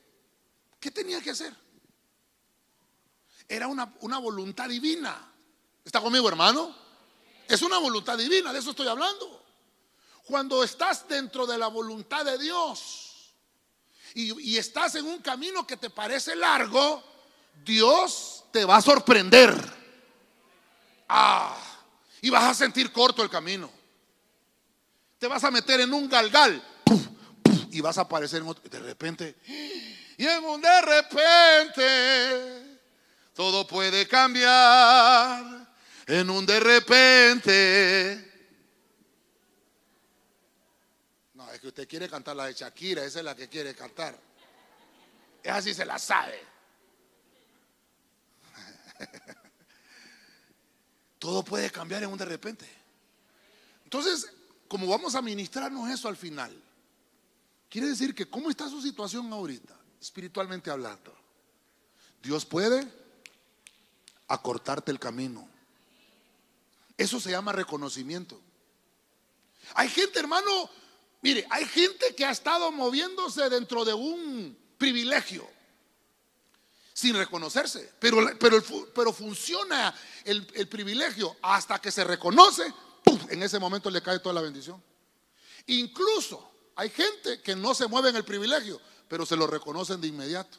¿qué 0.79 0.91
tenía 0.91 1.21
que 1.21 1.31
hacer? 1.31 1.53
Era 3.47 3.67
una, 3.67 3.93
una 4.01 4.17
voluntad 4.17 4.69
divina. 4.69 5.31
¿Está 5.85 6.01
conmigo, 6.01 6.27
hermano? 6.27 6.75
Es 7.47 7.61
una 7.61 7.77
voluntad 7.77 8.17
divina, 8.17 8.51
de 8.51 8.59
eso 8.59 8.71
estoy 8.71 8.87
hablando. 8.87 9.43
Cuando 10.25 10.63
estás 10.63 11.07
dentro 11.07 11.45
de 11.45 11.57
la 11.57 11.67
voluntad 11.67 12.23
de 12.23 12.37
Dios 12.37 13.33
y, 14.15 14.53
y, 14.53 14.57
estás 14.57 14.95
en 14.95 15.05
un 15.05 15.19
camino 15.19 15.67
que 15.67 15.75
te 15.75 15.89
parece 15.89 16.35
largo, 16.35 17.03
Dios 17.65 18.45
te 18.51 18.63
va 18.63 18.77
a 18.77 18.81
sorprender. 18.81 19.53
Ah, 21.09 21.57
y 22.21 22.29
vas 22.29 22.43
a 22.43 22.53
sentir 22.53 22.91
corto 22.93 23.21
el 23.21 23.29
camino 23.29 23.82
te 25.23 25.29
vas 25.29 25.43
a 25.45 25.51
meter 25.51 25.79
en 25.79 25.93
un 25.93 26.09
galgal 26.09 26.61
y 27.71 27.79
vas 27.79 27.97
a 27.97 28.01
aparecer 28.01 28.41
en 28.41 28.47
otro. 28.49 28.69
De 28.69 28.77
repente, 28.77 29.37
y 30.17 30.27
en 30.27 30.43
un 30.43 30.59
de 30.59 30.81
repente, 30.81 32.79
todo 33.33 33.65
puede 33.65 34.05
cambiar. 34.05 35.65
En 36.07 36.29
un 36.29 36.45
de 36.45 36.59
repente. 36.59 38.33
No, 41.35 41.49
es 41.53 41.61
que 41.61 41.67
usted 41.69 41.87
quiere 41.87 42.09
cantar 42.09 42.35
la 42.35 42.47
de 42.47 42.53
Shakira, 42.55 43.05
esa 43.05 43.19
es 43.19 43.25
la 43.25 43.33
que 43.33 43.47
quiere 43.47 43.73
cantar. 43.73 44.19
Es 45.41 45.51
así 45.53 45.73
se 45.73 45.85
la 45.85 45.97
sabe. 45.99 46.43
Todo 51.17 51.45
puede 51.45 51.71
cambiar 51.71 52.03
en 52.03 52.09
un 52.09 52.17
de 52.17 52.25
repente. 52.25 52.69
Entonces, 53.85 54.27
como 54.73 54.87
vamos 54.87 55.13
a 55.13 55.21
ministrarnos 55.21 55.87
eso 55.87 56.07
al 56.07 56.17
final, 56.17 56.51
quiere 57.69 57.89
decir 57.89 58.15
que 58.15 58.27
cómo 58.27 58.49
está 58.49 58.67
su 58.67 58.81
situación 58.81 59.31
ahorita, 59.31 59.77
espiritualmente 60.01 60.71
hablando. 60.71 61.15
Dios 62.23 62.43
puede 62.43 62.91
acortarte 64.29 64.89
el 64.89 64.97
camino. 64.97 65.47
Eso 66.97 67.19
se 67.19 67.29
llama 67.29 67.51
reconocimiento. 67.51 68.41
Hay 69.75 69.89
gente, 69.89 70.17
hermano, 70.17 70.71
mire, 71.21 71.45
hay 71.51 71.65
gente 71.65 72.15
que 72.15 72.25
ha 72.25 72.31
estado 72.31 72.71
moviéndose 72.71 73.47
dentro 73.51 73.85
de 73.85 73.93
un 73.93 74.57
privilegio 74.79 75.47
sin 76.93 77.15
reconocerse, 77.15 77.93
pero, 77.99 78.17
pero, 78.39 78.59
pero 78.95 79.13
funciona 79.13 79.93
el, 80.23 80.47
el 80.55 80.67
privilegio 80.67 81.37
hasta 81.43 81.79
que 81.79 81.91
se 81.91 82.03
reconoce 82.03 82.73
en 83.29 83.43
ese 83.43 83.59
momento 83.59 83.89
le 83.89 84.01
cae 84.01 84.19
toda 84.19 84.33
la 84.33 84.41
bendición. 84.41 84.81
Incluso 85.67 86.51
hay 86.75 86.89
gente 86.89 87.41
que 87.41 87.55
no 87.55 87.73
se 87.73 87.87
mueve 87.87 88.09
en 88.09 88.15
el 88.15 88.25
privilegio, 88.25 88.79
pero 89.07 89.25
se 89.25 89.35
lo 89.35 89.47
reconocen 89.47 90.01
de 90.01 90.07
inmediato. 90.07 90.57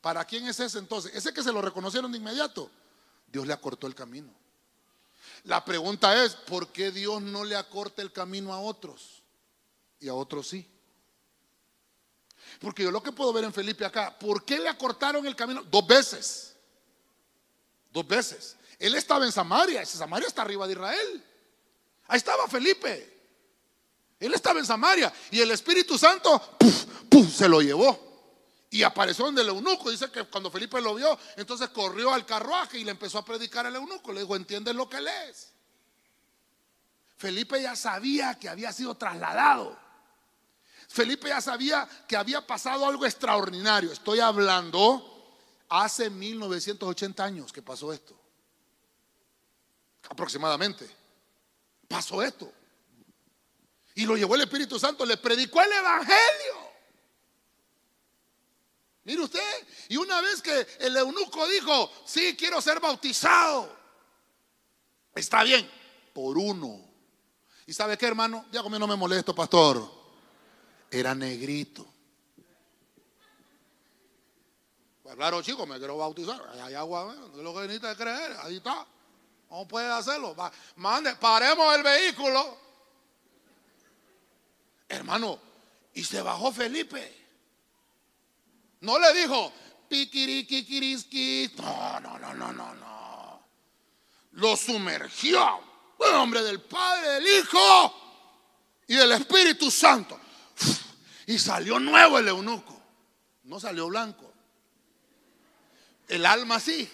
¿Para 0.00 0.24
quién 0.24 0.46
es 0.46 0.60
ese 0.60 0.78
entonces? 0.78 1.14
Ese 1.14 1.32
que 1.32 1.42
se 1.42 1.52
lo 1.52 1.60
reconocieron 1.60 2.12
de 2.12 2.18
inmediato, 2.18 2.70
Dios 3.26 3.46
le 3.46 3.52
acortó 3.52 3.86
el 3.86 3.94
camino. 3.94 4.32
La 5.44 5.64
pregunta 5.64 6.24
es, 6.24 6.34
¿por 6.34 6.68
qué 6.68 6.90
Dios 6.90 7.20
no 7.22 7.44
le 7.44 7.56
acorta 7.56 8.02
el 8.02 8.12
camino 8.12 8.52
a 8.52 8.60
otros? 8.60 9.22
Y 10.00 10.08
a 10.08 10.14
otros 10.14 10.48
sí. 10.48 10.68
Porque 12.60 12.82
yo 12.82 12.90
lo 12.90 13.02
que 13.02 13.12
puedo 13.12 13.32
ver 13.32 13.44
en 13.44 13.52
Felipe 13.52 13.84
acá, 13.84 14.16
¿por 14.18 14.44
qué 14.44 14.58
le 14.58 14.68
acortaron 14.68 15.26
el 15.26 15.36
camino? 15.36 15.62
Dos 15.64 15.86
veces. 15.86 16.56
Dos 17.92 18.06
veces. 18.06 18.55
Él 18.78 18.94
estaba 18.94 19.24
en 19.24 19.32
Samaria. 19.32 19.82
Esa 19.82 19.98
Samaria 19.98 20.28
está 20.28 20.42
arriba 20.42 20.66
de 20.66 20.72
Israel. 20.74 21.24
Ahí 22.08 22.18
estaba 22.18 22.46
Felipe. 22.48 23.14
Él 24.20 24.34
estaba 24.34 24.58
en 24.58 24.66
Samaria. 24.66 25.12
Y 25.30 25.40
el 25.40 25.50
Espíritu 25.50 25.98
Santo 25.98 26.56
puf, 26.58 26.84
puf, 27.08 27.34
se 27.34 27.48
lo 27.48 27.60
llevó. 27.60 28.06
Y 28.70 28.82
apareció 28.82 29.24
donde 29.24 29.42
el 29.42 29.48
eunuco. 29.48 29.90
Dice 29.90 30.10
que 30.10 30.24
cuando 30.24 30.50
Felipe 30.50 30.80
lo 30.80 30.94
vio, 30.94 31.18
entonces 31.36 31.68
corrió 31.70 32.12
al 32.12 32.26
carruaje 32.26 32.78
y 32.78 32.84
le 32.84 32.90
empezó 32.90 33.18
a 33.18 33.24
predicar 33.24 33.66
al 33.66 33.76
eunuco. 33.76 34.12
Le 34.12 34.20
dijo, 34.20 34.36
¿entiendes 34.36 34.74
lo 34.74 34.88
que 34.88 35.00
lees? 35.00 35.52
Felipe 37.16 37.60
ya 37.62 37.74
sabía 37.74 38.34
que 38.38 38.48
había 38.48 38.72
sido 38.72 38.94
trasladado. 38.94 39.78
Felipe 40.88 41.28
ya 41.28 41.40
sabía 41.40 41.88
que 42.06 42.16
había 42.16 42.46
pasado 42.46 42.86
algo 42.86 43.06
extraordinario. 43.06 43.90
Estoy 43.90 44.20
hablando 44.20 45.12
hace 45.68 46.10
1980 46.10 47.24
años 47.24 47.52
que 47.52 47.62
pasó 47.62 47.92
esto. 47.92 48.25
Aproximadamente. 50.08 50.88
Pasó 51.88 52.22
esto. 52.22 52.52
Y 53.94 54.04
lo 54.04 54.16
llevó 54.16 54.34
el 54.34 54.42
Espíritu 54.42 54.78
Santo, 54.78 55.06
le 55.06 55.16
predicó 55.16 55.62
el 55.62 55.72
Evangelio. 55.72 56.66
Mire 59.04 59.22
usted, 59.22 59.66
y 59.88 59.96
una 59.96 60.20
vez 60.20 60.42
que 60.42 60.66
el 60.80 60.96
eunuco 60.96 61.46
dijo, 61.46 61.90
sí, 62.04 62.36
quiero 62.36 62.60
ser 62.60 62.80
bautizado, 62.80 63.74
está 65.14 65.44
bien, 65.44 65.70
por 66.12 66.36
uno. 66.36 66.84
¿Y 67.66 67.72
sabe 67.72 67.96
qué, 67.96 68.06
hermano? 68.06 68.46
Ya 68.50 68.62
conmigo 68.62 68.80
no 68.80 68.88
me 68.88 68.96
molesto, 68.96 69.34
pastor. 69.34 69.88
Era 70.90 71.14
negrito. 71.14 71.86
Pues 75.02 75.14
claro, 75.14 75.40
chicos, 75.40 75.68
me 75.68 75.78
quiero 75.78 75.96
bautizar. 75.96 76.42
Hay 76.62 76.74
agua, 76.74 77.14
lo 77.36 77.54
que 77.54 77.60
necesita 77.60 77.96
creer. 77.96 78.36
Ahí 78.42 78.56
está. 78.56 78.86
¿Cómo 79.48 79.68
puede 79.68 79.90
hacerlo? 79.90 80.34
mande, 80.76 81.14
paremos 81.16 81.74
el 81.76 81.82
vehículo. 81.82 82.58
Hermano, 84.88 85.38
y 85.94 86.04
se 86.04 86.20
bajó 86.20 86.52
Felipe. 86.52 87.26
No 88.80 88.98
le 88.98 89.14
dijo, 89.14 89.52
piquiriquiquiriski. 89.88 91.52
No, 91.58 92.00
no, 92.00 92.18
no, 92.18 92.34
no, 92.34 92.52
no, 92.52 92.74
no. 92.74 93.46
Lo 94.32 94.56
sumergió. 94.56 95.60
El 95.98 96.12
nombre 96.12 96.42
del 96.42 96.60
Padre, 96.60 97.08
del 97.08 97.26
Hijo 97.26 97.94
y 98.86 98.94
del 98.94 99.12
Espíritu 99.12 99.70
Santo. 99.70 100.20
Y 101.26 101.38
salió 101.38 101.78
nuevo 101.80 102.18
el 102.18 102.28
eunuco. 102.28 102.80
No 103.44 103.58
salió 103.58 103.88
blanco. 103.88 104.32
El 106.06 106.24
alma 106.26 106.60
sí. 106.60 106.88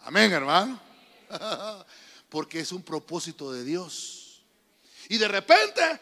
Amén, 0.00 0.32
hermano. 0.32 0.85
Porque 2.28 2.60
es 2.60 2.72
un 2.72 2.82
propósito 2.82 3.52
de 3.52 3.64
Dios. 3.64 4.42
Y 5.08 5.18
de 5.18 5.28
repente, 5.28 6.00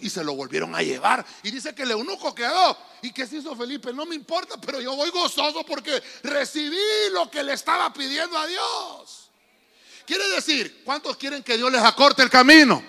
y 0.00 0.10
se 0.10 0.22
lo 0.22 0.34
volvieron 0.34 0.74
a 0.74 0.82
llevar. 0.82 1.24
Y 1.42 1.50
dice 1.50 1.74
que 1.74 1.82
el 1.82 1.92
eunuco 1.92 2.34
quedó. 2.34 2.76
¿Y 3.02 3.12
qué 3.12 3.26
se 3.26 3.36
hizo 3.36 3.56
Felipe? 3.56 3.92
No 3.92 4.06
me 4.06 4.14
importa, 4.14 4.60
pero 4.60 4.80
yo 4.80 4.94
voy 4.94 5.10
gozoso 5.10 5.64
porque 5.64 6.02
recibí 6.22 6.76
lo 7.12 7.30
que 7.30 7.42
le 7.42 7.52
estaba 7.52 7.92
pidiendo 7.92 8.36
a 8.38 8.46
Dios. 8.46 9.30
Quiere 10.06 10.28
decir, 10.30 10.82
¿cuántos 10.84 11.16
quieren 11.16 11.42
que 11.42 11.56
Dios 11.56 11.70
les 11.70 11.82
acorte 11.82 12.22
el 12.22 12.30
camino? 12.30 12.82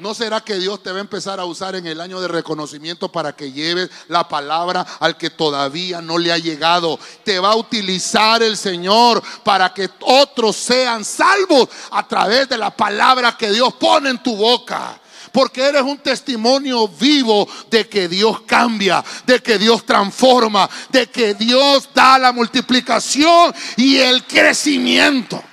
¿No 0.00 0.14
será 0.14 0.40
que 0.40 0.58
Dios 0.58 0.82
te 0.82 0.90
va 0.90 0.96
a 0.96 1.02
empezar 1.02 1.38
a 1.38 1.44
usar 1.44 1.76
en 1.76 1.86
el 1.86 2.00
año 2.00 2.22
de 2.22 2.28
reconocimiento 2.28 3.12
para 3.12 3.36
que 3.36 3.52
lleves 3.52 3.90
la 4.08 4.26
palabra 4.26 4.86
al 4.98 5.18
que 5.18 5.28
todavía 5.28 6.00
no 6.00 6.16
le 6.16 6.32
ha 6.32 6.38
llegado? 6.38 6.98
Te 7.22 7.38
va 7.38 7.50
a 7.50 7.56
utilizar 7.56 8.42
el 8.42 8.56
Señor 8.56 9.22
para 9.44 9.74
que 9.74 9.90
otros 10.00 10.56
sean 10.56 11.04
salvos 11.04 11.68
a 11.90 12.08
través 12.08 12.48
de 12.48 12.56
la 12.56 12.74
palabra 12.74 13.36
que 13.36 13.50
Dios 13.50 13.74
pone 13.74 14.08
en 14.08 14.22
tu 14.22 14.36
boca. 14.36 14.98
Porque 15.32 15.68
eres 15.68 15.82
un 15.82 15.98
testimonio 15.98 16.88
vivo 16.88 17.46
de 17.70 17.86
que 17.86 18.08
Dios 18.08 18.40
cambia, 18.46 19.04
de 19.26 19.42
que 19.42 19.58
Dios 19.58 19.84
transforma, 19.84 20.68
de 20.88 21.08
que 21.08 21.34
Dios 21.34 21.90
da 21.94 22.18
la 22.18 22.32
multiplicación 22.32 23.54
y 23.76 23.98
el 23.98 24.24
crecimiento. 24.24 25.44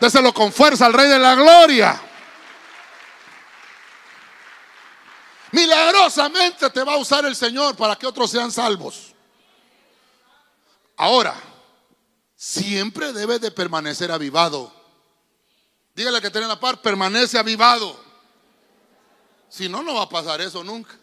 Déselo 0.00 0.32
con 0.32 0.52
fuerza 0.52 0.86
al 0.86 0.92
Rey 0.92 1.08
de 1.08 1.18
la 1.18 1.34
Gloria. 1.34 2.02
Milagrosamente 5.52 6.68
te 6.70 6.84
va 6.84 6.94
a 6.94 6.98
usar 6.98 7.24
el 7.24 7.34
Señor 7.34 7.76
para 7.76 7.96
que 7.96 8.06
otros 8.06 8.30
sean 8.30 8.52
salvos. 8.52 9.14
Ahora, 10.96 11.34
siempre 12.36 13.12
debes 13.12 13.40
de 13.40 13.50
permanecer 13.50 14.10
avivado. 14.10 14.72
Dígale 15.94 16.20
que 16.20 16.30
tiene 16.30 16.46
la 16.46 16.60
par, 16.60 16.82
permanece 16.82 17.38
avivado. 17.38 17.98
Si 19.48 19.68
no, 19.68 19.82
no 19.82 19.94
va 19.94 20.02
a 20.02 20.08
pasar 20.08 20.40
eso 20.40 20.62
nunca. 20.62 20.98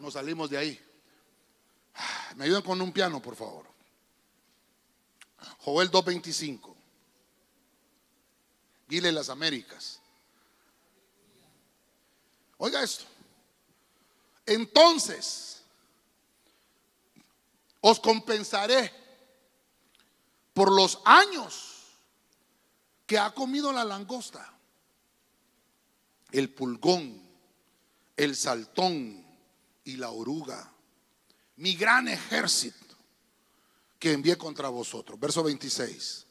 nos 0.00 0.14
salimos 0.14 0.50
de 0.50 0.58
ahí. 0.58 0.80
Me 2.36 2.44
ayudan 2.44 2.62
con 2.62 2.80
un 2.80 2.92
piano, 2.92 3.22
por 3.22 3.36
favor. 3.36 3.64
Joel 5.60 5.90
2.25. 5.90 6.74
Guile 8.88 9.12
las 9.12 9.28
Américas. 9.28 10.00
Oiga 12.64 12.82
esto. 12.82 13.04
Entonces, 14.46 15.60
os 17.82 18.00
compensaré 18.00 18.90
por 20.54 20.72
los 20.72 20.98
años 21.04 21.82
que 23.06 23.18
ha 23.18 23.34
comido 23.34 23.70
la 23.70 23.84
langosta, 23.84 24.50
el 26.32 26.54
pulgón, 26.54 27.20
el 28.16 28.34
saltón 28.34 29.22
y 29.84 29.98
la 29.98 30.08
oruga, 30.08 30.72
mi 31.56 31.74
gran 31.74 32.08
ejército 32.08 32.96
que 33.98 34.12
envié 34.12 34.38
contra 34.38 34.70
vosotros. 34.70 35.20
Verso 35.20 35.42
26. 35.42 36.24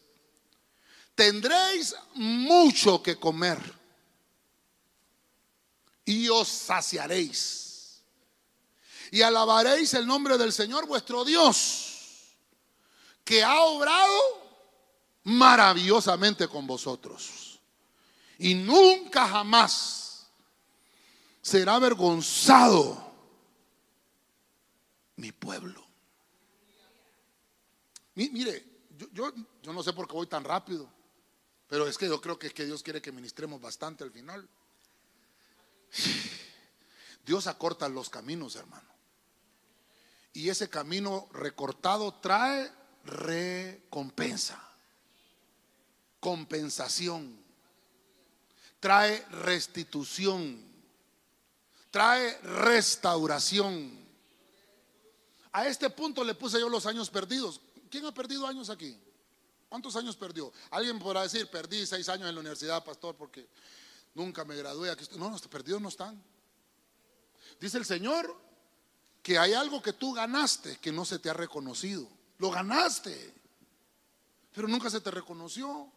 Tendréis 1.13 1.95
mucho 2.15 3.03
que 3.03 3.19
comer 3.19 3.82
y 6.05 6.29
os 6.29 6.47
saciaréis. 6.47 8.03
Y 9.11 9.21
alabaréis 9.21 9.93
el 9.93 10.07
nombre 10.07 10.37
del 10.37 10.51
Señor 10.51 10.87
vuestro 10.87 11.23
Dios, 11.23 12.35
que 13.23 13.43
ha 13.43 13.61
obrado 13.61 14.43
maravillosamente 15.23 16.47
con 16.47 16.65
vosotros. 16.65 17.59
Y 18.39 18.55
nunca 18.55 19.27
jamás 19.27 20.27
será 21.41 21.75
avergonzado 21.75 23.13
mi 25.17 25.31
pueblo. 25.31 25.85
Mire, 28.15 28.65
yo, 29.11 29.31
yo, 29.61 29.73
no 29.73 29.83
sé 29.83 29.93
por 29.93 30.07
qué 30.07 30.13
voy 30.13 30.27
tan 30.27 30.43
rápido, 30.43 30.89
pero 31.67 31.87
es 31.87 31.97
que 31.97 32.07
yo 32.07 32.21
creo 32.21 32.37
que 32.37 32.47
es 32.47 32.53
que 32.53 32.65
Dios 32.65 32.83
quiere 32.83 33.01
que 33.01 33.11
ministremos 33.11 33.59
bastante 33.59 34.03
al 34.03 34.11
final. 34.11 34.47
Dios 37.25 37.47
acorta 37.47 37.87
los 37.89 38.09
caminos, 38.09 38.55
hermano. 38.55 38.87
Y 40.33 40.49
ese 40.49 40.69
camino 40.69 41.29
recortado 41.31 42.13
trae 42.15 42.71
recompensa, 43.05 44.59
compensación, 46.19 47.39
trae 48.79 49.23
restitución, 49.29 50.61
trae 51.91 52.37
restauración. 52.41 54.03
A 55.51 55.67
este 55.67 55.89
punto 55.91 56.23
le 56.23 56.33
puse 56.33 56.59
yo 56.59 56.67
los 56.67 56.87
años 56.87 57.11
perdidos. 57.11 57.61
¿Quién 57.91 58.05
ha 58.07 58.13
perdido 58.13 58.47
años 58.47 58.71
aquí? 58.71 58.99
¿Cuántos 59.69 59.95
años 59.95 60.15
perdió? 60.15 60.51
Alguien 60.71 60.97
podrá 60.97 61.21
decir, 61.21 61.47
perdí 61.47 61.85
seis 61.85 62.09
años 62.09 62.27
en 62.27 62.33
la 62.33 62.41
universidad, 62.41 62.83
pastor, 62.83 63.15
porque 63.15 63.47
nunca 64.14 64.45
me 64.45 64.55
gradué 64.55 64.89
aquí. 64.89 65.05
No, 65.18 65.30
los 65.30 65.47
perdidos 65.47 65.82
no 65.82 65.89
están. 65.89 66.22
Dice 67.59 67.78
el 67.78 67.86
Señor 67.86 68.36
que 69.22 69.38
hay 69.38 69.53
algo 69.53 69.82
que 69.82 69.93
tú 69.93 70.14
ganaste 70.14 70.78
que 70.80 70.91
no 70.91 71.05
se 71.05 71.20
te 71.20 71.30
ha 71.30 71.34
reconocido. 71.34 72.07
Lo 72.39 72.51
ganaste, 72.51 73.34
pero 74.53 74.68
nunca 74.68 74.89
se 74.89 75.01
te 75.01 75.11
reconoció. 75.11 75.91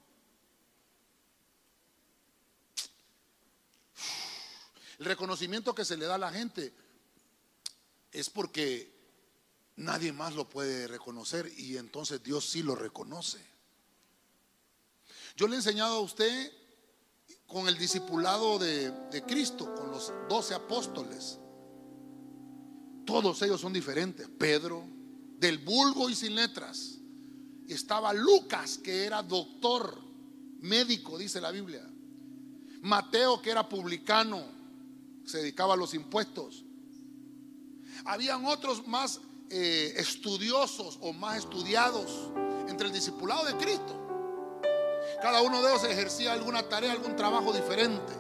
El 4.99 5.05
reconocimiento 5.05 5.75
que 5.75 5.85
se 5.85 5.97
le 5.97 6.07
da 6.07 6.15
a 6.15 6.19
la 6.19 6.33
gente 6.33 6.73
es 8.13 8.31
porque 8.31 8.95
nadie 9.77 10.13
más 10.13 10.35
lo 10.35 10.49
puede 10.49 10.87
reconocer 10.89 11.53
y 11.59 11.77
entonces 11.77 12.23
Dios 12.23 12.49
sí 12.49 12.63
lo 12.63 12.75
reconoce. 12.75 13.45
Yo 15.37 15.47
le 15.49 15.55
he 15.55 15.59
enseñado 15.59 15.97
a 15.97 16.01
usted 16.01 16.51
con 17.47 17.69
el 17.69 17.79
discipulado 17.79 18.59
de, 18.59 18.93
Cristo, 19.27 19.75
con 19.75 19.91
los 19.91 20.13
doce 20.29 20.55
apóstoles. 20.55 21.39
Todos 23.05 23.41
ellos 23.43 23.61
son 23.61 23.73
diferentes. 23.73 24.29
Pedro, 24.29 24.85
del 25.39 25.59
vulgo 25.59 26.11
y 26.11 26.15
sin 26.15 26.35
letras. 26.35 26.99
Estaba 27.69 28.13
Lucas, 28.13 28.79
que 28.79 29.05
era 29.05 29.23
doctor, 29.23 30.01
médico, 30.61 31.17
dice 31.19 31.41
la 31.41 31.51
Biblia. 31.53 31.89
Mateo, 32.83 33.41
que 33.41 33.51
era 33.51 33.69
publicano, 33.69 34.45
se 35.25 35.39
dedicaba 35.39 35.75
a 35.75 35.77
los 35.77 35.95
impuestos. 35.95 36.65
Habían 38.05 38.45
otros 38.45 38.87
más 38.87 39.21
eh, 39.51 39.95
estudiosos 39.97 40.99
o 41.01 41.13
más 41.13 41.39
estudiados 41.39 42.31
entre 42.69 42.89
el 42.89 42.93
discipulado 42.93 43.45
de 43.45 43.57
Cristo. 43.57 44.06
Cada 45.21 45.41
uno 45.43 45.63
de 45.63 45.71
ellos 45.71 45.85
ejercía 45.85 46.33
alguna 46.33 46.63
tarea, 46.63 46.93
algún 46.93 47.17
trabajo 47.17 47.53
diferente. 47.53 48.13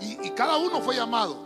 Y, 0.00 0.30
cada 0.30 0.56
uno 0.56 0.80
fue 0.82 0.96
llamado. 0.96 1.36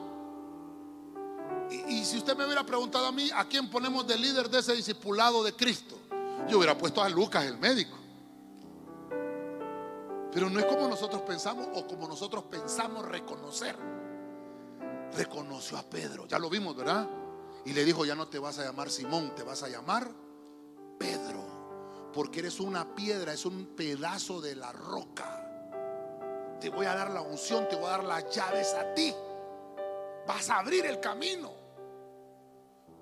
Y, 1.70 1.98
y, 1.98 2.04
si 2.04 2.18
usted 2.18 2.36
me 2.36 2.44
hubiera 2.44 2.64
preguntado 2.64 3.06
a 3.06 3.12
mí, 3.12 3.30
¿a 3.34 3.44
quién 3.44 3.70
ponemos 3.70 4.06
de 4.06 4.16
líder 4.16 4.48
de 4.48 4.58
ese 4.58 4.74
discipulado 4.74 5.44
de 5.44 5.54
Cristo? 5.54 5.96
Yo 6.48 6.56
hubiera 6.58 6.76
puesto 6.76 7.02
a 7.02 7.08
Lucas, 7.08 7.44
el 7.44 7.58
médico. 7.58 7.96
Pero 10.32 10.50
no 10.50 10.58
es 10.58 10.66
como 10.66 10.88
nosotros 10.88 11.22
pensamos 11.22 11.68
o 11.74 11.86
como 11.86 12.06
nosotros 12.08 12.44
pensamos 12.44 13.04
reconocer. 13.04 13.76
Reconoció 15.16 15.78
a 15.78 15.82
Pedro, 15.82 16.26
ya 16.26 16.38
lo 16.38 16.50
vimos, 16.50 16.76
¿verdad? 16.76 17.08
Y 17.64 17.72
le 17.72 17.84
dijo, 17.84 18.04
ya 18.04 18.14
no 18.14 18.28
te 18.28 18.38
vas 18.38 18.58
a 18.58 18.64
llamar 18.64 18.90
Simón, 18.90 19.34
te 19.34 19.42
vas 19.42 19.62
a 19.62 19.68
llamar 19.68 20.10
Pedro. 20.98 21.57
Porque 22.18 22.40
eres 22.40 22.58
una 22.58 22.96
piedra, 22.96 23.32
es 23.32 23.46
un 23.46 23.76
pedazo 23.76 24.40
de 24.40 24.56
la 24.56 24.72
roca. 24.72 26.58
Te 26.60 26.68
voy 26.68 26.84
a 26.84 26.92
dar 26.92 27.12
la 27.12 27.20
unción, 27.20 27.68
te 27.68 27.76
voy 27.76 27.84
a 27.84 27.90
dar 27.90 28.02
las 28.02 28.34
llaves 28.34 28.74
a 28.74 28.92
ti. 28.92 29.14
Vas 30.26 30.50
a 30.50 30.58
abrir 30.58 30.84
el 30.86 30.98
camino. 30.98 31.52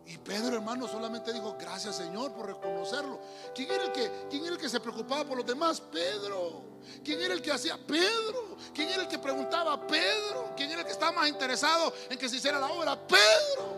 Y 0.05 0.19
Pedro, 0.19 0.57
hermano, 0.57 0.87
solamente 0.87 1.33
dijo, 1.33 1.57
gracias 1.59 1.97
Señor 1.97 2.35
por 2.35 2.45
reconocerlo. 2.45 3.19
¿Quién 3.55 3.71
era 3.71 3.85
el 3.85 3.93
que, 3.93 4.27
quién 4.29 4.45
era 4.45 4.53
el 4.53 4.61
que 4.61 4.69
se 4.69 4.81
preocupaba 4.81 5.25
por 5.25 5.39
los 5.39 5.47
demás? 5.47 5.81
Pedro. 5.81 6.65
¿Quién 7.03 7.19
era 7.23 7.33
el 7.33 7.41
que 7.41 7.53
hacía? 7.53 7.79
Pedro. 7.87 8.59
¿Quién 8.75 8.91
era 8.91 9.01
el 9.01 9.09
que 9.09 9.19
preguntaba? 9.19 9.87
Pedro. 9.87 10.53
¿Quién 10.55 10.73
era 10.73 10.81
el 10.81 10.87
que 10.87 10.93
estaba 10.93 11.13
más 11.13 11.29
interesado 11.31 11.91
en 12.11 12.19
que 12.19 12.29
se 12.29 12.37
hiciera 12.37 12.61
la 12.61 12.67
obra? 12.67 12.95
Pedro. 13.07 13.77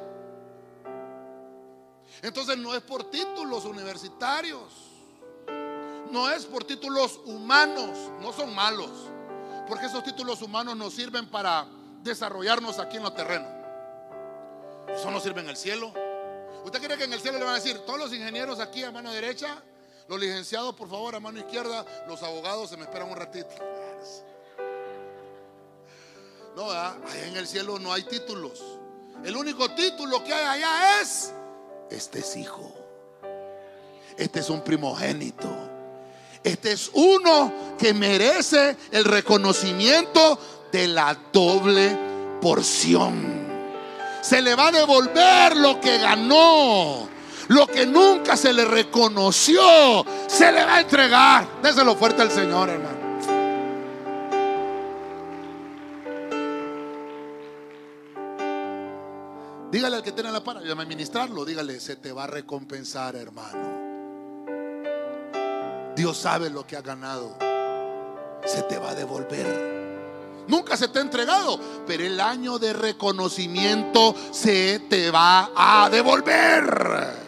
Entonces 2.22 2.58
no 2.58 2.74
es 2.74 2.82
por 2.82 3.08
títulos 3.08 3.66
universitarios. 3.66 4.97
No 6.10 6.30
es 6.30 6.46
por 6.46 6.64
títulos 6.64 7.20
humanos. 7.24 7.90
No 8.20 8.32
son 8.32 8.54
malos. 8.54 8.90
Porque 9.66 9.86
esos 9.86 10.02
títulos 10.02 10.42
humanos 10.42 10.76
nos 10.76 10.94
sirven 10.94 11.28
para 11.28 11.66
desarrollarnos 12.02 12.78
aquí 12.78 12.96
en 12.96 13.02
los 13.02 13.14
terrenos. 13.14 13.50
Eso 14.88 15.10
no 15.10 15.20
sirve 15.20 15.40
en 15.40 15.48
el 15.48 15.56
cielo. 15.56 15.92
¿Usted 16.64 16.82
cree 16.82 16.96
que 16.98 17.04
en 17.04 17.12
el 17.12 17.20
cielo 17.20 17.38
le 17.38 17.44
van 17.44 17.54
a 17.54 17.58
decir, 17.58 17.78
todos 17.80 17.98
los 17.98 18.12
ingenieros 18.12 18.60
aquí 18.60 18.82
a 18.82 18.90
mano 18.90 19.12
derecha, 19.12 19.62
los 20.08 20.18
licenciados 20.18 20.74
por 20.74 20.88
favor 20.88 21.14
a 21.14 21.20
mano 21.20 21.38
izquierda, 21.38 21.84
los 22.06 22.22
abogados 22.22 22.70
se 22.70 22.76
me 22.76 22.84
esperan 22.84 23.10
un 23.10 23.16
ratito? 23.16 23.48
No, 26.56 26.70
allá 26.70 26.96
en 27.26 27.36
el 27.36 27.46
cielo 27.46 27.78
no 27.78 27.92
hay 27.92 28.02
títulos. 28.02 28.62
El 29.24 29.36
único 29.36 29.70
título 29.74 30.24
que 30.24 30.32
hay 30.32 30.58
allá 30.58 31.00
es, 31.00 31.32
este 31.90 32.20
es 32.20 32.36
hijo. 32.36 32.72
Este 34.16 34.40
es 34.40 34.50
un 34.50 34.62
primogénito. 34.62 35.48
Este 36.44 36.72
es 36.72 36.90
uno 36.94 37.52
que 37.78 37.92
merece 37.94 38.76
el 38.92 39.04
reconocimiento 39.04 40.38
de 40.72 40.88
la 40.88 41.16
doble 41.32 41.96
porción 42.40 43.48
se 44.28 44.42
le 44.42 44.54
va 44.54 44.68
a 44.68 44.72
devolver 44.72 45.56
lo 45.56 45.80
que 45.80 45.98
ganó. 45.98 47.08
Lo 47.48 47.66
que 47.66 47.86
nunca 47.86 48.36
se 48.36 48.52
le 48.52 48.66
reconoció, 48.66 50.04
se 50.26 50.52
le 50.52 50.64
va 50.66 50.76
a 50.76 50.80
entregar. 50.80 51.62
Déselo 51.62 51.96
fuerte 51.96 52.20
al 52.20 52.30
Señor, 52.30 52.68
hermano. 52.68 52.98
Dígale 59.70 59.96
al 59.96 60.02
que 60.02 60.12
tiene 60.12 60.30
la 60.30 60.44
para, 60.44 60.60
llama 60.60 60.82
a 60.82 60.86
ministrarlo. 60.86 61.46
Dígale, 61.46 61.80
se 61.80 61.96
te 61.96 62.12
va 62.12 62.24
a 62.24 62.26
recompensar, 62.26 63.16
hermano. 63.16 63.77
Dios 65.98 66.16
sabe 66.16 66.48
lo 66.48 66.64
que 66.64 66.76
ha 66.76 66.80
ganado. 66.80 67.36
Se 68.46 68.62
te 68.62 68.78
va 68.78 68.90
a 68.90 68.94
devolver. 68.94 70.44
Nunca 70.46 70.76
se 70.76 70.86
te 70.86 71.00
ha 71.00 71.02
entregado, 71.02 71.58
pero 71.88 72.04
el 72.04 72.20
año 72.20 72.56
de 72.56 72.72
reconocimiento 72.72 74.14
se 74.30 74.78
te 74.88 75.10
va 75.10 75.50
a 75.56 75.90
devolver. 75.90 77.26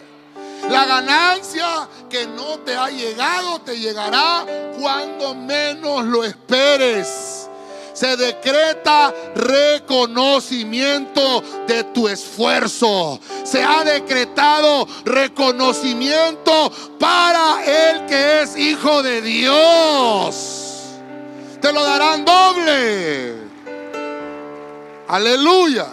La 0.70 0.84
ganancia 0.86 1.88
que 2.08 2.28
no 2.28 2.60
te 2.60 2.76
ha 2.76 2.88
llegado 2.90 3.60
te 3.62 3.76
llegará 3.76 4.46
cuando 4.78 5.34
menos 5.34 6.04
lo 6.04 6.22
esperes. 6.22 7.29
Se 8.00 8.16
decreta 8.16 9.12
reconocimiento 9.34 11.42
de 11.66 11.84
tu 11.84 12.08
esfuerzo. 12.08 13.20
Se 13.44 13.62
ha 13.62 13.84
decretado 13.84 14.86
reconocimiento 15.04 16.72
para 16.98 17.62
el 17.64 18.06
que 18.06 18.42
es 18.42 18.56
hijo 18.56 19.02
de 19.02 19.20
Dios 19.20 20.70
te 21.60 21.72
lo 21.72 21.82
darán 21.82 22.24
doble. 22.24 23.34
Aleluya. 25.08 25.86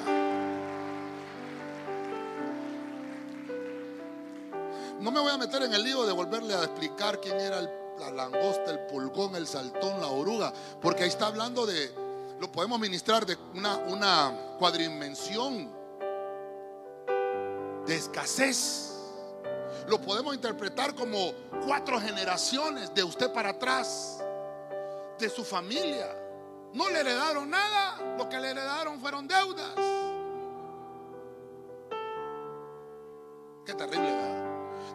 No 5.00 5.12
me 5.12 5.20
voy 5.20 5.32
a 5.32 5.38
meter 5.38 5.64
en 5.64 5.74
el 5.74 5.84
lío 5.84 6.06
de 6.06 6.14
volverle 6.14 6.54
a 6.54 6.64
explicar 6.64 7.20
quién 7.20 7.40
era 7.40 7.60
la 8.00 8.12
langosta, 8.12 8.72
el 8.72 8.80
pulgón, 8.88 9.36
el 9.36 9.48
saltón, 9.48 10.00
la 10.00 10.08
oruga, 10.08 10.54
porque 10.82 11.04
ahí 11.04 11.10
está 11.10 11.28
hablando 11.28 11.66
de, 11.66 11.92
lo 12.40 12.52
podemos 12.52 12.80
ministrar 12.80 13.26
de 13.26 13.38
una, 13.54 13.78
una 13.78 14.56
cuadrimensión 14.60 15.72
de 17.86 17.96
escasez. 17.96 18.94
Lo 19.88 20.02
podemos 20.02 20.36
interpretar 20.36 20.94
como 20.94 21.34
cuatro 21.66 22.00
generaciones 22.00 22.94
de 22.94 23.04
usted 23.04 23.32
para 23.32 23.52
atrás 23.52 24.22
de 25.18 25.30
su 25.30 25.44
familia. 25.44 26.08
No 26.74 26.90
le 26.90 27.00
heredaron 27.00 27.50
nada, 27.50 28.16
lo 28.18 28.28
que 28.28 28.40
le 28.40 28.52
heredaron 28.52 29.00
fueron 29.00 29.28
deudas. 29.28 29.74
Qué 33.66 33.74
terrible, 33.74 34.16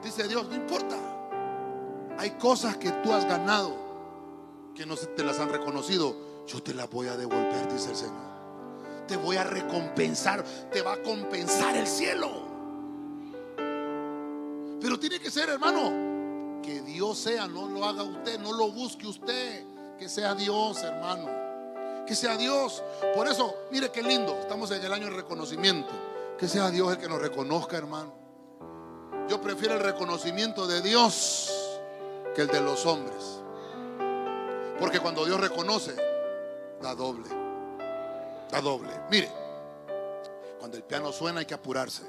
Dice 0.03 0.27
Dios, 0.27 0.47
no 0.49 0.55
importa. 0.55 0.97
Hay 2.23 2.31
cosas 2.39 2.77
que 2.77 2.89
tú 3.03 3.13
has 3.13 3.25
ganado 3.25 3.75
que 4.77 4.87
no 4.87 4.95
te 4.95 5.25
las 5.25 5.41
han 5.41 5.49
reconocido. 5.49 6.15
Yo 6.47 6.63
te 6.63 6.73
las 6.73 6.89
voy 6.89 7.09
a 7.09 7.17
devolver, 7.17 7.73
dice 7.73 7.91
el 7.91 7.97
Señor. 7.97 9.07
Te 9.09 9.17
voy 9.17 9.39
a 9.39 9.43
recompensar, 9.43 10.45
te 10.71 10.83
va 10.83 10.93
a 10.93 11.03
compensar 11.03 11.77
el 11.77 11.85
cielo. 11.85 12.31
Pero 14.81 15.01
tiene 15.01 15.19
que 15.19 15.33
ser, 15.33 15.49
hermano, 15.49 16.63
que 16.63 16.81
Dios 16.83 17.19
sea, 17.19 17.49
no 17.49 17.69
lo 17.69 17.85
haga 17.85 18.05
usted, 18.05 18.39
no 18.39 18.53
lo 18.53 18.71
busque 18.71 19.09
usted. 19.09 19.65
Que 19.99 20.09
sea 20.09 20.37
Dios, 20.37 20.81
hermano. 20.85 21.27
Que 22.07 22.15
sea 22.15 22.37
Dios. 22.37 22.85
Por 23.17 23.27
eso, 23.27 23.53
mire 23.73 23.91
qué 23.91 24.01
lindo. 24.01 24.39
Estamos 24.39 24.71
en 24.71 24.81
el 24.81 24.93
año 24.93 25.07
de 25.07 25.17
reconocimiento. 25.17 25.91
Que 26.39 26.47
sea 26.47 26.71
Dios 26.71 26.93
el 26.93 26.99
que 26.99 27.09
nos 27.09 27.21
reconozca, 27.21 27.77
hermano. 27.77 28.15
Yo 29.29 29.41
prefiero 29.41 29.75
el 29.75 29.81
reconocimiento 29.81 30.69
de 30.69 30.83
Dios 30.83 31.62
que 32.35 32.43
el 32.43 32.49
de 32.49 32.61
los 32.61 32.87
hombres. 32.87 33.41
Porque 34.79 35.01
cuando 35.01 35.25
Dios 35.25 35.41
reconoce, 35.41 35.95
da 36.81 36.95
doble. 36.95 37.29
Da 38.51 38.61
doble. 38.61 38.91
Mire, 39.11 39.31
cuando 40.59 40.77
el 40.77 40.83
piano 40.83 41.13
suena 41.13 41.41
hay 41.41 41.47
que 41.47 41.55
apurarse. 41.55 42.03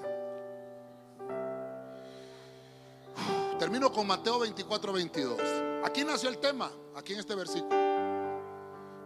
Termino 3.60 3.92
con 3.92 4.08
Mateo 4.08 4.40
24, 4.40 4.92
22. 4.94 5.40
Aquí 5.86 6.04
nació 6.04 6.30
el 6.30 6.38
tema, 6.38 6.72
aquí 6.96 7.14
en 7.14 7.20
este 7.20 7.36
versículo. 7.36 7.76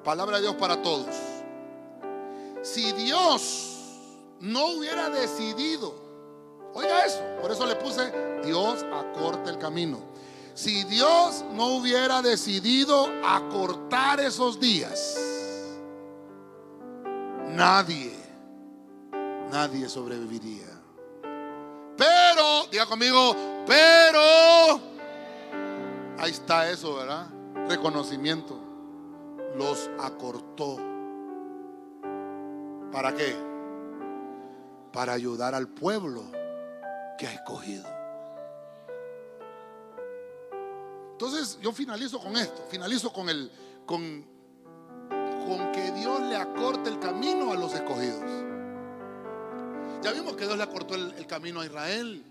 Palabra 0.03 0.38
de 0.38 0.43
Dios 0.43 0.55
para 0.55 0.82
todos. 0.82 1.15
Si 2.63 2.91
Dios 2.93 3.78
no 4.39 4.68
hubiera 4.78 5.09
decidido, 5.09 5.93
oiga 6.74 7.05
eso, 7.05 7.22
por 7.41 7.51
eso 7.51 7.65
le 7.65 7.76
puse 7.76 8.11
Dios 8.43 8.86
acorta 8.93 9.49
el 9.49 9.57
camino. 9.57 9.99
Si 10.58 10.84
Dios 10.86 11.45
no 11.53 11.78
hubiera 11.78 12.24
decidido 12.24 13.08
acortar 13.24 14.20
esos 14.20 14.60
días, 14.60 15.16
nadie, 17.49 18.12
nadie 19.51 19.88
sobreviviría. 19.88 20.66
Pero, 21.95 22.66
diga 22.72 22.88
conmigo, 22.88 23.36
pero, 23.68 24.80
ahí 26.18 26.32
está 26.32 26.70
eso, 26.72 26.95
¿verdad? 26.95 27.28
Reconocimiento 27.68 28.60
los 29.55 29.89
acortó. 29.99 30.78
¿Para 32.91 33.14
qué? 33.14 33.36
para 34.97 35.14
ayudar 35.14 35.53
al 35.53 35.68
pueblo 35.68 36.24
que 37.20 37.28
ha 37.28 37.34
escogido. 37.34 37.97
Entonces 41.18 41.57
yo 41.63 41.72
finalizo 41.72 42.20
con 42.20 42.38
esto, 42.38 42.63
finalizo 42.70 43.11
con 43.11 43.28
el 43.28 43.51
con, 43.88 44.24
con 45.09 45.72
que 45.72 45.91
Dios 45.93 46.22
le 46.22 46.36
acorte 46.36 46.91
el 46.91 46.99
camino 46.99 47.51
a 47.51 47.55
los 47.55 47.74
escogidos. 47.74 48.22
Ya 50.03 50.11
vimos 50.11 50.36
que 50.36 50.45
Dios 50.45 50.55
le 50.55 50.61
acortó 50.61 50.93
el, 50.93 51.11
el 51.13 51.26
camino 51.26 51.61
a 51.61 51.65
Israel, 51.65 52.24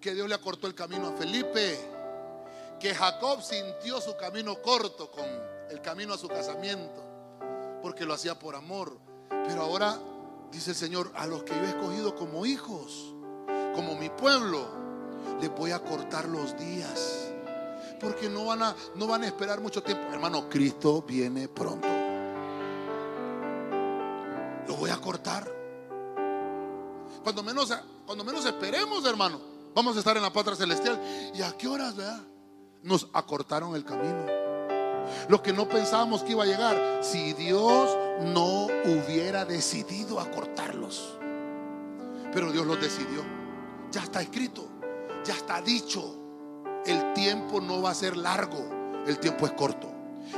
que 0.00 0.14
Dios 0.14 0.26
le 0.26 0.34
acortó 0.34 0.66
el 0.66 0.74
camino 0.74 1.08
a 1.08 1.12
Felipe, 1.12 1.78
que 2.80 2.94
Jacob 2.94 3.42
sintió 3.42 4.00
su 4.00 4.16
camino 4.16 4.56
corto 4.62 5.10
con 5.10 5.26
el 5.68 5.82
camino 5.82 6.14
a 6.14 6.16
su 6.16 6.28
casamiento, 6.28 7.04
porque 7.82 8.06
lo 8.06 8.14
hacía 8.14 8.38
por 8.38 8.56
amor. 8.56 8.98
Pero 9.28 9.60
ahora 9.60 9.98
dice 10.50 10.70
el 10.70 10.76
Señor, 10.76 11.12
a 11.14 11.26
los 11.26 11.42
que 11.42 11.54
yo 11.54 11.60
he 11.60 11.68
escogido 11.68 12.14
como 12.14 12.46
hijos, 12.46 13.14
como 13.74 13.96
mi 13.96 14.08
pueblo, 14.08 14.66
les 15.42 15.54
voy 15.54 15.72
a 15.72 15.80
cortar 15.80 16.26
los 16.26 16.56
días. 16.56 17.27
Porque 18.00 18.28
no 18.28 18.44
van 18.44 18.62
a, 18.62 18.76
no 18.94 19.06
van 19.06 19.22
a 19.22 19.26
esperar 19.26 19.60
mucho 19.60 19.82
tiempo. 19.82 20.12
Hermano, 20.12 20.48
Cristo 20.48 21.02
viene 21.02 21.48
pronto. 21.48 21.88
Lo 24.66 24.76
voy 24.76 24.90
a 24.90 24.96
cortar. 24.98 25.50
Cuando 27.22 27.42
menos, 27.42 27.72
cuando 28.06 28.24
menos 28.24 28.44
esperemos, 28.44 29.04
hermano, 29.04 29.40
vamos 29.74 29.96
a 29.96 29.98
estar 29.98 30.16
en 30.16 30.22
la 30.22 30.32
patria 30.32 30.56
celestial. 30.56 31.00
¿Y 31.34 31.42
a 31.42 31.56
qué 31.56 31.66
horas, 31.66 31.96
verdad? 31.96 32.20
Nos 32.82 33.08
acortaron 33.12 33.74
el 33.74 33.84
camino. 33.84 34.26
Lo 35.28 35.42
que 35.42 35.52
no 35.52 35.68
pensábamos 35.68 36.22
que 36.22 36.32
iba 36.32 36.44
a 36.44 36.46
llegar, 36.46 37.00
si 37.02 37.32
Dios 37.32 37.96
no 38.22 38.66
hubiera 38.66 39.44
decidido 39.44 40.20
acortarlos. 40.20 41.18
Pero 42.32 42.52
Dios 42.52 42.66
los 42.66 42.80
decidió. 42.80 43.24
Ya 43.90 44.02
está 44.02 44.20
escrito, 44.20 44.68
ya 45.24 45.34
está 45.34 45.60
dicho. 45.60 46.17
El 46.88 47.12
tiempo 47.12 47.60
no 47.60 47.82
va 47.82 47.90
a 47.90 47.94
ser 47.94 48.16
largo, 48.16 48.64
el 49.06 49.18
tiempo 49.18 49.44
es 49.44 49.52
corto. 49.52 49.92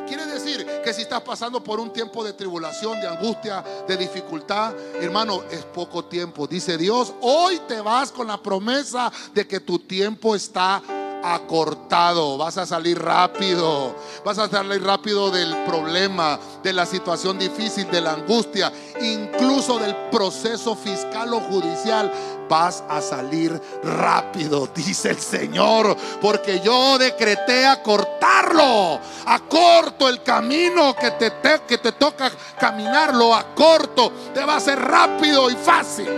Quiere 0.06 0.26
decir 0.26 0.66
que 0.84 0.92
si 0.92 1.02
estás 1.02 1.20
pasando 1.20 1.62
por 1.62 1.78
un 1.78 1.92
tiempo 1.92 2.24
de 2.24 2.32
tribulación, 2.32 3.00
de 3.00 3.06
angustia, 3.06 3.64
de 3.86 3.96
dificultad, 3.96 4.74
hermano, 5.00 5.44
es 5.48 5.64
poco 5.64 6.04
tiempo. 6.04 6.48
Dice 6.48 6.76
Dios, 6.76 7.14
hoy 7.20 7.60
te 7.68 7.80
vas 7.80 8.10
con 8.10 8.26
la 8.26 8.42
promesa 8.42 9.12
de 9.32 9.46
que 9.46 9.60
tu 9.60 9.78
tiempo 9.78 10.34
está 10.34 10.82
acortado, 11.22 12.36
vas 12.38 12.58
a 12.58 12.66
salir 12.66 13.00
rápido, 13.00 13.94
vas 14.24 14.38
a 14.38 14.48
salir 14.48 14.82
rápido 14.82 15.30
del 15.30 15.54
problema, 15.64 16.38
de 16.62 16.72
la 16.72 16.86
situación 16.86 17.38
difícil, 17.38 17.90
de 17.90 18.00
la 18.00 18.12
angustia, 18.12 18.72
incluso 19.00 19.78
del 19.78 19.94
proceso 20.10 20.74
fiscal 20.74 21.32
o 21.34 21.40
judicial. 21.40 22.12
Vas 22.48 22.82
a 22.88 23.00
salir 23.00 23.60
rápido, 23.84 24.68
dice 24.74 25.10
el 25.10 25.20
Señor, 25.20 25.96
porque 26.20 26.60
yo 26.60 26.98
decreté 26.98 27.64
acortarlo, 27.66 28.98
acorto 29.26 30.08
el 30.08 30.22
camino 30.22 30.94
que 30.96 31.12
te, 31.12 31.30
te 31.30 31.60
que 31.66 31.78
te 31.78 31.92
toca 31.92 32.30
caminarlo, 32.58 33.34
acorto, 33.34 34.12
te 34.34 34.44
va 34.44 34.56
a 34.56 34.60
ser 34.60 34.80
rápido 34.80 35.50
y 35.50 35.54
fácil. 35.54 36.08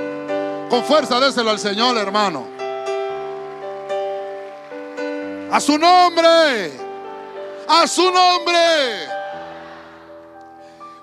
Con 0.70 0.82
fuerza, 0.84 1.20
déselo 1.20 1.50
al 1.50 1.58
Señor, 1.58 1.98
hermano. 1.98 2.61
A 5.52 5.60
su 5.60 5.76
nombre. 5.76 6.72
A 7.68 7.86
su 7.86 8.10
nombre. 8.10 9.06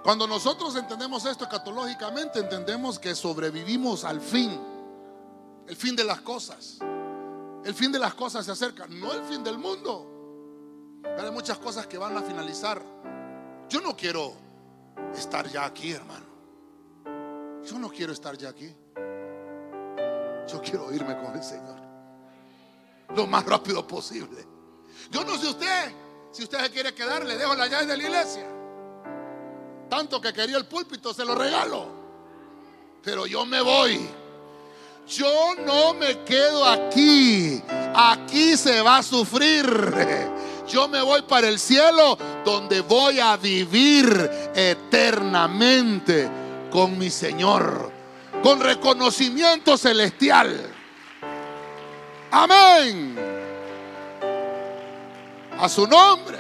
Cuando 0.02 0.26
nosotros 0.26 0.76
entendemos 0.76 1.24
esto 1.26 1.44
escatológicamente, 1.44 2.40
entendemos 2.40 2.98
que 2.98 3.14
sobrevivimos 3.14 4.04
al 4.04 4.20
fin. 4.20 4.60
El 5.68 5.76
fin 5.76 5.96
de 5.96 6.04
las 6.04 6.22
cosas. 6.22 6.80
El 7.64 7.76
fin 7.76 7.92
de 7.92 8.00
las 8.00 8.16
cosas 8.16 8.44
se 8.44 8.52
acerca, 8.52 8.88
no 8.88 9.14
el 9.14 9.22
fin 9.26 9.44
del 9.44 9.60
mundo. 9.60 11.00
Pero 11.04 11.22
hay 11.28 11.32
muchas 11.32 11.60
cosas 11.60 11.86
que 11.86 12.00
van 12.00 12.18
a 12.18 12.24
finalizar. 12.24 12.82
Yo 13.70 13.82
no 13.82 13.96
quiero 13.96 14.34
estar 15.14 15.48
ya 15.48 15.66
aquí, 15.66 15.92
hermano. 15.92 16.26
Yo 17.64 17.78
no 17.78 17.88
quiero 17.92 18.14
estar 18.14 18.36
ya 18.36 18.50
aquí. 18.50 18.76
Yo 20.52 20.60
quiero 20.60 20.92
irme 20.92 21.16
con 21.18 21.36
el 21.36 21.44
Señor 21.44 21.89
lo 23.16 23.28
más 23.28 23.46
rápido 23.46 23.86
posible. 23.86 24.46
Yo 25.12 25.24
no 25.24 25.38
sé 25.38 25.48
usted, 25.48 25.92
si 26.32 26.44
usted 26.44 26.60
se 26.60 26.72
quiere 26.72 26.94
quedar, 26.94 27.26
le 27.26 27.38
dejo 27.38 27.56
la 27.56 27.68
llave 27.68 27.86
de 27.86 27.98
la 27.98 28.04
iglesia. 28.04 28.48
Tanto 29.90 30.22
que 30.22 30.32
quería 30.32 30.58
el 30.58 30.68
púlpito, 30.68 31.14
se 31.14 31.26
lo 31.26 31.34
regalo. 31.36 31.88
Pero 33.04 33.26
yo 33.26 33.46
me 33.46 33.62
voy. 33.62 34.00
Yo 35.08 35.56
no 35.66 35.96
me 35.96 36.24
quedo 36.24 36.64
aquí. 36.66 37.62
Aquí 37.96 38.56
se 38.56 38.82
va 38.82 38.98
a 38.98 39.04
sufrir. 39.04 39.66
Yo 40.68 40.88
me 40.88 41.02
voy 41.02 41.24
para 41.24 41.48
el 41.48 41.58
cielo 41.58 42.16
donde 42.46 42.82
voy 42.82 43.20
a 43.20 43.36
vivir 43.38 44.30
eternamente 44.54 46.30
con 46.70 46.96
mi 47.00 47.10
Señor. 47.10 47.92
Con 48.44 48.60
reconocimiento 48.60 49.76
celestial. 49.78 50.76
Amén. 52.32 53.16
A 55.58 55.68
su 55.68 55.88
nombre. 55.88 56.40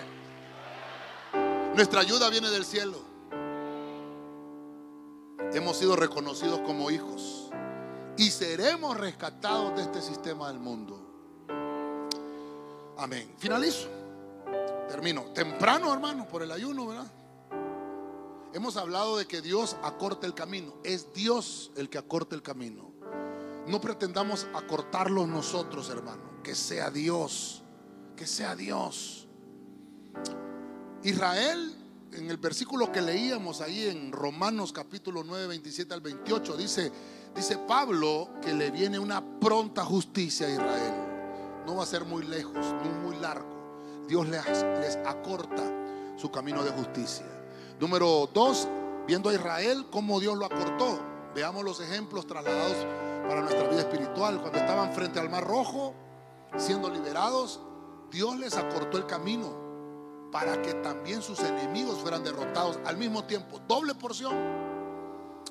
Nuestra 1.75 2.01
ayuda 2.01 2.29
viene 2.29 2.49
del 2.49 2.65
cielo. 2.65 2.99
Hemos 5.53 5.77
sido 5.77 5.95
reconocidos 5.95 6.59
como 6.59 6.91
hijos 6.91 7.49
y 8.17 8.29
seremos 8.29 8.97
rescatados 8.97 9.75
de 9.75 9.81
este 9.81 10.01
sistema 10.01 10.49
del 10.49 10.59
mundo. 10.59 10.99
Amén. 12.97 13.33
Finalizo. 13.37 13.87
Termino. 14.89 15.25
Temprano, 15.33 15.93
hermano, 15.93 16.27
por 16.27 16.43
el 16.43 16.51
ayuno, 16.51 16.87
¿verdad? 16.87 17.11
Hemos 18.53 18.77
hablado 18.77 19.17
de 19.17 19.25
que 19.25 19.41
Dios 19.41 19.77
acorta 19.83 20.27
el 20.27 20.33
camino. 20.33 20.73
Es 20.83 21.13
Dios 21.13 21.71
el 21.75 21.89
que 21.89 21.97
acorta 21.97 22.35
el 22.35 22.41
camino. 22.41 22.91
No 23.67 23.79
pretendamos 23.79 24.47
acortarlo 24.53 25.27
nosotros, 25.27 25.89
hermano. 25.89 26.41
Que 26.43 26.55
sea 26.55 26.89
Dios. 26.89 27.63
Que 28.15 28.25
sea 28.25 28.55
Dios. 28.55 29.27
Israel, 31.03 31.75
en 32.11 32.29
el 32.29 32.37
versículo 32.37 32.91
que 32.91 33.01
leíamos 33.01 33.61
ahí 33.61 33.87
en 33.87 34.11
Romanos 34.11 34.73
capítulo 34.73 35.23
9, 35.23 35.47
27 35.47 35.93
al 35.93 36.01
28, 36.01 36.57
dice, 36.57 36.91
dice 37.35 37.57
Pablo 37.57 38.29
que 38.41 38.53
le 38.53 38.71
viene 38.71 38.99
una 38.99 39.23
pronta 39.39 39.85
justicia 39.85 40.47
a 40.47 40.49
Israel. 40.49 40.93
No 41.65 41.75
va 41.75 41.83
a 41.83 41.87
ser 41.87 42.03
muy 42.05 42.23
lejos, 42.23 42.55
no 42.55 43.07
muy 43.07 43.15
largo. 43.17 44.05
Dios 44.07 44.27
les, 44.27 44.45
les 44.81 44.95
acorta 45.05 45.63
su 46.17 46.31
camino 46.31 46.63
de 46.63 46.71
justicia. 46.71 47.25
Número 47.79 48.29
dos, 48.33 48.67
viendo 49.07 49.29
a 49.29 49.33
Israel, 49.33 49.85
cómo 49.89 50.19
Dios 50.19 50.37
lo 50.37 50.45
acortó. 50.45 50.99
Veamos 51.33 51.63
los 51.63 51.79
ejemplos 51.79 52.25
trasladados 52.27 52.75
para 53.29 53.41
nuestra 53.41 53.67
vida 53.67 53.81
espiritual. 53.81 54.41
Cuando 54.41 54.57
estaban 54.57 54.91
frente 54.91 55.19
al 55.19 55.29
Mar 55.29 55.45
Rojo, 55.45 55.93
siendo 56.57 56.89
liberados, 56.89 57.59
Dios 58.09 58.37
les 58.39 58.57
acortó 58.57 58.97
el 58.97 59.05
camino 59.05 59.69
para 60.31 60.59
que 60.63 60.73
también 60.73 61.21
sus 61.21 61.39
enemigos 61.39 61.99
fueran 61.99 62.23
derrotados 62.23 62.79
al 62.85 62.97
mismo 62.97 63.23
tiempo. 63.25 63.61
Doble 63.67 63.93
porción. 63.93 64.35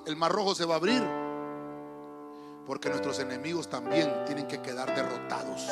El 0.05 0.17
Mar 0.17 0.33
Rojo 0.33 0.57
se 0.57 0.65
va 0.65 0.75
a 0.75 0.77
abrir 0.79 1.03
porque 2.67 2.91
nuestros 2.91 3.21
enemigos 3.21 3.69
también 3.69 4.25
tienen 4.27 4.49
que 4.49 4.61
quedar 4.61 4.93
derrotados. 4.95 5.67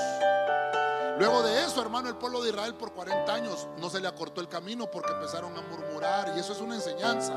Luego 1.19 1.43
de 1.43 1.65
eso, 1.65 1.83
hermano, 1.83 2.09
el 2.09 2.15
pueblo 2.15 2.43
de 2.43 2.51
Israel 2.51 2.75
por 2.75 2.93
40 2.93 3.35
años 3.35 3.67
no 3.79 3.91
se 3.91 4.01
le 4.01 4.07
acortó 4.07 4.41
el 4.41 4.49
camino 4.49 4.89
porque 4.91 5.13
empezaron 5.13 5.57
a 5.59 5.63
murmurar. 5.63 6.35
Y 6.37 6.41
eso 6.41 6.53
es 6.53 6.61
una 6.61 6.77
enseñanza 6.77 7.35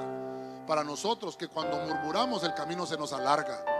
para 0.67 0.83
nosotros 0.83 1.35
que 1.35 1.47
cuando 1.47 1.77
murmuramos 1.77 2.43
el 2.43 2.53
camino 2.53 2.85
se 2.85 2.97
nos 2.97 3.13
alarga. 3.13 3.78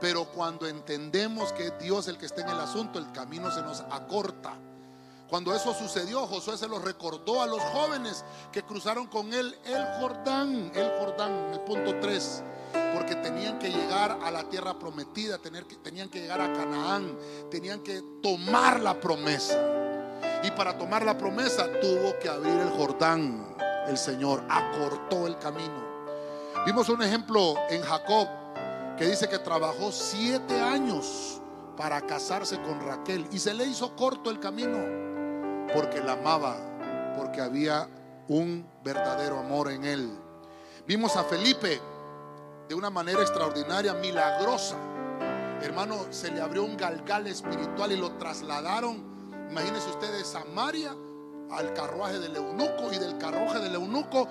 Pero 0.00 0.24
cuando 0.26 0.66
entendemos 0.66 1.52
que 1.52 1.66
es 1.66 1.78
Dios 1.78 2.08
el 2.08 2.16
que 2.16 2.26
está 2.26 2.40
en 2.42 2.48
el 2.48 2.60
asunto, 2.60 2.98
el 2.98 3.12
camino 3.12 3.50
se 3.50 3.62
nos 3.62 3.80
acorta. 3.90 4.54
Cuando 5.28 5.54
eso 5.54 5.72
sucedió, 5.72 6.26
Josué 6.26 6.58
se 6.58 6.66
lo 6.66 6.80
recordó 6.80 7.40
a 7.40 7.46
los 7.46 7.62
jóvenes 7.62 8.24
que 8.50 8.64
cruzaron 8.64 9.06
con 9.06 9.32
él 9.32 9.56
el 9.64 9.84
Jordán, 10.00 10.72
el 10.74 10.90
Jordán, 10.98 11.52
el 11.52 11.60
punto 11.60 12.00
3, 12.00 12.42
porque 12.92 13.14
tenían 13.14 13.60
que 13.60 13.70
llegar 13.70 14.18
a 14.24 14.30
la 14.32 14.42
tierra 14.48 14.76
prometida, 14.76 15.38
tener 15.38 15.66
que, 15.66 15.76
tenían 15.76 16.08
que 16.08 16.20
llegar 16.20 16.40
a 16.40 16.52
Canaán, 16.52 17.16
tenían 17.48 17.80
que 17.80 18.02
tomar 18.20 18.80
la 18.80 18.98
promesa. 18.98 19.56
Y 20.42 20.50
para 20.50 20.76
tomar 20.76 21.04
la 21.04 21.16
promesa 21.16 21.68
tuvo 21.80 22.18
que 22.18 22.28
abrir 22.28 22.58
el 22.58 22.70
Jordán, 22.70 23.56
el 23.86 23.98
Señor, 23.98 24.42
acortó 24.48 25.28
el 25.28 25.38
camino. 25.38 25.90
Vimos 26.66 26.88
un 26.88 27.02
ejemplo 27.02 27.54
en 27.68 27.82
Jacob, 27.82 28.26
que 29.00 29.06
dice 29.06 29.30
que 29.30 29.38
trabajó 29.38 29.90
siete 29.92 30.60
años 30.60 31.40
para 31.74 32.02
casarse 32.02 32.60
con 32.60 32.82
Raquel 32.82 33.26
y 33.32 33.38
se 33.38 33.54
le 33.54 33.64
hizo 33.64 33.96
corto 33.96 34.28
el 34.28 34.38
camino 34.38 34.76
porque 35.72 36.02
la 36.02 36.12
amaba, 36.12 36.54
porque 37.16 37.40
había 37.40 37.88
un 38.28 38.68
verdadero 38.84 39.38
amor 39.38 39.70
en 39.70 39.84
él. 39.86 40.10
Vimos 40.86 41.16
a 41.16 41.24
Felipe 41.24 41.80
de 42.68 42.74
una 42.74 42.90
manera 42.90 43.22
extraordinaria, 43.22 43.94
milagrosa. 43.94 44.76
Hermano, 45.62 46.08
se 46.10 46.30
le 46.30 46.42
abrió 46.42 46.64
un 46.64 46.76
galgal 46.76 47.26
espiritual 47.26 47.92
y 47.92 47.96
lo 47.96 48.18
trasladaron, 48.18 49.02
imagínense 49.50 49.88
ustedes, 49.88 50.26
Samaria 50.26 50.94
al 51.50 51.72
carruaje 51.72 52.18
del 52.18 52.36
eunuco 52.36 52.92
y 52.92 52.98
del 52.98 53.16
carruaje 53.16 53.60
del 53.60 53.76
eunuco 53.76 54.28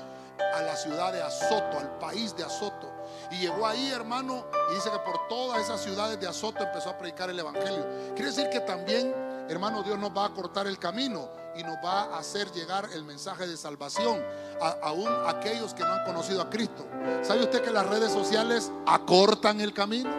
a 0.56 0.62
la 0.62 0.76
ciudad 0.76 1.12
de 1.12 1.24
Azoto, 1.24 1.80
al 1.80 1.98
país 1.98 2.36
de 2.36 2.44
Azoto. 2.44 2.99
Y 3.32 3.38
llegó 3.38 3.66
ahí, 3.66 3.90
hermano, 3.92 4.46
y 4.72 4.76
dice 4.76 4.90
que 4.90 5.00
por 5.00 5.28
todas 5.28 5.62
esas 5.62 5.82
ciudades 5.82 6.20
de 6.20 6.28
Azoto 6.28 6.64
empezó 6.64 6.90
a 6.90 6.98
predicar 6.98 7.30
el 7.30 7.40
Evangelio. 7.40 7.86
Quiere 8.16 8.32
decir 8.32 8.50
que 8.50 8.60
también, 8.62 9.14
hermano, 9.50 9.84
Dios 9.84 9.98
nos 10.00 10.16
va 10.16 10.26
a 10.26 10.30
cortar 10.34 10.68
el 10.68 10.80
camino 10.80 11.30
y 11.56 11.64
nos 11.64 11.78
va 11.84 12.04
a 12.04 12.20
hacer 12.20 12.52
llegar 12.52 12.90
el 12.94 13.04
mensaje 13.04 13.48
de 13.48 13.58
salvación 13.58 14.24
a, 14.62 14.78
aún 14.84 15.10
aquellos 15.28 15.74
que 15.74 15.84
no 15.84 15.94
han 15.94 16.06
conocido 16.06 16.42
a 16.42 16.50
Cristo. 16.50 16.86
¿Sabe 17.22 17.44
usted 17.44 17.62
que 17.62 17.72
las 17.72 17.86
redes 17.86 18.12
sociales 18.12 18.72
acortan 18.86 19.62
el 19.62 19.74
camino? 19.74 20.10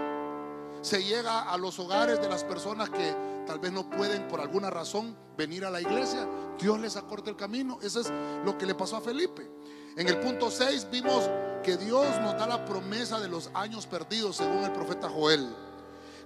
Se 0.82 1.02
llega 1.02 1.50
a 1.50 1.56
los 1.58 1.78
hogares 1.78 2.20
de 2.20 2.28
las 2.28 2.42
personas 2.44 2.88
que 2.88 3.14
tal 3.46 3.58
vez 3.58 3.72
no 3.72 3.88
pueden 3.88 4.28
por 4.28 4.40
alguna 4.40 4.70
razón 4.70 5.16
venir 5.36 5.64
a 5.64 5.70
la 5.70 5.80
iglesia. 5.80 6.26
Dios 6.58 6.78
les 6.78 6.96
acorta 6.96 7.30
el 7.30 7.36
camino. 7.36 7.78
Eso 7.82 8.00
es 8.00 8.12
lo 8.44 8.56
que 8.56 8.66
le 8.66 8.74
pasó 8.74 8.96
a 8.96 9.00
Felipe. 9.00 9.50
En 9.96 10.08
el 10.08 10.18
punto 10.18 10.50
6 10.50 10.88
vimos 10.90 11.28
que 11.62 11.76
Dios 11.76 12.06
nos 12.20 12.36
da 12.38 12.46
la 12.46 12.64
promesa 12.64 13.20
de 13.20 13.28
los 13.28 13.50
años 13.54 13.86
perdidos 13.86 14.36
según 14.36 14.64
el 14.64 14.72
profeta 14.72 15.08
Joel. 15.08 15.54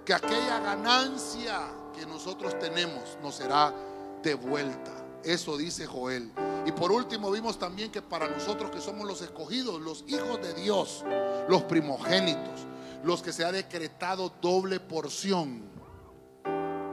Que 0.05 0.13
aquella 0.13 0.59
ganancia 0.59 1.59
que 1.95 2.05
nosotros 2.05 2.57
tenemos 2.59 3.17
nos 3.21 3.35
será 3.35 3.73
devuelta. 4.21 4.91
Eso 5.23 5.57
dice 5.57 5.87
Joel. 5.87 6.31
Y 6.65 6.71
por 6.71 6.91
último 6.91 7.31
vimos 7.31 7.57
también 7.57 7.91
que 7.91 8.01
para 8.01 8.27
nosotros 8.27 8.71
que 8.71 8.81
somos 8.81 9.07
los 9.07 9.21
escogidos, 9.21 9.81
los 9.81 10.03
hijos 10.07 10.41
de 10.41 10.53
Dios, 10.53 11.03
los 11.47 11.63
primogénitos, 11.63 12.61
los 13.03 13.21
que 13.21 13.33
se 13.33 13.43
ha 13.43 13.51
decretado 13.51 14.31
doble 14.41 14.79
porción, 14.79 15.63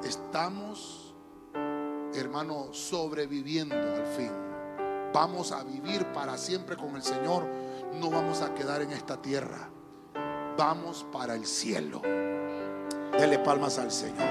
estamos, 0.05 1.14
hermano, 2.14 2.72
sobreviviendo 2.72 3.76
al 3.76 4.07
fin. 4.07 4.32
Vamos 5.12 5.53
a 5.53 5.62
vivir 5.62 6.07
para 6.12 6.38
siempre 6.38 6.76
con 6.76 6.97
el 6.97 7.03
Señor 7.03 7.47
no 8.01 8.11
vamos 8.11 8.43
a 8.43 8.55
quedar 8.55 8.82
en 8.82 8.93
esta 8.93 9.20
tierra. 9.20 9.68
Vamos 10.57 11.07
para 11.12 11.34
el 11.34 11.47
cielo. 11.47 12.03
Dele 13.18 13.38
palmas 13.38 13.78
al 13.78 13.90
Señor. 13.90 14.28